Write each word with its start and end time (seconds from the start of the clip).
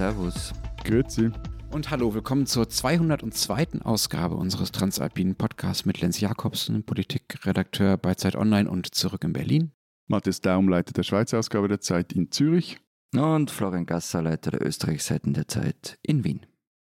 Servus. 0.00 0.54
Grüezi. 0.82 1.30
Und 1.70 1.90
hallo, 1.90 2.14
willkommen 2.14 2.46
zur 2.46 2.66
202. 2.66 3.82
Ausgabe 3.84 4.34
unseres 4.34 4.72
Transalpinen 4.72 5.34
Podcasts 5.34 5.84
mit 5.84 6.00
Lenz 6.00 6.20
Jakobsen, 6.20 6.84
Politikredakteur 6.84 7.98
bei 7.98 8.14
Zeit 8.14 8.34
Online 8.34 8.70
und 8.70 8.94
zurück 8.94 9.24
in 9.24 9.34
Berlin. 9.34 9.72
Matthias 10.06 10.40
Daum, 10.40 10.70
Leiter 10.70 10.94
der 10.94 11.02
Schweizer 11.02 11.38
Ausgabe 11.38 11.68
der 11.68 11.80
Zeit 11.80 12.14
in 12.14 12.30
Zürich. 12.30 12.78
Und 13.14 13.50
Florian 13.50 13.84
Gasser, 13.84 14.22
Leiter 14.22 14.52
der 14.52 14.66
Österreichseiten 14.66 15.34
der 15.34 15.48
Zeit 15.48 15.98
in 16.00 16.24
Wien. 16.24 16.46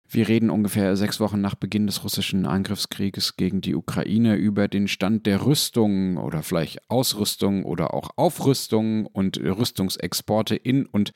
Wir 0.07 0.29
reden 0.29 0.49
ungefähr 0.49 0.95
sechs 0.95 1.19
Wochen 1.19 1.41
nach 1.41 1.55
Beginn 1.55 1.87
des 1.87 2.05
russischen 2.05 2.45
Angriffskrieges 2.45 3.35
gegen 3.35 3.59
die 3.59 3.75
Ukraine 3.75 4.37
über 4.37 4.69
den 4.69 4.87
Stand 4.87 5.25
der 5.25 5.45
Rüstung 5.45 6.15
oder 6.15 6.43
vielleicht 6.43 6.89
Ausrüstung 6.89 7.65
oder 7.65 7.93
auch 7.93 8.11
Aufrüstung 8.15 9.05
und 9.05 9.37
Rüstungsexporte 9.37 10.55
in 10.55 10.85
und 10.85 11.11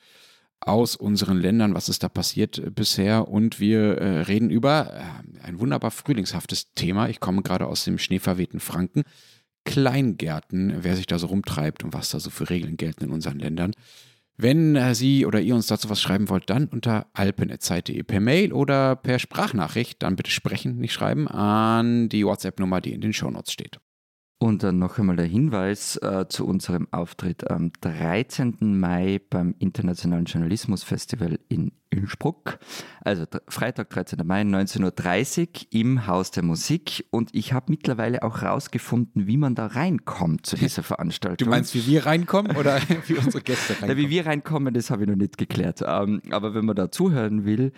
aus 0.60 0.96
unseren 0.96 1.38
Ländern, 1.38 1.74
was 1.74 1.88
ist 1.88 2.02
da 2.02 2.08
passiert 2.08 2.74
bisher. 2.74 3.28
Und 3.28 3.60
wir 3.60 3.98
äh, 3.98 4.20
reden 4.22 4.50
über 4.50 4.92
äh, 4.94 5.46
ein 5.46 5.60
wunderbar 5.60 5.90
frühlingshaftes 5.90 6.72
Thema. 6.74 7.08
Ich 7.08 7.20
komme 7.20 7.42
gerade 7.42 7.66
aus 7.66 7.84
dem 7.84 7.98
schneeverwehten 7.98 8.60
Franken. 8.60 9.02
Kleingärten, 9.64 10.76
wer 10.80 10.96
sich 10.96 11.06
da 11.06 11.18
so 11.18 11.26
rumtreibt 11.26 11.82
und 11.84 11.92
was 11.92 12.10
da 12.10 12.20
so 12.20 12.30
für 12.30 12.48
Regeln 12.50 12.76
gelten 12.76 13.04
in 13.04 13.10
unseren 13.10 13.38
Ländern. 13.38 13.72
Wenn 14.38 14.76
äh, 14.76 14.94
Sie 14.94 15.24
oder 15.24 15.40
ihr 15.40 15.54
uns 15.54 15.66
dazu 15.66 15.88
was 15.88 16.00
schreiben 16.00 16.28
wollt, 16.28 16.50
dann 16.50 16.66
unter 16.66 17.06
alpen.zeit.de 17.14 18.02
per 18.02 18.20
Mail 18.20 18.52
oder 18.52 18.96
per 18.96 19.18
Sprachnachricht, 19.18 20.02
dann 20.02 20.16
bitte 20.16 20.30
sprechen, 20.30 20.76
nicht 20.78 20.92
schreiben, 20.92 21.26
an 21.26 22.08
die 22.08 22.24
WhatsApp-Nummer, 22.24 22.80
die 22.80 22.92
in 22.92 23.00
den 23.00 23.12
Shownotes 23.12 23.52
steht. 23.52 23.78
Und 24.38 24.62
dann 24.62 24.78
noch 24.78 24.98
einmal 24.98 25.16
der 25.16 25.26
Hinweis 25.26 25.96
äh, 25.96 26.26
zu 26.28 26.46
unserem 26.46 26.88
Auftritt 26.90 27.50
am 27.50 27.72
13. 27.80 28.78
Mai 28.78 29.18
beim 29.30 29.54
Internationalen 29.58 30.26
Journalismusfestival 30.26 31.38
in 31.48 31.72
Innsbruck. 31.88 32.58
Also 33.00 33.24
Freitag, 33.48 33.90
13. 33.90 34.26
Mai, 34.26 34.42
19.30 34.42 35.40
Uhr 35.40 35.48
im 35.70 36.06
Haus 36.06 36.30
der 36.30 36.42
Musik. 36.42 37.06
Und 37.10 37.34
ich 37.34 37.52
habe 37.52 37.66
mittlerweile 37.68 38.22
auch 38.22 38.42
rausgefunden, 38.42 39.26
wie 39.26 39.36
man 39.36 39.54
da 39.54 39.66
reinkommt 39.66 40.44
zu 40.44 40.56
dieser 40.56 40.82
Veranstaltung. 40.84 41.46
Du 41.46 41.50
meinst, 41.50 41.74
wie 41.74 41.86
wir 41.86 42.06
reinkommen 42.06 42.56
oder 42.56 42.80
wie 43.06 43.14
unsere 43.14 43.42
Gäste 43.42 43.74
reinkommen? 43.74 43.96
Ja, 43.96 44.04
wie 44.04 44.10
wir 44.10 44.26
reinkommen, 44.26 44.74
das 44.74 44.90
habe 44.90 45.04
ich 45.04 45.08
noch 45.08 45.16
nicht 45.16 45.38
geklärt. 45.38 45.82
Ähm, 45.86 46.20
aber 46.30 46.54
wenn 46.54 46.64
man 46.64 46.76
da 46.76 46.90
zuhören 46.90 47.44
will, 47.44 47.72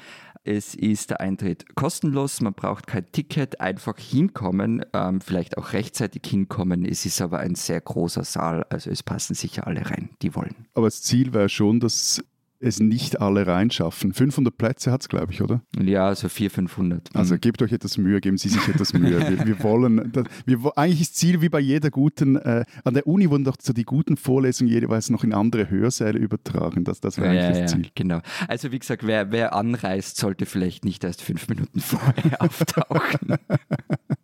es 0.44 0.74
ist 0.74 1.10
der 1.10 1.20
Eintritt 1.20 1.74
kostenlos, 1.74 2.40
man 2.40 2.54
braucht 2.54 2.86
kein 2.86 3.10
Ticket, 3.12 3.60
einfach 3.60 3.98
hinkommen, 3.98 4.84
ähm, 4.92 5.20
vielleicht 5.20 5.58
auch 5.58 5.72
rechtzeitig 5.72 6.22
hinkommen. 6.26 6.84
Es 6.84 7.04
ist 7.04 7.20
aber 7.20 7.40
ein 7.40 7.54
sehr 7.54 7.80
großer 7.80 8.24
Saal, 8.24 8.64
also 8.70 8.90
es 8.90 9.02
passen 9.02 9.34
sicher 9.34 9.66
alle 9.66 9.88
rein, 9.90 10.10
die 10.22 10.34
wollen. 10.34 10.66
Aber 10.74 10.86
das 10.86 11.02
Ziel 11.02 11.32
wäre 11.32 11.48
schon, 11.48 11.80
dass 11.80 12.22
es 12.60 12.80
nicht 12.80 13.20
alle 13.20 13.46
reinschaffen. 13.46 14.12
500 14.12 14.56
Plätze 14.56 14.90
hat 14.90 15.02
es, 15.02 15.08
glaube 15.08 15.32
ich, 15.32 15.42
oder? 15.42 15.62
Ja, 15.80 16.14
so 16.14 16.28
400, 16.28 16.54
500. 16.54 17.08
Also 17.14 17.34
mhm. 17.34 17.40
gebt 17.40 17.62
euch 17.62 17.72
etwas 17.72 17.98
Mühe, 17.98 18.20
geben 18.20 18.38
Sie 18.38 18.48
sich 18.48 18.66
etwas 18.68 18.92
Mühe. 18.92 19.18
Wir, 19.20 19.46
wir 19.46 19.62
wollen, 19.62 20.12
wir, 20.46 20.72
eigentlich 20.76 21.02
ist 21.02 21.16
Ziel 21.16 21.40
wie 21.40 21.48
bei 21.48 21.60
jeder 21.60 21.90
guten, 21.90 22.36
äh, 22.36 22.64
an 22.84 22.94
der 22.94 23.06
Uni 23.06 23.30
wurden 23.30 23.44
doch 23.44 23.56
so 23.60 23.72
die 23.72 23.84
guten 23.84 24.16
Vorlesungen 24.16 24.72
jeweils 24.72 25.10
noch 25.10 25.24
in 25.24 25.32
andere 25.32 25.70
Hörsäle 25.70 26.18
übertragen. 26.18 26.84
Das, 26.84 27.00
das 27.00 27.18
wäre 27.18 27.34
ja, 27.34 27.42
eigentlich 27.42 27.56
ja, 27.56 27.62
das 27.62 27.72
Ziel. 27.72 27.84
Ja, 27.84 27.90
genau. 27.94 28.20
Also 28.48 28.72
wie 28.72 28.78
gesagt, 28.78 29.06
wer, 29.06 29.30
wer 29.30 29.54
anreist, 29.54 30.16
sollte 30.16 30.46
vielleicht 30.46 30.84
nicht 30.84 31.04
erst 31.04 31.22
fünf 31.22 31.48
Minuten 31.48 31.80
vorher 31.80 32.40
auftauchen. 32.42 33.36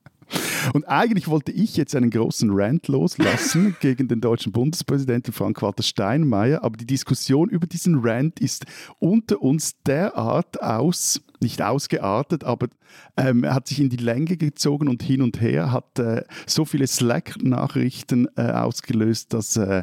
Und 0.72 0.88
eigentlich 0.88 1.28
wollte 1.28 1.52
ich 1.52 1.76
jetzt 1.76 1.94
einen 1.94 2.10
großen 2.10 2.50
Rant 2.52 2.88
loslassen 2.88 3.76
gegen 3.80 4.08
den 4.08 4.20
deutschen 4.20 4.52
Bundespräsidenten 4.52 5.32
Frank-Walter 5.32 5.82
Steinmeier, 5.82 6.62
aber 6.62 6.76
die 6.76 6.86
Diskussion 6.86 7.48
über 7.48 7.66
diesen 7.66 8.00
Rant 8.02 8.40
ist 8.40 8.64
unter 8.98 9.42
uns 9.42 9.80
derart 9.82 10.62
aus, 10.62 11.20
nicht 11.40 11.62
ausgeartet, 11.62 12.44
aber 12.44 12.68
ähm, 13.16 13.44
hat 13.46 13.68
sich 13.68 13.80
in 13.80 13.90
die 13.90 13.96
Länge 13.96 14.36
gezogen 14.36 14.88
und 14.88 15.02
hin 15.02 15.22
und 15.22 15.40
her, 15.40 15.72
hat 15.72 15.98
äh, 15.98 16.22
so 16.46 16.64
viele 16.64 16.86
Slack-Nachrichten 16.86 18.28
äh, 18.36 18.50
ausgelöst, 18.50 19.32
dass 19.34 19.56
äh, 19.56 19.82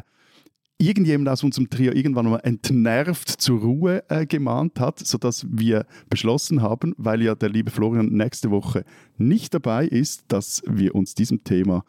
irgendjemand 0.78 1.28
aus 1.28 1.44
unserem 1.44 1.70
Trio 1.70 1.92
irgendwann 1.92 2.28
mal 2.28 2.38
entnervt 2.38 3.28
zur 3.28 3.60
Ruhe 3.60 4.02
äh, 4.08 4.26
gemahnt 4.26 4.80
hat, 4.80 4.98
sodass 4.98 5.46
wir 5.48 5.86
beschlossen 6.10 6.62
haben, 6.62 6.94
weil 6.96 7.22
ja 7.22 7.34
der 7.34 7.50
liebe 7.50 7.70
Florian 7.70 8.06
nächste 8.06 8.50
Woche 8.50 8.84
nicht 9.16 9.54
dabei 9.54 9.86
ist, 9.86 10.24
dass 10.28 10.62
wir 10.66 10.94
uns 10.94 11.14
diesem 11.14 11.44
Thema, 11.44 11.84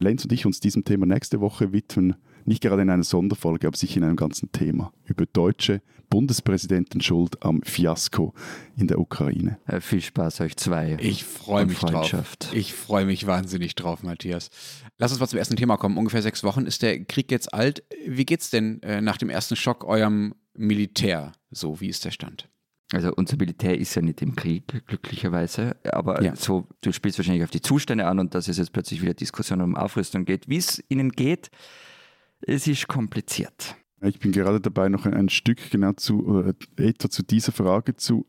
Lenz 0.00 0.24
und 0.24 0.32
ich 0.32 0.46
uns 0.46 0.60
diesem 0.60 0.84
Thema 0.84 1.06
nächste 1.06 1.40
Woche 1.40 1.72
widmen. 1.72 2.16
Nicht 2.44 2.62
gerade 2.62 2.82
in 2.82 2.90
einer 2.90 3.02
Sonderfolge, 3.02 3.66
aber 3.66 3.76
sicher 3.76 3.98
in 3.98 4.04
einem 4.04 4.16
ganzen 4.16 4.50
Thema. 4.52 4.92
Über 5.04 5.26
deutsche 5.26 5.82
Bundespräsidentenschuld 6.08 7.42
am 7.42 7.62
Fiasko 7.62 8.34
in 8.76 8.86
der 8.88 8.98
Ukraine. 8.98 9.58
Äh, 9.66 9.80
viel 9.80 10.00
Spaß 10.00 10.40
euch 10.40 10.56
zwei. 10.56 10.96
Ich 11.00 11.24
freue 11.24 11.66
mich 11.66 11.78
drauf. 11.78 12.12
Ich 12.52 12.72
freue 12.72 13.04
mich 13.04 13.26
wahnsinnig 13.26 13.74
drauf, 13.74 14.02
Matthias. 14.02 14.50
Lass 14.98 15.12
uns 15.12 15.20
mal 15.20 15.28
zum 15.28 15.38
ersten 15.38 15.56
Thema 15.56 15.76
kommen. 15.76 15.96
Ungefähr 15.96 16.22
sechs 16.22 16.42
Wochen 16.44 16.66
ist 16.66 16.82
der 16.82 17.04
Krieg 17.04 17.30
jetzt 17.30 17.52
alt. 17.54 17.82
Wie 18.06 18.24
geht's 18.24 18.50
denn 18.50 18.82
äh, 18.82 19.00
nach 19.00 19.16
dem 19.16 19.30
ersten 19.30 19.56
Schock 19.56 19.84
eurem 19.84 20.34
Militär? 20.54 21.32
So, 21.50 21.80
wie 21.80 21.88
ist 21.88 22.04
der 22.04 22.10
Stand? 22.10 22.48
Also 22.92 23.12
unser 23.14 23.36
Militär 23.36 23.78
ist 23.78 23.94
ja 23.94 24.02
nicht 24.02 24.22
im 24.22 24.34
Krieg, 24.34 24.86
glücklicherweise. 24.86 25.76
Aber 25.92 26.22
ja. 26.22 26.34
so, 26.34 26.66
du 26.80 26.90
spielst 26.92 27.18
wahrscheinlich 27.18 27.44
auf 27.44 27.50
die 27.50 27.60
Zustände 27.60 28.06
an 28.06 28.18
und 28.18 28.34
dass 28.34 28.48
es 28.48 28.56
jetzt 28.56 28.72
plötzlich 28.72 29.02
wieder 29.02 29.12
Diskussion 29.12 29.60
um 29.60 29.76
Aufrüstung 29.76 30.24
geht. 30.24 30.48
Wie 30.48 30.56
es 30.56 30.82
ihnen 30.88 31.12
geht, 31.12 31.50
es 32.40 32.66
ist 32.66 32.88
kompliziert. 32.88 33.76
Ich 34.00 34.18
bin 34.18 34.32
gerade 34.32 34.60
dabei, 34.60 34.88
noch 34.88 35.06
ein, 35.06 35.28
Stück 35.28 35.70
genau 35.70 35.92
zu, 35.92 36.54
etwa 36.76 37.10
zu 37.10 37.22
dieser 37.22 37.52
Frage 37.52 37.96
zu 37.96 38.26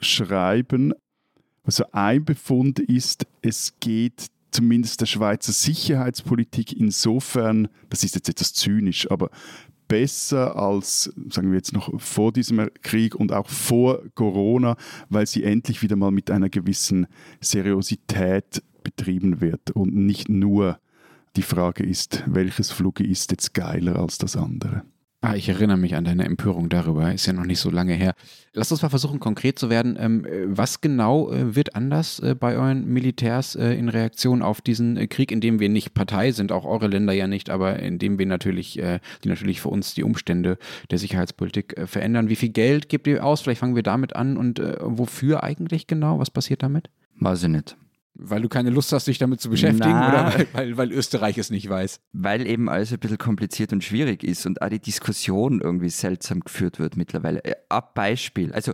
schreiben. 0.00 0.92
Also 1.62 1.84
ein 1.92 2.24
Befund 2.24 2.80
ist, 2.80 3.26
es 3.40 3.74
geht 3.80 4.26
zumindest 4.50 5.00
der 5.00 5.06
Schweizer 5.06 5.52
Sicherheitspolitik 5.52 6.72
insofern, 6.72 7.68
das 7.90 8.04
ist 8.04 8.14
jetzt 8.14 8.28
etwas 8.28 8.54
zynisch, 8.54 9.10
aber 9.10 9.30
besser 9.88 10.56
als, 10.56 11.12
sagen 11.30 11.50
wir 11.50 11.56
jetzt 11.56 11.72
noch 11.72 12.00
vor 12.00 12.32
diesem 12.32 12.70
Krieg 12.82 13.14
und 13.14 13.32
auch 13.32 13.48
vor 13.48 14.02
Corona, 14.14 14.76
weil 15.08 15.26
sie 15.26 15.44
endlich 15.44 15.82
wieder 15.82 15.96
mal 15.96 16.10
mit 16.10 16.30
einer 16.30 16.48
gewissen 16.48 17.06
Seriosität 17.40 18.62
betrieben 18.82 19.40
wird 19.40 19.70
und 19.72 19.94
nicht 19.94 20.28
nur 20.28 20.78
die 21.36 21.42
Frage 21.42 21.84
ist, 21.84 22.22
welches 22.26 22.70
Flugge 22.70 23.04
ist 23.04 23.30
jetzt 23.30 23.54
geiler 23.54 23.96
als 23.96 24.18
das 24.18 24.36
andere? 24.36 24.84
Ah, 25.24 25.36
ich 25.36 25.48
erinnere 25.48 25.78
mich 25.78 25.94
an 25.94 26.04
deine 26.04 26.26
Empörung 26.26 26.68
darüber, 26.68 27.10
ist 27.14 27.24
ja 27.24 27.32
noch 27.32 27.46
nicht 27.46 27.58
so 27.58 27.70
lange 27.70 27.94
her. 27.94 28.14
Lass 28.52 28.70
uns 28.70 28.82
mal 28.82 28.90
versuchen, 28.90 29.20
konkret 29.20 29.58
zu 29.58 29.70
werden. 29.70 29.96
Ähm, 29.98 30.26
was 30.48 30.82
genau 30.82 31.32
äh, 31.32 31.56
wird 31.56 31.74
anders 31.74 32.18
äh, 32.18 32.34
bei 32.34 32.56
euren 32.56 32.86
Militärs 32.86 33.56
äh, 33.56 33.72
in 33.72 33.88
Reaktion 33.88 34.42
auf 34.42 34.60
diesen 34.60 35.08
Krieg, 35.08 35.32
in 35.32 35.40
dem 35.40 35.60
wir 35.60 35.70
nicht 35.70 35.94
Partei 35.94 36.30
sind, 36.32 36.52
auch 36.52 36.66
eure 36.66 36.88
Länder 36.88 37.14
ja 37.14 37.26
nicht, 37.26 37.48
aber 37.48 37.78
in 37.78 37.98
dem 37.98 38.18
wir 38.18 38.26
natürlich, 38.26 38.74
die 38.74 39.28
natürlich 39.28 39.60
für 39.62 39.68
uns 39.70 39.94
die 39.94 40.02
Umstände 40.02 40.58
der 40.90 40.98
Sicherheitspolitik 40.98 41.74
verändern? 41.86 42.28
Wie 42.28 42.36
viel 42.36 42.50
Geld 42.50 42.90
gebt 42.90 43.06
ihr 43.06 43.24
aus? 43.24 43.40
Vielleicht 43.40 43.60
fangen 43.60 43.76
wir 43.76 43.82
damit 43.82 44.14
an 44.16 44.36
und 44.36 44.60
wofür 44.80 45.42
eigentlich 45.42 45.86
genau? 45.86 46.18
Was 46.18 46.30
passiert 46.30 46.62
damit? 46.62 46.90
Weiß 47.18 47.42
ich 47.44 47.48
nicht. 47.48 47.76
Weil 48.16 48.42
du 48.42 48.48
keine 48.48 48.70
Lust 48.70 48.92
hast, 48.92 49.08
dich 49.08 49.18
damit 49.18 49.40
zu 49.40 49.50
beschäftigen 49.50 49.90
Na, 49.90 50.08
oder 50.08 50.34
weil, 50.34 50.48
weil, 50.52 50.76
weil, 50.76 50.92
Österreich 50.92 51.36
es 51.36 51.50
nicht 51.50 51.68
weiß? 51.68 52.00
Weil 52.12 52.46
eben 52.46 52.68
alles 52.68 52.92
ein 52.92 53.00
bisschen 53.00 53.18
kompliziert 53.18 53.72
und 53.72 53.82
schwierig 53.82 54.22
ist 54.22 54.46
und 54.46 54.62
auch 54.62 54.68
die 54.68 54.78
Diskussion 54.78 55.60
irgendwie 55.60 55.88
seltsam 55.88 56.40
geführt 56.40 56.78
wird 56.78 56.96
mittlerweile. 56.96 57.44
Äh, 57.44 57.56
ab 57.68 57.94
Beispiel, 57.94 58.52
also 58.52 58.72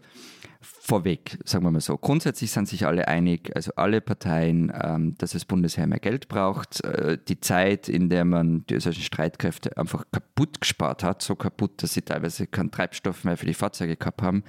vorweg, 0.60 1.38
sagen 1.44 1.64
wir 1.64 1.70
mal 1.70 1.80
so, 1.80 1.96
grundsätzlich 1.96 2.50
sind 2.50 2.68
sich 2.68 2.86
alle 2.86 3.08
einig, 3.08 3.50
also 3.54 3.72
alle 3.76 4.00
Parteien, 4.00 4.70
ähm, 4.82 5.14
dass 5.16 5.32
das 5.32 5.46
Bundesheer 5.46 5.86
mehr 5.86 6.00
Geld 6.00 6.28
braucht. 6.28 6.84
Äh, 6.84 7.18
die 7.28 7.40
Zeit, 7.40 7.88
in 7.88 8.10
der 8.10 8.24
man 8.24 8.66
die 8.66 8.74
österreichischen 8.74 9.06
Streitkräfte 9.06 9.76
einfach 9.78 10.04
kaputt 10.12 10.60
gespart 10.60 11.02
hat, 11.02 11.22
so 11.22 11.34
kaputt, 11.34 11.82
dass 11.82 11.94
sie 11.94 12.02
teilweise 12.02 12.46
keinen 12.46 12.70
Treibstoff 12.70 13.24
mehr 13.24 13.38
für 13.38 13.46
die 13.46 13.54
Fahrzeuge 13.54 13.96
gehabt 13.96 14.20
haben, 14.20 14.44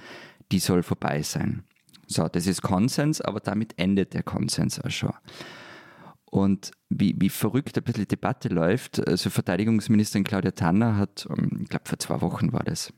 die 0.50 0.58
soll 0.58 0.82
vorbei 0.82 1.22
sein. 1.22 1.64
So, 2.12 2.28
das 2.28 2.46
ist 2.46 2.62
Konsens, 2.62 3.20
aber 3.20 3.40
damit 3.40 3.78
endet 3.78 4.14
der 4.14 4.22
Konsens 4.22 4.80
auch 4.80 4.90
schon. 4.90 5.12
Und 6.32 6.70
wie, 6.88 7.14
wie 7.18 7.28
verrückt 7.28 7.76
ein 7.76 7.84
bisschen 7.84 8.04
die 8.04 8.08
Debatte 8.08 8.48
läuft, 8.48 9.06
also 9.06 9.28
Verteidigungsministerin 9.28 10.24
Claudia 10.24 10.52
Tanner 10.52 10.96
hat, 10.96 11.26
ähm, 11.28 11.60
ich 11.62 11.68
glaube 11.68 11.84
vor 11.86 11.98
zwei 11.98 12.20
Wochen 12.22 12.52
war 12.52 12.62
das, 12.62 12.92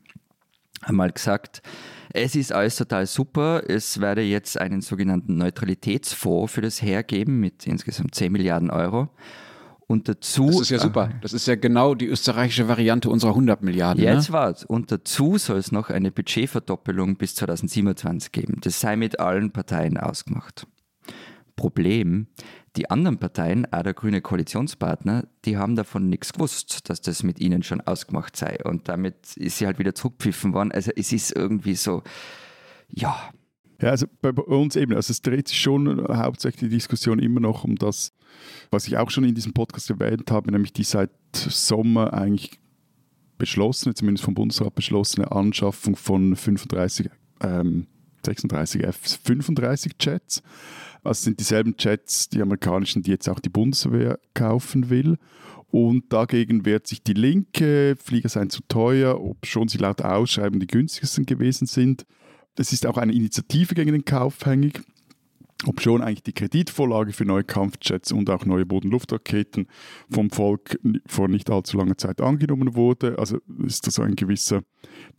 einmal 0.81 1.11
gesagt, 1.11 1.61
es 2.13 2.35
ist 2.35 2.53
alles 2.53 2.77
total 2.77 3.05
super, 3.07 3.63
es 3.67 3.99
werde 3.99 4.21
jetzt 4.21 4.57
einen 4.57 4.81
sogenannten 4.81 5.37
Neutralitätsfonds 5.37 6.53
für 6.53 6.61
das 6.61 6.81
Heer 6.81 7.03
geben 7.03 7.41
mit 7.41 7.67
insgesamt 7.67 8.15
10 8.15 8.31
Milliarden 8.31 8.69
Euro. 8.69 9.09
Und 9.87 10.09
dazu. 10.09 10.47
Das 10.47 10.61
ist 10.61 10.69
ja 10.69 10.79
super. 10.79 11.09
Das 11.21 11.33
ist 11.33 11.47
ja 11.47 11.55
genau 11.55 11.93
die 11.93 12.07
österreichische 12.07 12.67
Variante 12.67 13.09
unserer 13.09 13.31
100 13.31 13.61
Milliarden. 13.61 14.03
Jetzt 14.03 14.29
ne? 14.29 14.33
war's. 14.33 14.63
Und 14.63 14.91
dazu 14.91 15.37
soll 15.37 15.57
es 15.57 15.71
noch 15.71 15.89
eine 15.89 16.11
Budgetverdoppelung 16.11 17.17
bis 17.17 17.35
2027 17.35 18.31
geben. 18.31 18.57
Das 18.61 18.79
sei 18.79 18.95
mit 18.95 19.19
allen 19.19 19.51
Parteien 19.51 19.97
ausgemacht. 19.97 20.65
Problem: 21.55 22.27
die 22.75 22.89
anderen 22.89 23.19
Parteien, 23.19 23.71
auch 23.71 23.83
der 23.83 23.93
grüne 23.93 24.21
Koalitionspartner, 24.21 25.27
die 25.45 25.57
haben 25.57 25.75
davon 25.75 26.09
nichts 26.09 26.33
gewusst, 26.33 26.89
dass 26.89 27.01
das 27.01 27.23
mit 27.23 27.39
ihnen 27.39 27.63
schon 27.63 27.81
ausgemacht 27.81 28.35
sei. 28.35 28.57
Und 28.63 28.89
damit 28.89 29.37
ist 29.37 29.59
sie 29.59 29.67
halt 29.67 29.77
wieder 29.77 29.93
zurückpfiffen 29.93 30.53
worden. 30.53 30.71
Also 30.71 30.91
es 30.95 31.11
ist 31.13 31.35
irgendwie 31.35 31.75
so, 31.75 32.03
ja. 32.89 33.15
Ja, 33.81 33.89
also 33.89 34.05
bei 34.21 34.29
uns 34.29 34.75
eben, 34.75 34.93
also 34.93 35.11
es 35.11 35.21
dreht 35.21 35.49
sich 35.49 35.59
schon 35.59 36.07
hauptsächlich 36.07 36.69
die 36.69 36.75
Diskussion 36.75 37.19
immer 37.19 37.41
noch 37.41 37.63
um 37.63 37.75
das, 37.75 38.13
was 38.71 38.87
ich 38.87 38.97
auch 38.97 39.09
schon 39.09 39.25
in 39.25 39.35
diesem 39.35 39.53
Podcast 39.53 39.89
erwähnt 39.89 40.31
habe, 40.31 40.51
nämlich 40.51 40.73
die 40.73 40.83
seit 40.83 41.11
Sommer 41.33 42.13
eigentlich 42.13 42.59
beschlossene, 43.37 43.93
zumindest 43.93 44.23
vom 44.23 44.33
Bundesrat 44.33 44.75
beschlossene 44.75 45.31
Anschaffung 45.31 45.95
von 45.95 46.35
35, 46.35 47.09
ähm, 47.41 47.87
36 48.25 48.83
F-35 48.83 49.91
Jets. 49.99 50.41
Also 51.03 51.25
sind 51.25 51.39
dieselben 51.39 51.75
Jets, 51.77 52.29
die 52.29 52.41
amerikanischen, 52.41 53.03
die 53.03 53.11
jetzt 53.11 53.29
auch 53.29 53.39
die 53.39 53.49
Bundeswehr 53.49 54.19
kaufen 54.33 54.89
will. 54.89 55.17
Und 55.69 56.13
dagegen 56.13 56.65
wehrt 56.65 56.87
sich 56.87 57.03
die 57.03 57.13
Linke, 57.13 57.95
Flieger 58.01 58.29
seien 58.29 58.49
zu 58.49 58.61
teuer, 58.67 59.21
ob 59.21 59.45
schon 59.45 59.67
sie 59.67 59.77
laut 59.77 60.01
Ausschreiben 60.01 60.59
die 60.59 60.67
günstigsten 60.67 61.25
gewesen 61.25 61.67
sind. 61.67 62.05
Es 62.57 62.71
ist 62.71 62.85
auch 62.85 62.97
eine 62.97 63.13
Initiative 63.13 63.75
gegen 63.75 63.91
den 63.91 64.05
Kauf 64.05 64.35
ob 65.63 65.81
schon 65.81 66.01
eigentlich 66.01 66.23
die 66.23 66.33
Kreditvorlage 66.33 67.13
für 67.13 67.25
neue 67.25 67.43
Kampfjets 67.43 68.11
und 68.11 68.29
auch 68.29 68.45
neue 68.45 68.65
Bodenluftraketen 68.65 69.67
vom 70.09 70.29
Volk 70.29 70.77
vor 71.07 71.27
nicht 71.29 71.49
allzu 71.49 71.77
langer 71.77 71.97
Zeit 71.97 72.19
angenommen 72.19 72.75
wurde. 72.75 73.17
Also 73.17 73.39
ist 73.65 73.87
das 73.87 73.99
ein 73.99 74.15
gewisser 74.15 74.63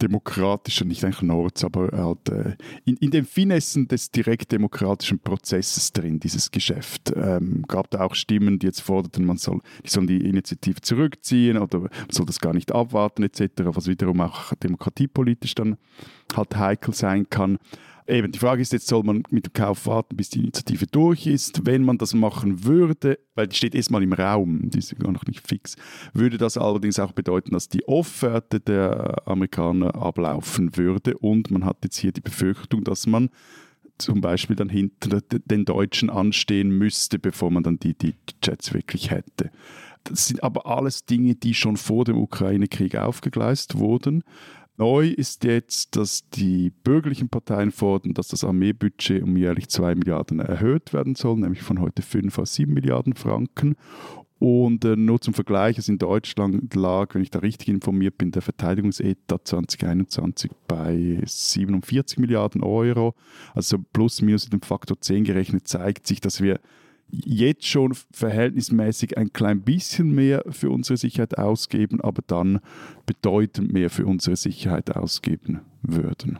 demokratischer, 0.01 0.85
nicht 0.85 1.05
eigentlich 1.05 1.23
Nords, 1.23 1.65
aber 1.65 1.89
halt, 1.93 2.29
äh, 2.29 2.57
in, 2.85 2.97
in 2.99 3.11
den 3.11 3.25
Finessen 3.25 3.89
des 3.89 4.11
direktdemokratischen 4.11 5.19
Prozesses 5.19 5.93
drin, 5.93 6.21
dieses 6.21 6.51
Geschäft. 6.51 7.13
Ähm, 7.17 7.65
gab 7.67 7.91
da 7.91 8.03
auch 8.03 8.15
Stimmen, 8.15 8.59
die 8.59 8.67
jetzt 8.67 8.83
forderten, 8.83 9.25
man 9.25 9.39
soll, 9.39 9.61
die 9.85 9.91
sollen 9.91 10.07
die 10.07 10.25
Initiative 10.29 10.83
zurückziehen 10.83 11.57
oder 11.57 11.81
man 11.81 11.91
soll 12.11 12.27
das 12.27 12.41
gar 12.41 12.53
nicht 12.53 12.73
abwarten 12.73 13.23
etc., 13.23 13.51
was 13.65 13.87
wiederum 13.87 14.21
auch 14.21 14.55
demokratiepolitisch 14.55 15.55
dann 15.55 15.77
halt 16.37 16.57
heikel 16.57 16.95
sein 16.95 17.29
kann. 17.31 17.59
Eben, 18.09 18.31
die 18.31 18.39
Frage 18.39 18.63
ist 18.63 18.73
jetzt, 18.73 18.87
soll 18.87 19.03
man 19.03 19.25
mit 19.31 19.47
dem 19.47 19.53
Kauf 19.53 19.87
warten, 19.87 20.17
bis 20.17 20.31
die 20.31 20.39
Initiative 20.39 20.87
durch 20.87 21.27
ist? 21.27 21.67
Wenn 21.67 21.83
man 21.83 21.99
das 21.99 22.15
machen 22.15 22.65
würde, 22.65 23.19
weil 23.35 23.49
die 23.49 23.57
steht 23.57 23.75
erstmal 23.75 24.03
im 24.05 24.13
Raum, 24.13 24.71
die 24.71 24.79
ist 24.79 24.97
gar 24.99 25.11
noch 25.11 25.27
nicht 25.27 25.47
fix, 25.47 25.75
würde 26.13 26.39
das 26.39 26.57
allerdings 26.57 27.01
auch 27.01 27.13
bedeuten, 27.13 27.53
dass 27.53 27.69
die 27.69 27.87
Offerte 27.89 28.61
der 28.61 29.27
Amerikaner 29.27 29.97
ablaufen 29.97 30.77
würde 30.77 31.19
und 31.19 31.51
man 31.51 31.65
hat 31.65 31.79
jetzt 31.83 31.97
hier 31.97 32.13
die 32.13 32.21
Befürchtung, 32.21 32.85
dass 32.85 33.09
man 33.09 33.29
zum 33.99 34.21
Beispiel 34.21 34.55
dann 34.55 34.69
hinter 34.69 35.21
den 35.21 35.65
Deutschen 35.65 36.09
anstehen 36.09 36.71
müsste, 36.71 37.19
bevor 37.19 37.51
man 37.51 37.65
dann 37.65 37.79
die, 37.79 37.95
die 37.95 38.15
Jets 38.43 38.73
wirklich 38.73 39.11
hätte. 39.11 39.51
Das 40.05 40.27
sind 40.27 40.43
aber 40.45 40.67
alles 40.67 41.07
Dinge, 41.07 41.35
die 41.35 41.55
schon 41.55 41.77
vor 41.77 42.05
dem 42.05 42.19
Ukraine-Krieg 42.19 42.95
aufgegleist 42.97 43.79
wurden. 43.79 44.23
Neu 44.79 45.09
ist 45.09 45.45
jetzt, 45.45 45.97
dass 45.97 46.29
die 46.29 46.71
bürgerlichen 46.71 47.31
Parteien 47.31 47.73
fordern, 47.73 48.13
dass 48.13 48.29
das 48.29 48.45
Armeebudget 48.45 49.23
um 49.23 49.37
jährlich 49.37 49.69
2 49.69 49.95
Milliarden 49.95 50.39
erhöht 50.39 50.93
werden 50.93 51.15
soll, 51.15 51.39
nämlich 51.39 51.63
von 51.63 51.81
heute 51.81 52.03
5 52.03 52.39
auf 52.39 52.47
7 52.47 52.73
Milliarden 52.73 53.15
Franken. 53.15 53.77
Und 54.39 54.85
äh, 54.85 54.97
nur 54.97 55.19
zum 55.23 55.33
Vergleich, 55.33 55.79
also 55.79 55.91
in 55.91 55.99
Deutschland 55.99 56.75
lag, 56.75 57.15
wenn 57.15 57.23
ich 57.23 57.31
da 57.31 57.39
richtig 57.39 57.71
informiert 57.71 58.19
bin, 58.19 58.33
der 58.33 58.43
Verteidigungsetat 58.43 59.49
2021 59.49 60.51
bei 60.69 61.23
47 61.25 62.19
Milliarden 62.19 62.63
Euro. 62.63 63.15
Also 63.55 63.79
plus 63.95 64.21
minus 64.21 64.45
in 64.45 64.51
dem 64.51 64.61
Faktor 64.61 65.01
10 65.01 65.25
gerechnet 65.25 65.67
zeigt 65.67 66.07
sich, 66.07 66.21
dass 66.21 66.43
wir 66.43 66.61
jetzt 67.11 67.67
schon 67.67 67.95
verhältnismäßig 68.13 69.17
ein 69.17 69.33
klein 69.33 69.63
bisschen 69.63 70.15
mehr 70.15 70.45
für 70.51 70.71
unsere 70.71 70.97
Sicherheit 70.97 71.39
ausgeben, 71.39 72.01
aber 72.01 72.23
dann 72.27 72.61
bedeutend 73.07 73.73
mehr 73.73 73.91
für 73.91 74.07
unsere 74.07 74.37
Sicherheit 74.37 74.95
ausgeben 74.97 75.61
würden. 75.83 76.39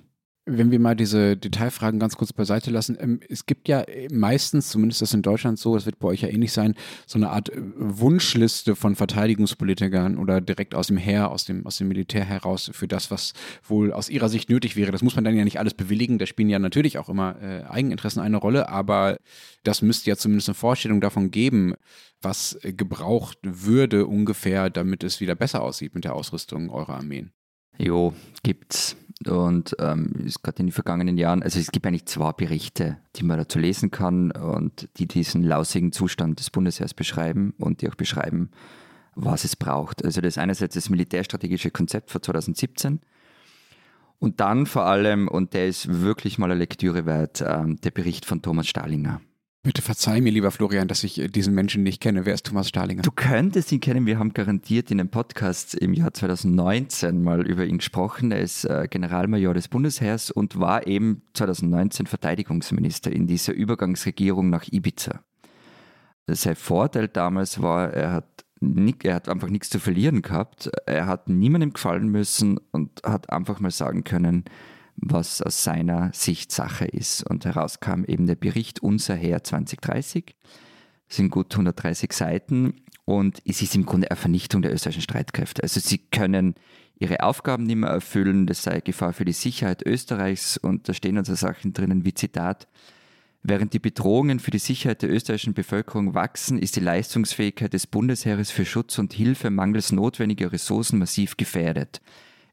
Wenn 0.49 0.71
wir 0.71 0.79
mal 0.79 0.95
diese 0.95 1.37
Detailfragen 1.37 1.99
ganz 1.99 2.17
kurz 2.17 2.33
beiseite 2.33 2.71
lassen, 2.71 2.97
ähm, 3.01 3.19
es 3.29 3.47
gibt 3.47 3.67
ja 3.67 3.85
meistens, 4.13 4.69
zumindest 4.69 5.03
das 5.03 5.13
in 5.13 5.23
Deutschland 5.23 5.59
so, 5.59 5.75
es 5.75 5.87
wird 5.87 5.99
bei 5.99 6.07
euch 6.07 6.23
ja 6.23 6.29
ähnlich 6.29 6.53
sein, 6.53 6.77
so 7.05 7.19
eine 7.19 7.31
Art 7.31 7.49
äh, 7.49 7.61
Wunschliste 7.77 8.77
von 8.77 8.95
Verteidigungspolitikern 8.95 10.19
oder 10.19 10.41
direkt 10.41 10.77
aus 10.77 10.87
dem 10.87 10.99
Heer, 10.99 11.33
aus 11.33 11.47
dem, 11.47 11.67
aus 11.67 11.79
dem 11.79 11.89
Militär 11.89 12.25
heraus 12.25 12.71
für 12.73 12.87
das, 12.87 13.11
was 13.11 13.33
wohl 13.65 13.93
aus 13.93 14.09
ihrer 14.09 14.29
Sicht 14.29 14.49
nötig 14.49 14.77
wäre. 14.77 14.93
Das 14.93 15.03
muss 15.03 15.17
man 15.17 15.25
dann 15.25 15.37
ja 15.37 15.43
nicht 15.43 15.59
alles 15.59 15.75
bewilligen, 15.75 16.19
da 16.19 16.27
spielen 16.27 16.49
ja 16.49 16.61
natürlich 16.61 16.99
auch 16.99 17.09
immer 17.09 17.43
äh, 17.43 17.65
Eigeninteressen 17.65 18.23
eine 18.23 18.37
Rolle, 18.37 18.69
aber 18.69 19.19
das 19.65 19.83
müsste 19.83 20.11
ja 20.11 20.17
zumindest 20.17 20.49
eine 20.49 20.55
Vorstellung 20.55 21.01
davon 21.01 21.33
geben, 21.33 21.75
was 22.23 22.57
gebraucht 22.63 23.39
würde 23.43 24.07
ungefähr, 24.07 24.71
damit 24.71 25.03
es 25.03 25.21
wieder 25.21 25.35
besser 25.35 25.63
aussieht 25.63 25.97
mit 25.97 26.05
der 26.05 26.15
Ausrüstung 26.15 26.71
eurer 26.71 26.95
Armeen. 26.95 27.33
Jo, 27.79 28.15
gibt's. 28.45 28.97
Und 29.25 29.75
ähm, 29.79 30.13
ist 30.27 30.43
gerade 30.43 30.61
in 30.61 30.67
den 30.67 30.73
vergangenen 30.73 31.17
Jahren, 31.17 31.43
also 31.43 31.59
es 31.59 31.73
gibt 31.73 31.87
eigentlich 31.87 32.05
zwei 32.05 32.33
Berichte, 32.33 32.99
die 33.17 33.25
man 33.25 33.39
dazu 33.39 33.59
lesen 33.59 33.91
kann 33.91 34.31
und 34.31 34.89
die 34.99 35.07
diesen 35.07 35.43
lausigen 35.43 35.91
Zustand 35.91 36.39
des 36.39 36.51
Bundesheers 36.51 36.93
beschreiben 36.93 37.55
und 37.59 37.81
die 37.81 37.89
auch 37.89 37.95
beschreiben, 37.95 38.51
was 39.15 39.45
es 39.45 39.57
braucht. 39.57 40.05
Also 40.05 40.21
das 40.21 40.35
ist 40.35 40.39
einerseits 40.39 40.75
das 40.75 40.91
militärstrategische 40.91 41.71
Konzept 41.71 42.11
von 42.11 42.23
2017 42.23 43.01
und 44.19 44.41
dann 44.41 44.67
vor 44.67 44.85
allem, 44.85 45.29
und 45.29 45.53
der 45.55 45.67
ist 45.67 46.03
wirklich 46.03 46.39
mal 46.39 46.51
eine 46.51 46.59
Lektüre 46.59 47.07
wert, 47.07 47.45
ähm, 47.47 47.81
der 47.81 47.91
Bericht 47.91 48.25
von 48.25 48.43
Thomas 48.43 48.67
Stahlinger. 48.67 49.21
Bitte 49.67 49.83
verzeih 49.83 50.21
mir, 50.21 50.31
lieber 50.31 50.53
Florian, 50.53 50.87
dass 50.87 51.03
ich 51.03 51.19
äh, 51.19 51.27
diesen 51.27 51.53
Menschen 51.53 51.83
nicht 51.83 52.01
kenne. 52.01 52.25
Wer 52.25 52.35
ist 52.35 52.47
Thomas 52.47 52.69
Stahlinger? 52.69 53.03
Du 53.03 53.11
könntest 53.11 53.73
ihn 53.73 53.81
kennen. 53.81 54.07
Wir 54.07 54.17
haben 54.17 54.33
garantiert 54.33 54.93
in 54.93 55.01
einem 55.01 55.09
Podcast 55.09 55.75
im 55.75 55.93
Jahr 55.93 56.15
2019 56.15 57.21
mal 57.21 57.45
über 57.45 57.65
ihn 57.65 57.79
gesprochen. 57.79 58.31
Er 58.31 58.39
ist 58.39 58.65
äh, 58.65 58.87
Generalmajor 58.89 59.55
des 59.55 59.67
Bundesheers 59.67 60.31
und 60.31 60.61
war 60.61 60.87
eben 60.87 61.23
2019 61.35 62.07
Verteidigungsminister 62.07 63.11
in 63.11 63.27
dieser 63.27 63.55
Übergangsregierung 63.55 64.51
nach 64.51 64.69
Ibiza. 64.71 65.19
Sein 66.29 66.55
Vorteil 66.55 67.09
damals 67.09 67.61
war, 67.61 67.93
er 67.93 68.13
hat, 68.13 68.45
nicht, 68.61 69.05
er 69.05 69.17
hat 69.17 69.29
einfach 69.29 69.49
nichts 69.49 69.69
zu 69.69 69.81
verlieren 69.81 70.23
gehabt. 70.23 70.71
Er 70.87 71.07
hat 71.07 71.29
niemandem 71.29 71.73
gefallen 71.73 72.09
müssen 72.09 72.61
und 72.71 73.03
hat 73.03 73.31
einfach 73.31 73.59
mal 73.59 73.73
sagen 73.73 74.05
können, 74.05 74.45
was 74.97 75.43
aus 75.43 75.63
seiner 75.63 76.11
Sicht 76.13 76.53
Sache 76.53 76.87
ist. 76.87 77.23
Und 77.29 77.45
herauskam 77.45 78.05
eben 78.05 78.27
der 78.27 78.35
Bericht 78.35 78.83
Unser 78.83 79.15
Heer 79.15 79.45
2030. 79.45 80.35
Das 81.09 81.17
sind 81.17 81.31
gut 81.31 81.53
130 81.53 82.13
Seiten 82.13 82.75
und 83.05 83.41
es 83.45 83.63
ist 83.63 83.77
im 83.77 83.87
Grunde 83.87 84.11
eine 84.11 84.19
Vernichtung 84.19 84.63
der 84.63 84.73
österreichischen 84.73 85.03
Streitkräfte. 85.03 85.63
Also 85.63 85.79
sie 85.79 85.99
können 85.99 86.55
ihre 86.99 87.21
Aufgaben 87.21 87.65
nicht 87.65 87.77
mehr 87.77 87.91
erfüllen, 87.91 88.47
das 88.47 88.63
sei 88.63 88.81
Gefahr 88.81 89.13
für 89.13 89.25
die 89.25 89.33
Sicherheit 89.33 89.87
Österreichs 89.87 90.57
und 90.57 90.89
da 90.89 90.95
stehen 90.95 91.17
also 91.17 91.35
Sachen 91.35 91.73
drinnen 91.73 92.05
wie 92.05 92.15
Zitat. 92.15 92.67
Während 93.49 93.75
die 93.75 93.79
Bedrohungen 93.79 94.41
für 94.41 94.51
die 94.51 94.59
Sicherheit 94.59 95.03
der 95.03 95.11
österreichischen 95.13 95.55
Bevölkerung 95.55 96.15
wachsen, 96.15 96.59
ist 96.59 96.75
die 96.75 96.81
Leistungsfähigkeit 96.81 97.73
des 97.73 97.87
Bundesheeres 97.87 98.51
für 98.51 98.65
Schutz 98.65 98.99
und 98.99 99.13
Hilfe 99.13 99.51
mangels 99.51 99.93
notwendiger 99.93 100.51
Ressourcen 100.51 100.99
massiv 100.99 101.37
gefährdet. 101.37 102.01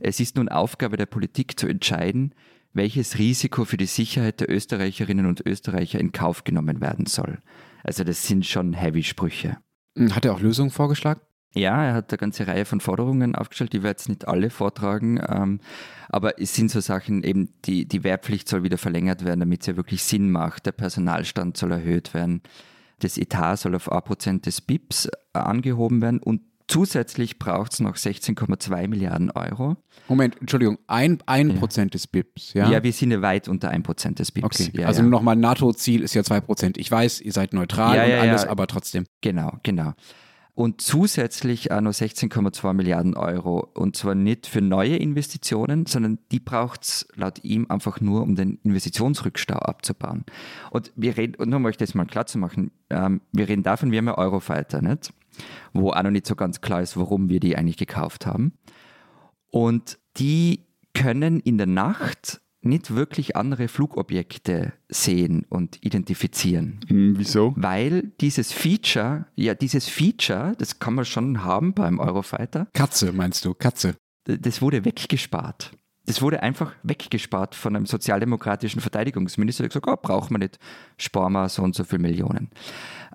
Es 0.03 0.19
ist 0.19 0.35
nun 0.35 0.49
Aufgabe 0.49 0.97
der 0.97 1.05
Politik 1.05 1.57
zu 1.57 1.65
entscheiden, 1.65 2.35
welches 2.73 3.17
Risiko 3.19 3.63
für 3.63 3.77
die 3.77 3.85
Sicherheit 3.85 4.41
der 4.41 4.51
Österreicherinnen 4.51 5.25
und 5.25 5.45
Österreicher 5.45 5.97
in 5.97 6.11
Kauf 6.11 6.43
genommen 6.43 6.81
werden 6.81 7.05
soll. 7.05 7.39
Also 7.83 8.03
das 8.03 8.27
sind 8.27 8.45
schon 8.45 8.73
Heavy-Sprüche. 8.73 9.57
Hm, 9.97 10.13
hat 10.13 10.25
er 10.25 10.33
auch 10.33 10.41
Lösungen 10.41 10.71
vorgeschlagen? 10.71 11.21
Ja, 11.55 11.85
er 11.85 11.93
hat 11.93 12.11
eine 12.11 12.17
ganze 12.17 12.47
Reihe 12.47 12.65
von 12.65 12.81
Forderungen 12.81 13.33
aufgestellt, 13.35 13.71
die 13.71 13.83
wir 13.83 13.91
jetzt 13.91 14.09
nicht 14.09 14.27
alle 14.27 14.49
vortragen. 14.49 15.21
Ähm, 15.25 15.61
aber 16.09 16.37
es 16.41 16.53
sind 16.53 16.69
so 16.69 16.81
Sachen, 16.81 17.23
eben 17.23 17.53
die, 17.63 17.87
die 17.87 18.03
Wehrpflicht 18.03 18.49
soll 18.49 18.63
wieder 18.63 18.77
verlängert 18.77 19.23
werden, 19.23 19.39
damit 19.39 19.61
es 19.61 19.67
ja 19.67 19.77
wirklich 19.77 20.03
Sinn 20.03 20.31
macht. 20.31 20.65
Der 20.65 20.73
Personalstand 20.73 21.55
soll 21.55 21.71
erhöht 21.71 22.13
werden. 22.13 22.41
Das 22.99 23.17
Etat 23.17 23.57
soll 23.57 23.75
auf 23.75 23.89
A% 23.89 24.45
des 24.45 24.59
BIPs 24.59 25.09
angehoben 25.31 26.01
werden 26.01 26.19
und 26.19 26.41
Zusätzlich 26.67 27.39
braucht 27.39 27.73
es 27.73 27.79
noch 27.79 27.95
16,2 27.95 28.87
Milliarden 28.87 29.31
Euro. 29.31 29.75
Moment, 30.07 30.39
Entschuldigung, 30.39 30.77
ein, 30.87 31.19
ein 31.25 31.51
ja. 31.51 31.55
Prozent 31.57 31.93
des 31.93 32.07
BIPs, 32.07 32.53
ja? 32.53 32.69
Ja, 32.69 32.83
wir 32.83 32.93
sind 32.93 33.11
ja 33.11 33.21
weit 33.21 33.47
unter 33.47 33.69
ein 33.69 33.83
Prozent 33.83 34.19
des 34.19 34.31
BIPs. 34.31 34.69
Okay. 34.69 34.81
Ja, 34.81 34.87
also 34.87 35.01
ja. 35.01 35.07
nochmal, 35.07 35.35
NATO-Ziel 35.35 36.01
ist 36.01 36.13
ja 36.13 36.23
zwei 36.23 36.41
Prozent. 36.41 36.77
Ich 36.77 36.89
weiß, 36.89 37.21
ihr 37.21 37.33
seid 37.33 37.53
neutral 37.53 37.97
ja, 37.97 38.05
und 38.05 38.29
alles, 38.29 38.45
aber 38.45 38.67
trotzdem. 38.67 39.05
Genau, 39.21 39.57
genau. 39.63 39.93
Und 40.55 40.81
zusätzlich 40.81 41.71
auch 41.71 41.81
noch 41.81 41.93
16,2 41.93 42.73
Milliarden 42.73 43.15
Euro. 43.15 43.71
Und 43.73 43.95
zwar 43.95 44.13
nicht 44.13 44.45
für 44.45 44.61
neue 44.61 44.97
Investitionen, 44.97 45.87
sondern 45.87 46.19
die 46.31 46.39
braucht 46.39 46.83
es 46.83 47.07
laut 47.15 47.43
ihm 47.43 47.65
einfach 47.69 48.01
nur, 48.01 48.21
um 48.21 48.35
den 48.35 48.59
Investitionsrückstau 48.63 49.55
abzubauen. 49.55 50.25
Und 50.69 50.91
wir 50.95 51.17
reden, 51.17 51.35
und 51.35 51.49
nur 51.49 51.57
um 51.57 51.65
euch 51.65 51.77
das 51.77 51.95
mal 51.95 52.05
klar 52.05 52.27
zu 52.27 52.37
machen, 52.37 52.71
ähm, 52.91 53.21
wir 53.31 53.47
reden 53.47 53.63
davon, 53.63 53.91
wir 53.91 53.97
haben 53.97 54.07
ja 54.07 54.17
Eurofighter, 54.17 54.83
nicht? 54.83 55.11
Wo 55.73 55.91
auch 55.91 56.03
noch 56.03 56.11
nicht 56.11 56.27
so 56.27 56.35
ganz 56.35 56.61
klar 56.61 56.81
ist, 56.81 56.97
warum 56.97 57.29
wir 57.29 57.39
die 57.39 57.57
eigentlich 57.57 57.77
gekauft 57.77 58.25
haben. 58.25 58.53
Und 59.49 59.99
die 60.17 60.65
können 60.93 61.39
in 61.39 61.57
der 61.57 61.67
Nacht 61.67 62.41
nicht 62.63 62.95
wirklich 62.95 63.35
andere 63.35 63.67
Flugobjekte 63.67 64.73
sehen 64.87 65.45
und 65.49 65.83
identifizieren. 65.83 66.79
Hm, 66.87 67.15
wieso? 67.17 67.53
Weil 67.57 68.13
dieses 68.21 68.51
Feature, 68.53 69.25
ja, 69.35 69.53
dieses 69.53 69.87
Feature, 69.87 70.53
das 70.57 70.79
kann 70.79 70.95
man 70.95 71.05
schon 71.05 71.43
haben 71.43 71.73
beim 71.73 71.99
Eurofighter. 71.99 72.67
Katze, 72.73 73.11
meinst 73.11 73.43
du? 73.45 73.53
Katze. 73.53 73.95
Das 74.25 74.61
wurde 74.61 74.85
weggespart. 74.85 75.71
Das 76.05 76.21
wurde 76.21 76.43
einfach 76.43 76.73
weggespart 76.83 77.55
von 77.55 77.75
einem 77.75 77.85
sozialdemokratischen 77.85 78.81
Verteidigungsminister, 78.81 79.63
der 79.63 79.69
gesagt 79.69 79.87
hat, 79.87 79.99
oh, 79.99 80.01
braucht 80.01 80.31
man 80.31 80.41
nicht, 80.41 80.59
sparen 80.97 81.33
wir 81.33 81.47
so 81.47 81.63
und 81.63 81.75
so 81.75 81.83
viele 81.83 82.01
Millionen. 82.01 82.49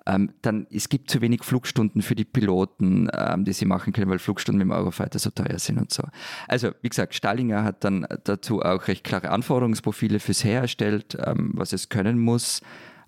Ähm, 0.09 0.31
dann, 0.41 0.65
es 0.71 0.89
gibt 0.89 1.11
zu 1.11 1.21
wenig 1.21 1.43
Flugstunden 1.43 2.01
für 2.01 2.15
die 2.15 2.25
Piloten, 2.25 3.09
ähm, 3.13 3.45
die 3.45 3.53
sie 3.53 3.65
machen 3.65 3.93
können, 3.93 4.09
weil 4.09 4.17
Flugstunden 4.17 4.57
mit 4.57 4.73
dem 4.73 4.77
Eurofighter 4.77 5.19
so 5.19 5.29
teuer 5.29 5.59
sind 5.59 5.77
und 5.77 5.91
so. 5.91 6.03
Also, 6.47 6.71
wie 6.81 6.89
gesagt, 6.89 7.13
Stallinger 7.13 7.63
hat 7.63 7.83
dann 7.83 8.07
dazu 8.23 8.61
auch 8.61 8.87
recht 8.87 9.03
klare 9.03 9.29
Anforderungsprofile 9.29 10.19
fürs 10.19 10.43
Heer 10.43 10.61
erstellt, 10.61 11.15
ähm, 11.23 11.51
was 11.53 11.73
es 11.73 11.89
können 11.89 12.17
muss, 12.17 12.61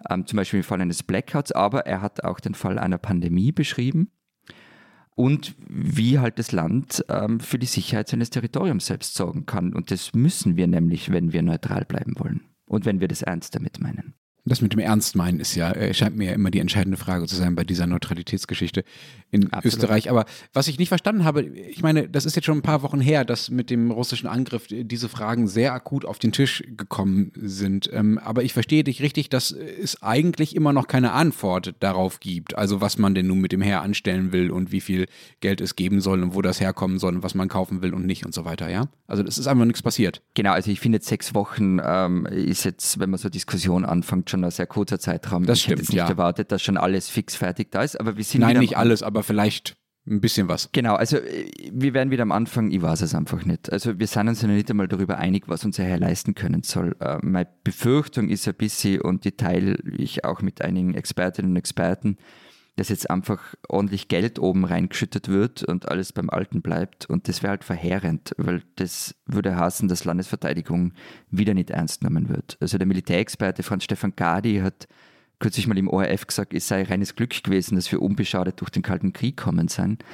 ähm, 0.10 0.28
zum 0.28 0.38
Beispiel 0.38 0.60
im 0.60 0.64
Fall 0.64 0.82
eines 0.82 1.02
Blackouts, 1.02 1.52
aber 1.52 1.88
er 1.88 2.02
hat 2.02 2.24
auch 2.24 2.40
den 2.40 2.54
Fall 2.54 2.78
einer 2.78 3.00
Pandemie 3.00 3.52
beschrieben 3.52 4.12
und 5.16 5.56
wie 5.68 6.20
halt 6.20 6.38
das 6.38 6.52
Land 6.52 7.04
ähm, 7.10 7.40
für 7.40 7.58
die 7.58 7.66
Sicherheit 7.66 8.10
seines 8.10 8.30
Territoriums 8.30 8.86
selbst 8.86 9.16
sorgen 9.16 9.48
kann. 9.48 9.74
Und 9.74 9.90
das 9.90 10.14
müssen 10.14 10.56
wir 10.56 10.68
nämlich, 10.68 11.12
wenn 11.12 11.34
wir 11.34 11.42
neutral 11.42 11.86
bleiben 11.86 12.14
wollen 12.20 12.42
und 12.66 12.86
wenn 12.86 13.00
wir 13.00 13.08
das 13.08 13.24
ernst 13.24 13.56
damit 13.56 13.80
meinen. 13.80 14.14
Das 14.44 14.62
mit 14.62 14.74
dem 14.74 14.80
Ernst 14.80 15.16
meinen 15.16 15.40
ist 15.40 15.54
ja, 15.54 15.72
äh, 15.72 15.94
scheint 15.94 16.18
mir 16.18 16.30
ja 16.30 16.34
immer 16.34 16.50
die 16.50 16.60
entscheidende 16.60 16.98
Frage 16.98 17.28
zu 17.28 17.36
sein 17.36 17.54
bei 17.54 17.64
dieser 17.64 17.86
Neutralitätsgeschichte 17.86 18.84
in 19.30 19.54
Absolut. 19.54 19.66
Österreich. 19.66 20.10
Aber 20.10 20.26
was 20.52 20.68
ich 20.68 20.80
nicht 20.80 20.90
verstanden 20.90 21.24
habe, 21.24 21.44
ich 21.44 21.84
meine, 21.84 22.10
das 22.10 22.26
ist 22.26 22.36
jetzt 22.36 22.46
schon 22.46 22.58
ein 22.58 22.64
paar 22.64 22.82
Wochen 22.82 23.00
her, 23.00 23.24
dass 23.24 23.52
mit 23.52 23.70
dem 23.70 23.92
russischen 23.92 24.28
Angriff 24.28 24.66
diese 24.68 25.10
Fragen 25.10 25.48
sehr 25.48 25.74
akut 25.74 26.06
auf 26.06 26.18
den 26.18 26.32
Tisch 26.32 26.64
gekommen 26.76 27.32
sind. 27.36 27.90
Ähm, 27.94 28.18
aber 28.18 28.44
ich 28.44 28.54
verstehe 28.54 28.84
dich 28.84 29.04
richtig, 29.04 29.30
dass 29.30 29.52
es 29.52 30.02
eigentlich 30.02 30.56
immer 30.56 30.74
noch 30.74 30.88
keine 30.88 31.12
Antwort 31.12 31.76
darauf 31.80 32.20
gibt. 32.20 32.58
Also 32.58 32.82
was 32.82 32.98
man 32.98 33.14
denn 33.14 33.28
nun 33.28 33.42
mit 33.42 33.52
dem 33.52 33.62
Heer 33.62 33.82
anstellen 33.82 34.32
will 34.32 34.50
und 34.50 34.72
wie 34.72 34.82
viel 34.82 35.06
Geld 35.42 35.62
es 35.62 35.76
geben 35.76 36.02
soll 36.02 36.24
und 36.24 36.34
wo 36.34 36.42
das 36.42 36.60
herkommen 36.60 36.98
soll 36.98 37.16
und 37.16 37.24
was 37.24 37.36
man 37.36 37.48
kaufen 37.48 37.84
will 37.84 37.94
und 37.94 38.08
nicht 38.08 38.26
und 38.26 38.34
so 38.34 38.44
weiter, 38.44 38.70
ja? 38.70 38.88
Also 39.06 39.24
es 39.24 39.38
ist 39.38 39.46
einfach 39.46 39.66
nichts 39.66 39.84
passiert. 39.84 40.24
Genau, 40.34 40.54
also 40.54 40.72
ich 40.72 40.80
finde 40.80 41.00
sechs 41.02 41.36
Wochen 41.36 41.80
ähm, 41.84 42.26
ist 42.26 42.64
jetzt, 42.64 43.00
wenn 43.00 43.12
man 43.12 43.20
so 43.20 43.30
Diskussion 43.30 43.86
anfängt, 43.86 44.31
schon 44.32 44.44
ein 44.44 44.52
sehr 44.52 44.68
kurzer 44.68 45.00
Zeitraum. 45.00 45.46
Das 45.46 45.60
ich 45.60 45.64
stimmt, 45.66 45.82
hätte 45.82 45.92
nicht 45.92 45.98
ja. 45.98 46.10
erwartet, 46.10 46.52
dass 46.52 46.62
schon 46.62 46.78
alles 46.78 47.10
fix 47.10 47.36
fertig 47.36 47.72
da 47.72 47.84
ist, 47.84 48.00
aber 48.00 48.18
wir 48.18 48.24
sind 48.24 48.42
Nein, 48.42 48.58
nicht 48.58 48.78
alles, 48.78 49.04
aber 49.04 49.24
vielleicht 49.24 49.76
ein 50.08 50.20
bisschen 50.20 50.48
was. 50.48 50.70
Genau, 50.72 50.96
also 50.96 51.18
äh, 51.18 51.52
wir 51.72 51.94
werden 51.94 52.10
wieder 52.10 52.24
am 52.24 52.32
Anfang, 52.32 52.72
ich 52.72 52.82
weiß 52.82 53.02
es 53.02 53.14
einfach 53.14 53.46
nicht. 53.46 53.72
Also 53.72 54.00
wir 54.00 54.08
sind 54.08 54.28
uns 54.28 54.42
ja 54.42 54.48
noch 54.48 54.56
nicht 54.56 54.70
einmal 54.70 54.88
darüber 54.88 55.18
einig, 55.18 55.44
was 55.48 55.64
unser 55.64 55.84
Herr 55.84 56.00
leisten 56.00 56.34
können 56.34 56.64
soll. 56.64 56.96
Äh, 57.00 57.20
meine 57.22 57.50
Befürchtung 57.64 58.30
ist 58.30 58.48
ein 58.48 58.56
bisschen, 58.56 59.02
und 59.02 59.26
die 59.26 59.34
teile 59.34 59.78
ich 59.98 60.26
auch 60.26 60.42
mit 60.42 60.62
einigen 60.62 60.96
Expertinnen 60.96 61.52
und 61.52 61.58
Experten, 61.58 62.18
dass 62.78 62.90
jetzt 62.90 63.10
einfach 63.10 63.54
ordentlich 63.68 64.08
Geld 64.08 64.40
oben 64.40 64.66
reingeschüttet 64.66 65.28
wird 65.28 65.64
und 65.64 65.90
alles 65.90 66.14
beim 66.14 66.30
Alten 66.30 66.62
bleibt. 66.62 67.06
Und 67.06 67.28
das 67.28 67.44
wäre 67.44 67.52
halt 67.52 67.64
verheerend, 67.64 68.34
weil 68.38 68.64
das 68.76 69.16
würde 69.26 69.58
heißen, 69.58 69.88
dass 69.88 70.06
Landesverteidigung 70.06 70.94
wieder 71.30 71.54
nicht 71.54 71.70
ernst 71.70 72.02
genommen 72.02 72.30
wird. 72.30 72.58
Also 72.60 72.78
der 72.78 72.88
Militärexperte 72.88 73.64
Franz 73.64 73.84
Stefan 73.84 74.14
Gadi 74.16 74.60
hat 74.60 74.88
kürzlich 75.40 75.68
mal 75.68 75.78
im 75.78 75.90
ORF 75.90 76.28
gesagt, 76.28 76.54
es 76.54 76.68
sei 76.68 76.84
reines 76.84 77.16
Glück 77.16 77.44
gewesen, 77.44 77.76
dass 77.76 77.92
wir 77.92 78.02
unbeschadet 78.02 78.62
durch 78.62 78.70
den 78.70 78.84
Kalten 78.84 79.12
Krieg 79.12 79.38
kommen 79.38 79.68
sind, 79.68 80.06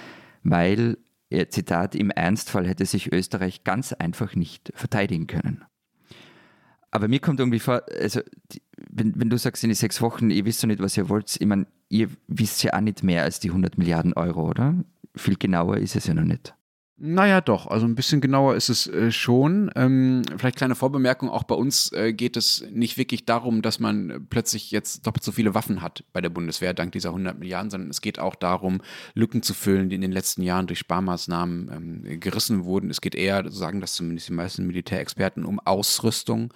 weil, 0.43 0.97
er, 1.29 1.49
Zitat, 1.49 1.93
im 1.93 2.09
Ernstfall 2.09 2.67
hätte 2.67 2.85
sich 2.85 3.11
Österreich 3.11 3.63
ganz 3.63 3.93
einfach 3.93 4.35
nicht 4.35 4.71
verteidigen 4.73 5.27
können. 5.27 5.65
Aber 6.89 7.09
mir 7.09 7.19
kommt 7.19 7.39
irgendwie 7.39 7.59
vor, 7.59 7.83
also 7.99 8.21
wenn, 8.89 9.19
wenn 9.19 9.29
du 9.29 9.37
sagst 9.37 9.63
in 9.63 9.69
die 9.69 9.75
sechs 9.75 10.01
Wochen, 10.01 10.29
ihr 10.29 10.45
wisst 10.45 10.63
doch 10.63 10.67
nicht, 10.67 10.81
was 10.81 10.97
ihr 10.97 11.09
wollt, 11.09 11.35
ich 11.39 11.47
meine, 11.47 11.67
ihr 11.89 12.09
wisst 12.27 12.63
ja 12.63 12.73
auch 12.73 12.81
nicht 12.81 13.03
mehr 13.03 13.23
als 13.23 13.39
die 13.39 13.49
100 13.49 13.77
Milliarden 13.77 14.13
Euro, 14.13 14.49
oder? 14.49 14.75
Viel 15.15 15.35
genauer 15.35 15.77
ist 15.77 15.95
es 15.95 16.07
ja 16.07 16.13
noch 16.13 16.23
nicht. 16.23 16.53
Naja, 16.99 17.41
doch. 17.41 17.67
Also 17.67 17.85
ein 17.85 17.93
bisschen 17.93 18.21
genauer 18.21 18.55
ist 18.55 18.69
es 18.69 18.87
äh, 18.87 19.11
schon. 19.11 19.69
Ähm, 19.75 20.23
vielleicht 20.35 20.57
kleine 20.57 20.73
Vorbemerkung. 20.73 21.29
Auch 21.29 21.43
bei 21.43 21.53
uns 21.53 21.91
äh, 21.91 22.11
geht 22.11 22.35
es 22.35 22.65
nicht 22.71 22.97
wirklich 22.97 23.23
darum, 23.23 23.61
dass 23.61 23.79
man 23.79 24.25
plötzlich 24.31 24.71
jetzt 24.71 25.05
doppelt 25.05 25.23
so 25.23 25.31
viele 25.31 25.53
Waffen 25.53 25.83
hat 25.83 26.03
bei 26.11 26.21
der 26.21 26.29
Bundeswehr 26.29 26.73
dank 26.73 26.93
dieser 26.93 27.09
100 27.09 27.37
Milliarden, 27.37 27.69
sondern 27.69 27.91
es 27.91 28.01
geht 28.01 28.17
auch 28.17 28.33
darum, 28.33 28.81
Lücken 29.13 29.43
zu 29.43 29.53
füllen, 29.53 29.89
die 29.89 29.95
in 29.95 30.01
den 30.01 30.11
letzten 30.11 30.41
Jahren 30.41 30.65
durch 30.65 30.79
Sparmaßnahmen 30.79 31.71
ähm, 31.71 32.19
gerissen 32.19 32.65
wurden. 32.65 32.89
Es 32.89 32.99
geht 32.99 33.13
eher, 33.13 33.43
so 33.43 33.59
sagen 33.59 33.79
das 33.79 33.93
zumindest 33.93 34.29
die 34.29 34.33
meisten 34.33 34.65
Militärexperten, 34.65 35.45
um 35.45 35.59
Ausrüstung 35.59 36.51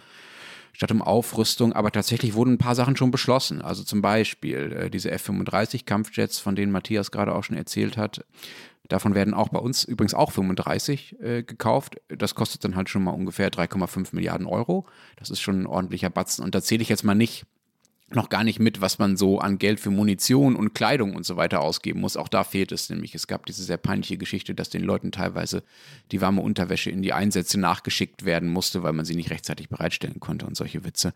statt 0.73 0.91
um 0.91 1.01
Aufrüstung. 1.01 1.73
Aber 1.73 1.91
tatsächlich 1.91 2.33
wurden 2.33 2.53
ein 2.53 2.57
paar 2.57 2.75
Sachen 2.75 2.95
schon 2.95 3.11
beschlossen. 3.11 3.61
Also 3.61 3.83
zum 3.83 4.01
Beispiel 4.01 4.73
äh, 4.73 4.89
diese 4.89 5.11
F-35 5.11 5.85
Kampfjets, 5.85 6.39
von 6.39 6.55
denen 6.55 6.71
Matthias 6.71 7.11
gerade 7.11 7.33
auch 7.35 7.43
schon 7.43 7.57
erzählt 7.57 7.97
hat. 7.97 8.25
Davon 8.87 9.15
werden 9.15 9.33
auch 9.33 9.49
bei 9.49 9.59
uns 9.59 9.85
übrigens 9.85 10.13
auch 10.13 10.31
35 10.31 11.15
äh, 11.21 11.43
gekauft. 11.43 12.01
Das 12.09 12.35
kostet 12.35 12.65
dann 12.65 12.75
halt 12.75 12.89
schon 12.89 13.03
mal 13.03 13.11
ungefähr 13.11 13.49
3,5 13.49 14.09
Milliarden 14.13 14.47
Euro. 14.47 14.85
Das 15.15 15.29
ist 15.29 15.39
schon 15.39 15.61
ein 15.61 15.67
ordentlicher 15.67 16.09
Batzen. 16.09 16.43
Und 16.43 16.55
da 16.55 16.61
zähle 16.61 16.81
ich 16.81 16.89
jetzt 16.89 17.03
mal 17.03 17.15
nicht 17.15 17.45
noch 18.15 18.29
gar 18.29 18.43
nicht 18.43 18.59
mit, 18.59 18.81
was 18.81 18.99
man 18.99 19.17
so 19.17 19.39
an 19.39 19.57
Geld 19.57 19.79
für 19.79 19.91
Munition 19.91 20.55
und 20.55 20.73
Kleidung 20.73 21.15
und 21.15 21.25
so 21.25 21.37
weiter 21.37 21.61
ausgeben 21.61 22.01
muss. 22.01 22.17
Auch 22.17 22.27
da 22.27 22.43
fehlt 22.43 22.71
es 22.71 22.89
nämlich. 22.89 23.15
Es 23.15 23.27
gab 23.27 23.45
diese 23.45 23.63
sehr 23.63 23.77
peinliche 23.77 24.17
Geschichte, 24.17 24.55
dass 24.55 24.69
den 24.69 24.83
Leuten 24.83 25.11
teilweise 25.11 25.63
die 26.11 26.21
warme 26.21 26.41
Unterwäsche 26.41 26.89
in 26.89 27.01
die 27.01 27.13
Einsätze 27.13 27.59
nachgeschickt 27.59 28.25
werden 28.25 28.49
musste, 28.49 28.83
weil 28.83 28.93
man 28.93 29.05
sie 29.05 29.15
nicht 29.15 29.31
rechtzeitig 29.31 29.69
bereitstellen 29.69 30.19
konnte 30.19 30.45
und 30.45 30.55
solche 30.55 30.83
Witze. 30.83 31.13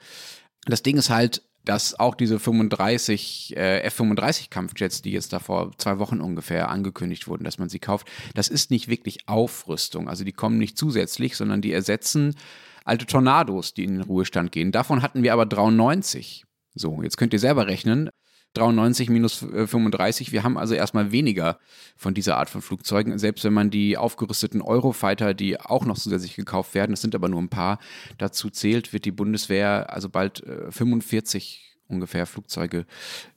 Das 0.65 0.83
Ding 0.83 0.97
ist 0.97 1.09
halt, 1.09 1.43
dass 1.65 1.99
auch 1.99 2.15
diese 2.15 2.39
35 2.39 3.55
äh, 3.57 3.81
F-35 3.81 4.49
Kampfjets, 4.49 5.01
die 5.01 5.11
jetzt 5.11 5.33
da 5.33 5.39
vor 5.39 5.71
zwei 5.77 5.99
Wochen 5.99 6.21
ungefähr 6.21 6.69
angekündigt 6.69 7.27
wurden, 7.27 7.43
dass 7.43 7.57
man 7.57 7.69
sie 7.69 7.79
kauft, 7.79 8.07
das 8.35 8.47
ist 8.47 8.71
nicht 8.71 8.87
wirklich 8.87 9.27
Aufrüstung. 9.27 10.07
Also 10.07 10.23
die 10.23 10.31
kommen 10.31 10.57
nicht 10.57 10.77
zusätzlich, 10.77 11.35
sondern 11.35 11.61
die 11.61 11.73
ersetzen 11.73 12.35
alte 12.83 13.07
Tornados, 13.07 13.73
die 13.73 13.83
in 13.83 13.95
den 13.95 14.01
Ruhestand 14.01 14.51
gehen. 14.51 14.71
Davon 14.71 15.01
hatten 15.01 15.23
wir 15.23 15.33
aber 15.33 15.45
93. 15.45 16.45
So, 16.75 17.01
jetzt 17.01 17.17
könnt 17.17 17.33
ihr 17.33 17.39
selber 17.39 17.67
rechnen. 17.67 18.09
93 18.53 19.09
minus 19.09 19.41
äh, 19.43 19.67
35, 19.67 20.31
wir 20.31 20.43
haben 20.43 20.57
also 20.57 20.75
erstmal 20.75 21.11
weniger 21.11 21.59
von 21.97 22.13
dieser 22.13 22.37
Art 22.37 22.49
von 22.49 22.61
Flugzeugen, 22.61 23.17
selbst 23.19 23.43
wenn 23.43 23.51
man 23.53 23.69
die 23.69 23.97
aufgerüsteten 23.97 24.61
Eurofighter, 24.61 25.33
die 25.33 25.59
auch 25.59 25.83
noch 25.85 25.97
zusätzlich 25.97 26.35
gekauft 26.37 26.73
werden, 26.73 26.91
das 26.91 27.01
sind 27.01 27.15
aber 27.15 27.27
nur 27.27 27.41
ein 27.41 27.49
paar, 27.49 27.79
dazu 28.17 28.49
zählt, 28.49 28.93
wird 28.93 29.03
die 29.03 29.11
Bundeswehr 29.11 29.91
also 29.93 30.07
bald 30.09 30.41
äh, 30.43 30.71
45 30.71 31.75
ungefähr 31.87 32.25
Flugzeuge 32.25 32.85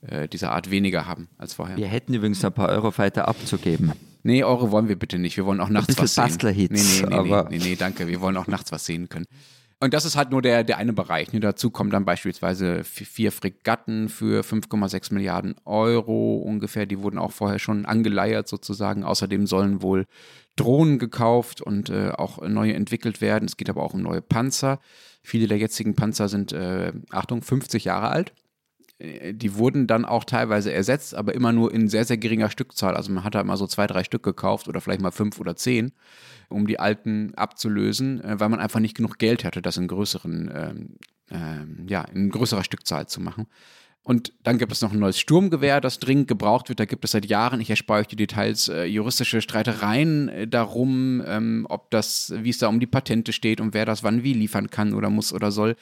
äh, 0.03 0.29
dieser 0.29 0.53
Art 0.53 0.71
weniger 0.71 1.07
haben 1.07 1.29
als 1.37 1.55
vorher. 1.55 1.77
Wir 1.77 1.89
hätten 1.89 2.15
übrigens 2.15 2.45
ein 2.45 2.53
paar 2.53 2.69
Eurofighter 2.69 3.27
abzugeben. 3.29 3.93
Nee, 4.23 4.45
Euro 4.45 4.71
wollen 4.71 4.89
wir 4.89 4.97
bitte 4.97 5.19
nicht. 5.19 5.37
Wir 5.37 5.47
wollen 5.47 5.61
auch 5.61 5.69
nachts 5.69 5.89
bisschen 5.89 6.03
was 6.05 6.15
sehen. 6.15 6.25
Bastlerhits, 6.25 6.73
nee, 6.73 7.03
nee, 7.03 7.09
nee, 7.09 7.15
aber- 7.15 7.49
nee, 7.51 7.59
nee, 7.59 7.65
nee, 7.71 7.77
danke. 7.77 8.07
Wir 8.07 8.21
wollen 8.21 8.37
auch 8.37 8.47
nachts 8.47 8.73
was 8.73 8.85
sehen 8.87 9.09
können. 9.09 9.27
Und 9.81 9.95
das 9.95 10.05
ist 10.05 10.17
halt 10.17 10.31
nur 10.33 10.43
der, 10.43 10.65
der 10.65 10.77
eine 10.79 10.93
Bereich. 10.93 11.33
Ne? 11.33 11.39
Dazu 11.41 11.71
kommen 11.71 11.91
dann 11.91 12.05
beispielsweise 12.05 12.81
vi- 12.83 13.05
vier 13.05 13.31
Fregatten 13.31 14.09
für 14.09 14.43
5,6 14.43 15.15
Milliarden 15.15 15.55
Euro 15.65 16.37
ungefähr. 16.39 16.85
Die 16.87 17.01
wurden 17.01 17.19
auch 17.19 17.31
vorher 17.31 17.61
schon 17.61 17.87
angeleiert 17.87 18.49
sozusagen. 18.49 19.05
Außerdem 19.05 19.47
sollen 19.47 19.81
wohl 19.81 20.07
Drohnen 20.57 20.99
gekauft 20.99 21.61
und 21.61 21.91
äh, 21.91 22.11
auch 22.11 22.43
neue 22.47 22.75
entwickelt 22.75 23.21
werden. 23.21 23.45
Es 23.47 23.57
geht 23.57 23.71
aber 23.71 23.85
auch 23.85 23.95
um 23.95 24.03
neue 24.03 24.21
Panzer. 24.23 24.81
Viele 25.23 25.47
der 25.47 25.59
jetzigen 25.59 25.95
Panzer 25.95 26.29
sind, 26.29 26.53
äh, 26.53 26.93
Achtung, 27.11 27.43
50 27.43 27.85
Jahre 27.85 28.09
alt 28.09 28.33
die 29.01 29.55
wurden 29.55 29.87
dann 29.87 30.05
auch 30.05 30.25
teilweise 30.25 30.73
ersetzt, 30.73 31.15
aber 31.15 31.35
immer 31.35 31.53
nur 31.53 31.73
in 31.73 31.89
sehr, 31.89 32.05
sehr 32.05 32.19
geringer 32.19 32.51
Stückzahl. 32.51 32.97
Also 32.97 33.13
man 33.13 33.23
hat 33.23 33.37
halt 33.37 33.47
mal 33.47 33.57
so 33.57 33.69
zwei, 33.69 33.87
drei 33.87 34.03
Stück 34.03 34.25
gekauft 34.25 34.67
oder 34.67 34.81
vielleicht 34.81 35.01
mal 35.01 35.13
fünf 35.13 35.39
oder 35.39 35.55
zehn, 35.55 35.93
um 36.49 36.67
die 36.67 36.81
alten 36.81 37.33
abzulösen, 37.37 38.23
äh, 38.25 38.41
weil 38.41 38.49
man 38.49 38.59
einfach 38.59 38.81
nicht 38.81 38.97
genug 38.97 39.19
Geld 39.19 39.45
hatte, 39.45 39.63
das 39.63 39.77
in 39.77 39.87
größeren, 39.87 40.51
ähm, 40.53 40.89
ähm, 41.31 41.87
ja, 41.89 42.03
in 42.03 42.31
größerer 42.31 42.65
Stückzahl 42.65 43.07
zu 43.07 43.21
machen. 43.21 43.47
Und 44.03 44.33
dann 44.43 44.57
gibt 44.57 44.73
es 44.73 44.81
noch 44.81 44.93
ein 44.93 44.99
neues 44.99 45.19
Sturmgewehr, 45.19 45.83
das 45.83 45.99
dringend 45.99 46.29
gebraucht 46.29 46.71
wird. 46.71 46.81
Da 46.81 46.87
gibt 46.87 47.05
es 47.05 47.11
seit 47.11 47.27
Jahren, 47.27 47.61
ich 47.61 47.69
erspare 47.69 48.01
euch 48.01 48.07
die 48.07 48.17
Details, 48.17 48.69
äh, 48.69 48.85
juristische 48.85 49.43
Streitereien 49.43 50.29
äh, 50.31 50.49
darum, 50.49 51.23
ähm, 51.27 51.67
ob 51.69 51.91
das, 51.91 52.33
wie 52.35 52.49
es 52.49 52.59
da 52.59 52.69
um 52.69 52.81
die 52.81 52.87
Patente 52.87 53.33
steht 53.33 53.61
und 53.61 53.75
wer 53.75 53.85
das 53.85 54.03
wann 54.03 54.25
wie 54.25 54.33
liefern 54.33 54.71
kann 54.71 54.95
oder 54.95 55.11
muss 55.11 55.33
oder 55.33 55.53
soll 55.53 55.77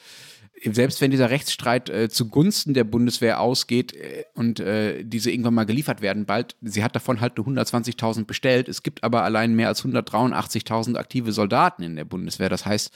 selbst 0.63 1.01
wenn 1.01 1.11
dieser 1.11 1.29
Rechtsstreit 1.29 1.89
äh, 1.89 2.09
zugunsten 2.09 2.73
der 2.73 2.83
Bundeswehr 2.83 3.39
ausgeht 3.39 3.93
äh, 3.93 4.25
und 4.33 4.59
äh, 4.59 5.03
diese 5.03 5.31
irgendwann 5.31 5.53
mal 5.53 5.65
geliefert 5.65 6.01
werden 6.01 6.25
bald, 6.25 6.55
sie 6.61 6.83
hat 6.83 6.95
davon 6.95 7.21
halt 7.21 7.37
nur 7.37 7.47
120.000 7.47 8.25
bestellt. 8.25 8.67
Es 8.67 8.83
gibt 8.83 9.03
aber 9.03 9.23
allein 9.23 9.55
mehr 9.55 9.67
als 9.67 9.83
183.000 9.83 10.95
aktive 10.97 11.31
Soldaten 11.31 11.83
in 11.83 11.95
der 11.95 12.05
Bundeswehr. 12.05 12.49
Das 12.49 12.65
heißt, 12.65 12.91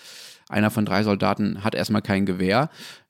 einer 0.50 0.72
von 0.72 0.86
drei 0.86 1.04
Soldaten 1.04 1.64
hat 1.64 1.76
erstmal 1.76 2.02
kein 2.02 2.26
Gewehr. 2.26 2.70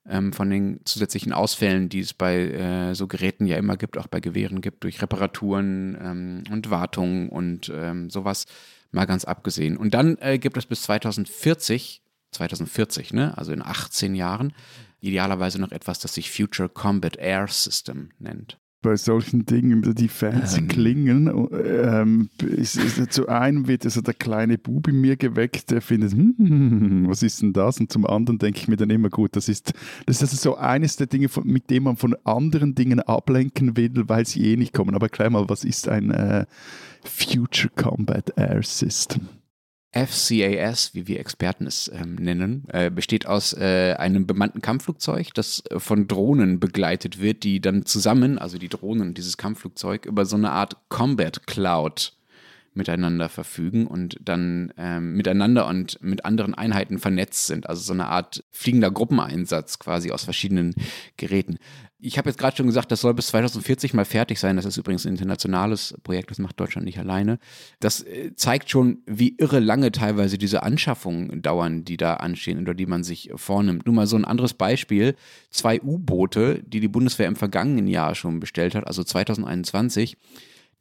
Ähm, 0.10 0.34
von 0.34 0.50
den 0.50 0.80
zusätzlichen 0.84 1.32
Ausfällen, 1.32 1.88
die 1.88 2.00
es 2.00 2.14
bei 2.14 2.36
äh, 2.36 2.96
so 2.96 3.06
Geräten 3.06 3.46
ja 3.46 3.58
immer 3.58 3.78
gibt, 3.78 4.00
auch 4.00 4.08
bei 4.08 4.20
Gewehren 4.20 4.62
gibt, 4.62 4.84
durch 4.84 5.00
Reparaturen 5.00 5.96
ähm, 6.02 6.44
und 6.52 6.72
Wartung 6.72 7.30
und 7.30 7.72
ähm, 7.74 8.10
sowas, 8.10 8.48
mal 8.92 9.06
ganz 9.06 9.26
abgesehen. 9.26 9.78
Und 9.78 9.94
dann 9.94 10.18
äh, 10.20 10.40
gibt 10.40 10.58
es 10.58 10.66
bis 10.66 10.82
2040 10.82 12.02
2040, 12.32 13.14
ne? 13.14 13.38
also 13.38 13.52
in 13.52 13.62
18 13.62 14.16
Jahren. 14.16 14.54
Idealerweise 15.00 15.60
noch 15.60 15.72
etwas, 15.72 16.00
das 16.00 16.14
sich 16.14 16.32
Future 16.32 16.70
Combat 16.70 17.18
Air 17.18 17.48
System 17.48 18.12
nennt 18.20 18.60
bei 18.82 18.96
solchen 18.96 19.46
Dingen, 19.46 19.94
die 19.96 20.08
fancy 20.08 20.60
ähm. 20.60 20.68
klingen. 20.68 21.50
Ähm, 21.64 22.30
ist, 22.40 22.78
ist, 22.78 23.14
zu 23.14 23.28
einem 23.28 23.68
wird 23.68 23.86
also 23.86 24.02
der 24.02 24.14
kleine 24.14 24.58
Bub 24.58 24.88
in 24.88 25.00
mir 25.00 25.18
geweckt, 25.18 25.72
der 25.72 25.82
findet, 25.82 26.14
hm, 26.14 27.06
was 27.08 27.22
ist 27.22 27.42
denn 27.42 27.54
das? 27.54 27.80
Und 27.80 27.92
zum 27.92 28.06
anderen 28.06 28.40
denke 28.40 28.60
ich 28.60 28.68
mir 28.68 28.78
dann 28.78 28.90
immer, 28.90 29.10
gut, 29.10 29.36
das 29.36 29.50
ist, 29.50 29.74
das 30.06 30.18
ist 30.18 30.24
also 30.24 30.38
so 30.38 30.58
eines 30.58 30.96
der 30.96 31.08
Dinge, 31.08 31.28
mit 31.44 31.70
dem 31.70 31.84
man 31.84 31.96
von 31.96 32.16
anderen 32.24 32.74
Dingen 32.74 33.00
ablenken 33.00 33.78
will, 33.78 33.92
weil 34.08 34.26
sie 34.26 34.52
eh 34.52 34.58
nicht 34.58 34.74
kommen. 34.74 34.96
Aber 34.96 35.10
gleich 35.10 35.30
mal, 35.30 35.48
was 35.48 35.64
ist 35.64 35.88
ein 35.88 36.12
äh, 36.12 36.46
Future 37.04 37.72
Combat 37.76 38.34
Air 38.36 38.64
System? 38.64 39.30
FCAS, 39.94 40.94
wie 40.94 41.08
wir 41.08 41.20
Experten 41.20 41.68
es 41.68 41.92
ähm, 41.94 42.16
nennen, 42.16 42.66
äh, 42.70 42.90
besteht 42.90 43.26
aus 43.26 43.54
äh, 43.54 43.96
einem 43.98 44.26
bemannten 44.26 44.62
Kampfflugzeug, 44.62 45.34
das 45.34 45.64
von 45.78 46.08
Drohnen 46.08 46.60
begleitet 46.60 47.20
wird, 47.20 47.44
die 47.44 47.60
dann 47.60 47.86
zusammen, 47.86 48.40
also 48.40 48.58
die 48.58 48.70
Drohnen 48.70 49.10
und 49.10 49.18
dieses 49.18 49.38
Kampfflugzeug, 49.38 50.06
über 50.06 50.26
so 50.26 50.38
eine 50.38 50.52
Art 50.52 50.78
Combat 50.88 51.46
Cloud 51.46 52.14
miteinander 52.74 53.28
verfügen 53.28 53.86
und 53.86 54.18
dann 54.22 54.74
ähm, 54.78 55.14
miteinander 55.16 55.68
und 55.68 56.02
mit 56.02 56.24
anderen 56.26 56.54
Einheiten 56.54 57.00
vernetzt 57.00 57.48
sind. 57.48 57.68
Also 57.70 57.82
so 57.82 57.94
eine 57.94 58.08
Art 58.08 58.44
fliegender 58.52 58.92
Gruppeneinsatz 58.92 59.80
quasi 59.80 60.12
aus 60.12 60.24
verschiedenen 60.24 60.74
Geräten. 61.18 61.58
Ich 62.04 62.18
habe 62.18 62.30
jetzt 62.30 62.40
gerade 62.40 62.58
schon 62.58 62.66
gesagt, 62.66 62.92
das 62.92 63.02
soll 63.02 63.14
bis 63.14 63.28
2040 63.28 63.94
mal 63.94 64.06
fertig 64.06 64.40
sein. 64.40 64.56
Das 64.56 64.66
ist 64.66 64.78
übrigens 64.78 65.06
ein 65.06 65.10
internationales 65.10 65.96
Projekt, 66.02 66.32
das 66.32 66.40
macht 66.40 66.60
Deutschland 66.60 66.86
nicht 66.86 66.98
alleine. 66.98 67.38
Das 67.80 68.02
äh, 68.02 68.34
zeigt 68.36 68.70
schon, 68.70 69.00
wie 69.06 69.36
irre 69.38 69.60
lange 69.60 69.92
teilweise 69.92 70.38
diese 70.38 70.64
Anschaffungen 70.64 71.42
dauern, 71.42 71.84
die 71.84 71.98
da 71.98 72.16
anstehen 72.16 72.60
oder 72.60 72.74
die 72.74 72.88
man 72.88 73.04
sich 73.04 73.32
vornimmt. 73.36 73.86
Nur 73.86 73.94
mal 73.94 74.08
so 74.08 74.16
ein 74.16 74.26
anderes 74.26 74.54
Beispiel. 74.54 75.16
Zwei 75.52 75.80
U-Boote, 75.82 76.64
die 76.66 76.80
die 76.80 76.88
Bundeswehr 76.88 77.28
im 77.28 77.36
vergangenen 77.36 77.88
Jahr 77.88 78.16
schon 78.16 78.40
bestellt 78.40 78.74
hat, 78.74 78.88
also 78.88 79.04
2021, 79.04 80.18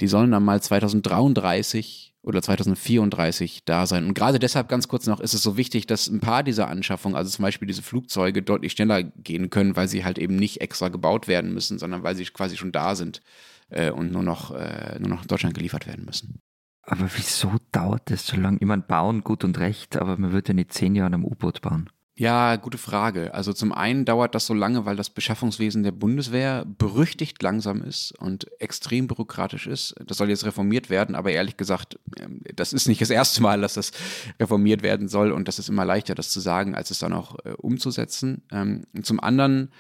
die 0.01 0.09
sollen 0.09 0.31
dann 0.31 0.45
mal 0.45 0.61
2033 0.61 2.15
oder 2.23 2.43
2034 2.43 3.65
da 3.65 3.87
sein. 3.87 4.07
Und 4.07 4.15
gerade 4.15 4.39
deshalb 4.39 4.69
ganz 4.69 4.89
kurz 4.89 5.07
noch 5.07 5.21
ist 5.21 5.35
es 5.35 5.43
so 5.43 5.57
wichtig, 5.57 5.87
dass 5.87 6.09
ein 6.09 6.21
paar 6.21 6.43
dieser 6.43 6.69
Anschaffungen, 6.69 7.17
also 7.17 7.31
zum 7.31 7.43
Beispiel 7.43 7.67
diese 7.67 7.83
Flugzeuge, 7.83 8.43
deutlich 8.43 8.73
schneller 8.73 9.03
gehen 9.03 9.51
können, 9.51 9.77
weil 9.77 9.89
sie 9.89 10.05
halt 10.05 10.19
eben 10.19 10.37
nicht 10.37 10.61
extra 10.61 10.89
gebaut 10.89 11.29
werden 11.29 11.55
müssen, 11.55 11.79
sondern 11.79 12.03
weil 12.03 12.15
sie 12.15 12.25
quasi 12.25 12.57
schon 12.57 12.73
da 12.73 12.95
sind 12.95 13.23
äh, 13.71 13.91
und 13.91 14.13
nur 14.13 14.23
noch, 14.23 14.51
äh, 14.51 14.99
nur 14.99 15.09
noch 15.09 15.23
in 15.23 15.29
Deutschland 15.29 15.55
geliefert 15.55 15.87
werden 15.87 16.05
müssen. 16.05 16.41
Aber 16.83 17.09
wieso 17.15 17.53
dauert 17.73 18.11
das 18.11 18.27
so 18.27 18.37
lange? 18.37 18.59
Ich 18.61 18.67
meine, 18.67 18.83
bauen 18.83 19.23
gut 19.23 19.45
und 19.45 19.59
recht, 19.59 19.97
aber 19.97 20.17
man 20.17 20.33
würde 20.33 20.49
ja 20.49 20.55
nicht 20.55 20.73
zehn 20.73 20.95
Jahre 20.95 21.15
am 21.15 21.25
U-Boot 21.25 21.63
bauen. 21.63 21.89
Ja, 22.21 22.57
gute 22.57 22.77
Frage. 22.77 23.33
Also 23.33 23.55
zum 23.55 23.73
einen 23.73 24.05
dauert 24.05 24.35
das 24.35 24.45
so 24.45 24.53
lange, 24.53 24.85
weil 24.85 24.95
das 24.95 25.09
Beschaffungswesen 25.09 25.85
der 25.85 25.93
Bundeswehr 25.93 26.67
berüchtigt 26.67 27.43
langsam 27.43 27.81
ist 27.81 28.13
und 28.19 28.47
extrem 28.61 29.07
bürokratisch 29.07 29.67
ist. 29.67 29.95
Das 30.05 30.19
soll 30.19 30.29
jetzt 30.29 30.45
reformiert 30.45 30.91
werden, 30.91 31.15
aber 31.15 31.31
ehrlich 31.31 31.57
gesagt, 31.57 31.99
ähm, 32.21 32.43
das 32.55 32.75
ist 32.75 32.89
nicht 32.89 33.01
das 33.01 33.09
erste 33.09 33.41
Mal, 33.41 33.63
dass 33.63 33.73
das 33.73 33.93
reformiert 34.39 34.83
werden 34.83 35.09
soll 35.09 35.33
und 35.33 35.49
das 35.49 35.59
ist 35.59 35.71
immer 35.71 35.87
leichter, 35.87 36.15
das 36.15 36.29
zu 36.29 36.41
sagen, 36.41 36.75
als 36.75 36.91
es 36.91 36.99
dann 36.99 37.15
auch 37.15 37.39
äh, 37.47 37.53
umzusetzen. 37.53 38.43
Ähm, 38.53 38.83
zum 39.03 39.19
anderen 39.21 39.71